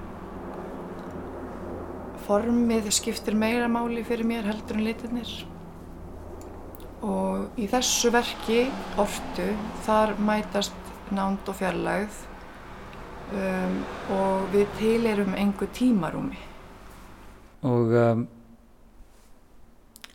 Formið 2.28 2.92
skiptir 2.94 3.36
meira 3.36 3.66
máli 3.72 4.06
fyrir 4.06 4.30
mér 4.30 4.46
heldur 4.48 4.78
en 4.78 4.86
litirnir 4.86 5.34
og 7.04 7.60
í 7.60 7.68
þessu 7.68 8.12
verki, 8.14 8.68
ortu, 9.02 9.50
þar 9.84 10.16
mætast 10.24 10.92
nánd 11.14 11.50
og 11.52 11.58
fjarlægð 11.60 12.20
um, 13.36 13.80
og 14.16 14.46
við 14.54 14.72
tilerum 14.80 15.36
engu 15.38 15.68
tímarúmi. 15.76 16.40
Og 17.68 17.96
um, 18.00 18.24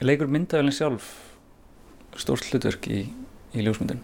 leikur 0.00 0.30
myndavælinn 0.32 0.76
sjálf 0.76 1.10
stórt 2.18 2.48
hlutverk 2.48 2.88
í, 2.90 3.02
í 3.52 3.64
ljósmyndin? 3.66 4.00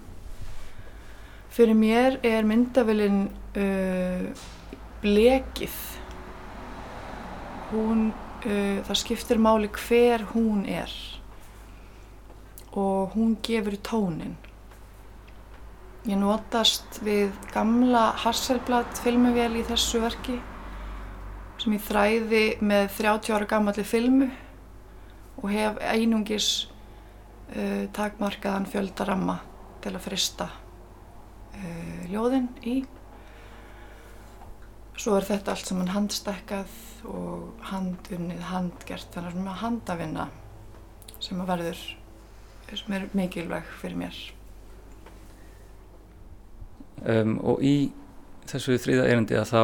Fyrir 1.54 1.78
mér 1.78 2.20
er 2.26 2.46
myndavælinn 2.46 3.26
uh, 3.56 4.44
blekið. 5.00 5.80
Hún, 7.72 8.08
uh, 8.44 8.78
það 8.84 9.00
skiptir 9.00 9.40
máli 9.40 9.72
hver 9.72 10.28
hún 10.34 10.66
er 10.68 10.92
og 12.74 13.14
hún 13.14 13.36
gefur 13.42 13.76
tónin. 13.86 14.34
Ég 16.04 16.18
notast 16.20 16.98
við 17.06 17.30
gamla 17.54 18.10
Hasselblad 18.24 18.98
filmuvél 19.00 19.54
í 19.56 19.62
þessu 19.64 20.02
verki 20.02 20.40
sem 21.62 21.76
ég 21.76 21.84
þræði 21.86 22.42
með 22.60 22.90
30 22.98 23.32
ára 23.32 23.48
gammalli 23.48 23.86
filmu 23.86 24.28
og 25.38 25.46
hef 25.54 25.78
einungis 25.80 26.50
uh, 27.54 27.86
takmarkaðan 27.94 28.68
fjöldaramma 28.68 29.38
til 29.84 29.94
að 29.94 30.04
frista 30.10 30.50
uh, 30.50 32.04
ljóðin 32.10 32.50
í. 32.66 32.76
Svo 34.98 35.16
er 35.16 35.26
þetta 35.30 35.54
allt 35.54 35.70
saman 35.70 35.94
handstekkað 35.94 36.78
og 37.10 37.66
handunnið 37.70 38.44
handgert, 38.50 39.08
þannig 39.14 39.30
að 39.30 39.38
svona 39.38 39.60
handavinna 39.62 40.32
sem 41.22 41.40
að 41.40 41.54
verður 41.54 41.84
sem 42.72 42.96
er 42.96 43.08
mikilvæg 43.12 43.68
fyrir 43.80 43.98
mér. 43.98 44.16
Um, 47.04 47.36
og 47.44 47.60
í 47.64 47.92
þessu 48.48 48.78
þrýða 48.80 49.08
erindi 49.10 49.36
að 49.36 49.50
þá 49.50 49.62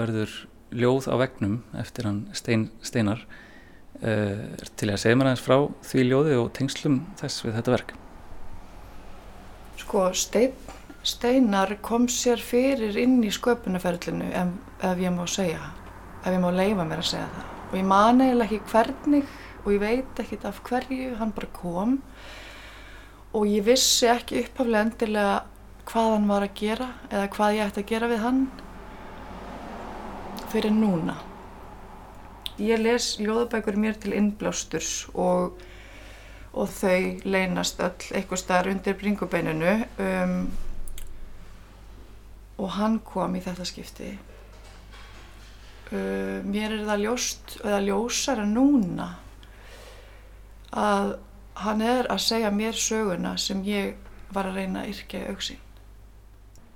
verður 0.00 0.34
ljóð 0.74 1.08
á 1.08 1.14
vegnum 1.22 1.58
eftir 1.80 2.08
hann 2.08 2.20
stein, 2.36 2.68
Steinar 2.84 3.22
uh, 4.02 4.46
til 4.76 4.90
að 4.90 5.00
segja 5.02 5.18
mér 5.18 5.30
aðeins 5.30 5.44
frá 5.44 5.58
því 5.86 6.06
ljóði 6.08 6.38
og 6.40 6.50
tengslum 6.56 7.00
þess 7.20 7.44
við 7.46 7.56
þetta 7.58 7.74
verk. 7.76 7.94
Sko, 9.80 10.04
stein, 10.18 10.52
Steinar 11.04 11.76
kom 11.84 12.06
sér 12.08 12.40
fyrir 12.40 12.96
inn 13.00 13.18
í 13.24 13.32
sköpunarferðlinu 13.32 14.30
ef, 14.32 14.52
ef 14.88 15.02
ég 15.04 15.12
má 15.12 15.24
segja, 15.28 15.72
ef 16.22 16.30
ég 16.32 16.40
má 16.40 16.50
leifa 16.54 16.86
mér 16.88 17.02
að 17.02 17.10
segja 17.10 17.26
það. 17.34 17.50
Og 17.64 17.78
ég 17.80 17.88
man 17.90 18.22
eiginlega 18.22 18.48
ekki 18.48 18.72
hvernig 18.72 19.34
og 19.64 19.72
ég 19.72 19.82
veit 19.82 20.20
ekkert 20.20 20.46
af 20.48 20.60
hverju 20.64 21.14
hann 21.20 21.32
bara 21.36 21.50
kom 21.56 21.98
og 23.34 23.48
ég 23.50 23.64
vissi 23.66 24.06
ekki 24.06 24.44
upphaflega 24.44 24.84
endilega 24.86 25.38
hvað 25.88 26.10
hann 26.14 26.28
var 26.30 26.44
að 26.46 26.58
gera 26.60 26.88
eða 27.10 27.30
hvað 27.34 27.56
ég 27.56 27.68
ætti 27.68 27.82
að 27.82 27.88
gera 27.90 28.10
við 28.12 28.20
hann 28.24 28.42
fyrir 30.52 30.74
núna. 30.74 31.16
Ég 32.62 32.78
les 32.78 33.08
ljóðabækur 33.18 33.78
mér 33.82 33.96
til 33.98 34.14
innblástur 34.14 34.86
og, 35.18 35.58
og 36.54 36.70
þau 36.70 37.26
leynast 37.26 37.82
öll 37.82 38.12
eitthvað 38.14 38.42
starf 38.44 38.70
undir 38.70 38.94
bringubeininu 39.00 39.74
um, 40.04 40.38
og 42.62 42.70
hann 42.78 43.00
kom 43.02 43.34
í 43.34 43.42
þetta 43.42 43.66
skipti. 43.66 44.12
Uh, 45.90 46.38
mér 46.46 46.78
er 46.78 46.86
það 46.86 47.02
ljóst 47.08 47.58
eða 47.64 47.82
ljósara 47.88 48.46
núna 48.46 49.10
að 50.74 51.16
hann 51.62 51.82
er 51.84 52.08
að 52.10 52.22
segja 52.24 52.50
mér 52.54 52.76
söguna 52.78 53.36
sem 53.38 53.62
ég 53.66 53.94
var 54.34 54.48
að 54.48 54.58
reyna 54.60 54.82
að 54.82 54.94
yrkja 54.94 55.22
auksinn. 55.30 55.60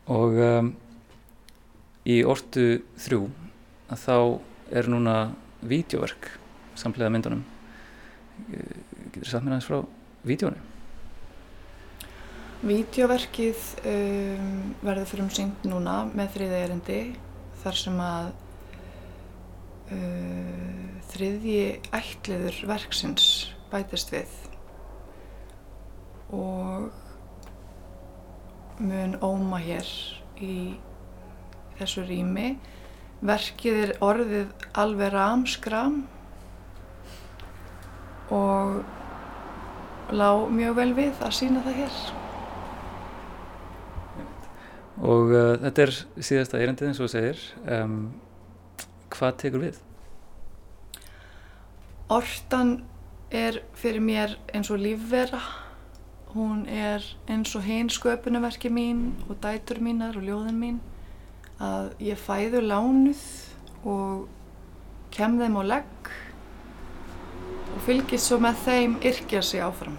Og 0.09 0.39
um, 0.41 0.73
í 2.09 2.23
ortu 2.25 2.81
þrjú 3.01 3.27
þá 3.91 4.17
er 4.79 4.89
núna 4.89 5.17
vídeoverk 5.67 6.31
samlega 6.79 7.11
myndunum. 7.13 7.45
Getur 8.49 9.25
þið 9.25 9.31
sagt 9.33 9.45
mér 9.45 9.57
aðeins 9.57 9.69
frá 9.69 9.81
vídeónu? 10.29 10.67
Vídeoverkið 12.69 13.65
um, 13.87 14.75
verður 14.83 15.09
fyrir 15.11 15.25
um 15.25 15.33
syngt 15.35 15.67
núna 15.67 16.01
með 16.11 16.37
þriði 16.37 16.61
erindi 16.65 17.01
þar 17.63 17.81
sem 17.83 18.03
að 18.03 18.31
uh, 19.95 20.99
þriðji 21.13 21.63
ætliður 21.99 22.63
verksins 22.71 23.29
bætist 23.73 24.15
við 24.15 24.48
og 26.35 26.91
mun 28.79 29.17
óma 29.25 29.59
hér 29.63 29.89
í 30.45 30.77
þessu 31.79 32.05
rými. 32.07 32.53
Verkið 33.19 33.81
er 33.83 33.97
orðið 34.05 34.69
alveg 34.79 35.11
ramskram 35.15 36.05
og 38.31 38.85
lág 40.15 40.47
mjög 40.55 40.79
vel 40.79 40.93
við 40.97 41.25
að 41.25 41.35
sína 41.41 41.65
það 41.65 41.83
hér. 41.83 41.99
Og 44.99 45.31
uh, 45.31 45.53
þetta 45.63 45.85
er 45.85 45.93
síðasta 46.27 46.61
erindið 46.63 46.91
eins 46.91 47.01
og 47.01 47.07
þú 47.07 47.13
segir. 47.13 47.43
Um, 47.67 47.99
hvað 49.15 49.37
tekur 49.43 49.65
við? 49.67 49.81
Ortan 52.13 52.79
er 53.35 53.61
fyrir 53.77 54.03
mér 54.03 54.39
eins 54.55 54.71
og 54.73 54.81
lífvera 54.81 55.43
hún 56.39 56.65
er 56.71 57.05
eins 57.29 57.55
og 57.59 57.67
hinn 57.67 57.91
sköpunverki 57.91 58.71
mín 58.71 59.11
og 59.29 59.41
dætur 59.43 59.81
mínar 59.83 60.17
og 60.17 60.25
ljóðin 60.27 60.61
mín 60.63 60.79
að 61.59 61.91
ég 62.07 62.21
fæðu 62.23 62.63
lánuð 62.63 63.23
og 63.83 64.29
kem 65.15 65.39
þeim 65.41 65.59
á 65.59 65.63
legg 65.67 66.11
og 67.75 67.81
fylgist 67.87 68.31
svo 68.31 68.39
með 68.43 68.63
þeim 68.65 68.99
yrkja 69.11 69.43
sig 69.43 69.63
áfram. 69.65 69.99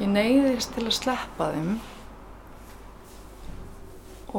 Ég 0.00 0.08
neyðist 0.08 0.72
til 0.74 0.86
að 0.86 0.96
sleppa 0.96 1.50
þeim 1.52 1.74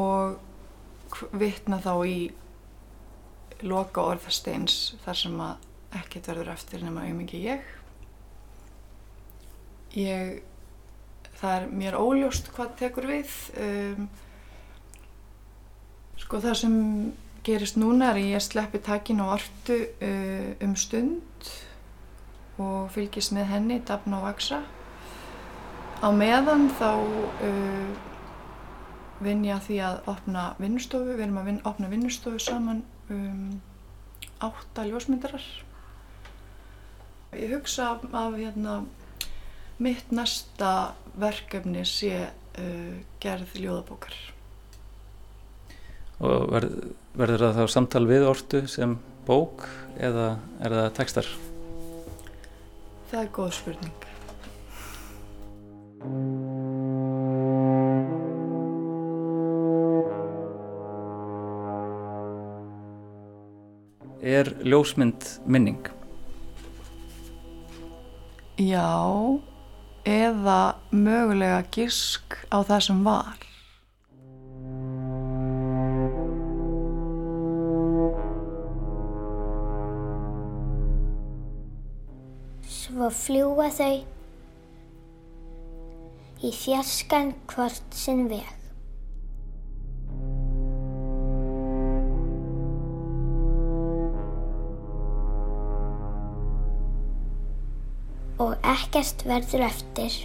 og 0.02 1.28
vitna 1.38 1.78
þá 1.84 1.94
í 2.08 2.18
loka 3.62 4.02
orðasteins 4.14 4.96
þar 5.04 5.22
sem 5.22 5.44
að 5.46 6.00
ekkert 6.02 6.32
verður 6.32 6.54
eftir 6.56 6.82
nema 6.86 7.06
auðvitað 7.06 7.46
ég 7.46 7.70
ég, 9.98 10.42
það 11.40 11.56
er 11.56 11.66
mér 11.82 11.98
óljóst 12.00 12.52
hvað 12.56 12.76
tekur 12.80 13.08
við 13.10 13.34
um, 13.62 14.06
sko 16.22 16.42
það 16.44 16.60
sem 16.62 16.78
gerist 17.46 17.80
núna 17.82 18.12
er 18.12 18.22
ég 18.22 18.44
sleppi 18.44 18.80
takin 18.84 19.24
á 19.26 19.34
ortu 19.34 19.80
uh, 19.82 20.52
um 20.62 20.78
stund 20.78 21.50
og 22.62 22.92
fylgist 22.94 23.34
með 23.34 23.50
henni 23.56 23.82
dafna 23.88 24.22
og 24.22 24.30
vaksa 24.30 24.62
á 26.02 26.08
meðan 26.14 26.70
þá 26.78 26.90
uh, 26.94 27.92
vinn 29.22 29.44
ég 29.46 29.58
að 29.58 29.68
því 29.68 29.82
að 29.86 30.00
opna 30.10 30.46
vinnustofu, 30.62 31.14
við 31.14 31.26
erum 31.28 31.42
að 31.42 31.50
vin, 31.50 31.60
opna 31.70 31.90
vinnustofu 31.92 32.42
saman 32.42 32.82
um, 33.14 33.60
átta 34.42 34.86
ljósmyndarar. 34.88 35.44
Ég 37.38 37.54
hugsa 37.54 37.94
af 38.02 38.34
hérna 38.36 38.82
mitt 39.82 40.12
næsta 40.14 40.94
verkefni 41.20 41.84
sé 41.88 42.14
uh, 42.28 42.98
gerð 43.22 43.56
ljóðabókar. 43.58 44.14
Og 46.22 46.52
verð, 46.54 46.76
verður 47.18 47.48
það 47.48 47.58
þá 47.58 47.74
samtal 47.74 48.06
við 48.10 48.28
ortu 48.30 48.62
sem 48.70 48.94
bók 49.26 49.66
eða 49.98 50.36
er 50.62 50.78
það 50.78 50.94
tekstar? 51.00 51.32
Það 53.12 53.24
er 53.24 53.34
góð 53.36 53.54
spurning. 53.58 53.98
Er 64.22 64.54
ljósmynd 64.62 65.26
minning? 65.50 65.90
Já 68.62 69.42
eða 70.08 70.76
mögulega 70.92 71.62
gisk 71.74 72.38
á 72.50 72.62
það 72.66 72.82
sem 72.88 73.04
var. 73.06 73.38
Svo 82.72 83.12
fljúa 83.16 83.70
þau 83.72 83.94
í 86.42 86.50
fjarskan 86.56 87.36
hvort 87.52 87.94
sinn 87.96 88.26
veg. 88.32 88.61
Og 98.42 98.58
ekkert 98.66 99.26
verður 99.30 99.68
eftir 99.68 100.16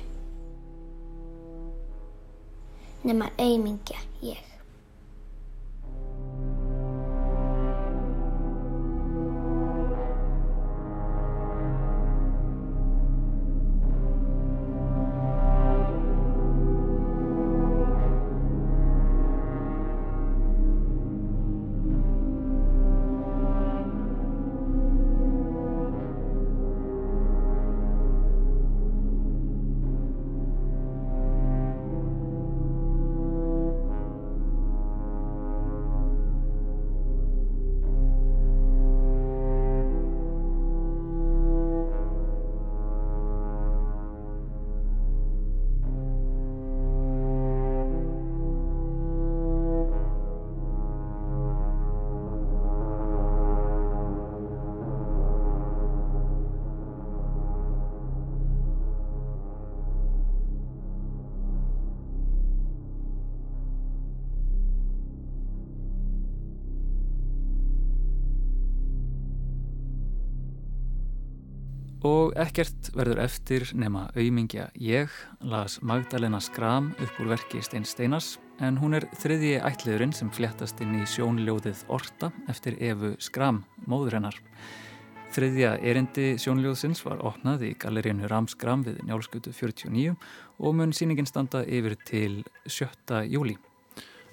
nema 3.07 3.29
auðmingja 3.39 4.01
ég. 4.25 4.56
Og 72.07 72.35
ekkert 72.39 72.91
verður 72.95 73.19
eftir 73.25 73.65
nema 73.75 74.05
auðmingja 74.15 74.69
ég, 74.79 75.11
las 75.41 75.81
Magdalena 75.83 76.39
Skram 76.45 76.93
upp 77.03 77.21
úr 77.23 77.31
verki 77.33 77.63
Stein 77.65 77.87
Steinas, 77.89 78.37
en 78.63 78.79
hún 78.79 78.95
er 78.99 79.09
þriðji 79.17 79.57
ætliðurinn 79.65 80.15
sem 80.15 80.31
fléttast 80.31 80.79
inn 80.85 80.95
í 81.01 81.07
sjónljóðið 81.11 81.83
Orta 81.91 82.31
eftir 82.53 82.77
Efu 82.79 83.15
Skram, 83.23 83.65
móður 83.91 84.21
hennar. 84.21 84.39
Þriðja 85.35 85.73
erindi 85.83 86.29
sjónljóðsins 86.41 87.03
var 87.05 87.25
opnað 87.27 87.67
í 87.67 87.75
gallerínu 87.81 88.31
Ramskram 88.31 88.87
við 88.87 89.03
njálskutu 89.09 89.55
49 89.57 90.15
og 90.61 90.77
mun 90.79 90.95
síningin 90.95 91.27
standa 91.27 91.65
yfir 91.67 91.99
til 92.07 92.45
7. 92.71 93.25
júli. 93.33 93.57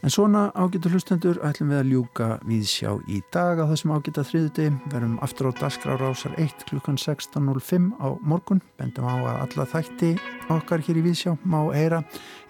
En 0.03 0.11
svona 0.11 0.49
ágættu 0.51 0.89
hlustendur 0.91 1.37
ætlum 1.47 1.69
við 1.71 1.77
að 1.79 1.91
ljúka 1.93 2.25
við 2.43 2.63
sjá 2.67 2.89
í 3.07 3.21
dag 3.31 3.61
á 3.63 3.71
þessum 3.71 3.93
ágætta 3.95 4.25
þriðuti. 4.27 4.65
Verum 4.91 5.13
aftur 5.23 5.47
á 5.47 5.51
Dasgrárásar 5.61 6.35
1 6.43 6.65
klukkan 6.67 6.99
16.05 6.99 7.85
á 8.03 8.11
morgun. 8.19 8.59
Bendum 8.75 9.07
á 9.07 9.15
að 9.15 9.39
alla 9.45 9.67
þætti 9.71 10.09
okkar 10.51 10.83
hér 10.83 10.99
í 10.99 11.05
Viðsjá 11.07 11.37
má 11.47 11.61
heyra 11.71 12.01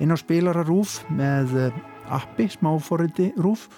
inn 0.02 0.10
á 0.10 0.18
spilara 0.18 0.66
Rúf 0.66 1.04
með 1.14 1.54
eh, 1.68 1.78
appi, 2.10 2.50
smáforriti 2.58 3.30
Rúf. 3.38 3.70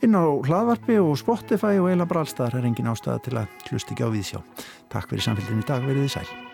Inn 0.00 0.16
á 0.16 0.24
hlaðvarpi 0.24 0.96
og 1.04 1.20
Spotify 1.20 1.76
og 1.84 1.92
eila 1.92 2.08
brallstaðar 2.08 2.62
er 2.62 2.72
engin 2.72 2.88
ástæða 2.88 3.20
til 3.28 3.36
að 3.36 3.68
hlusta 3.68 3.92
ekki 3.92 4.08
á 4.08 4.14
Viðsjá. 4.16 4.40
Takk 4.88 5.12
fyrir 5.12 5.28
samfélgin 5.28 5.60
í 5.60 5.68
dag, 5.68 5.84
verið 5.84 6.08
þið 6.08 6.16
sæl. 6.16 6.53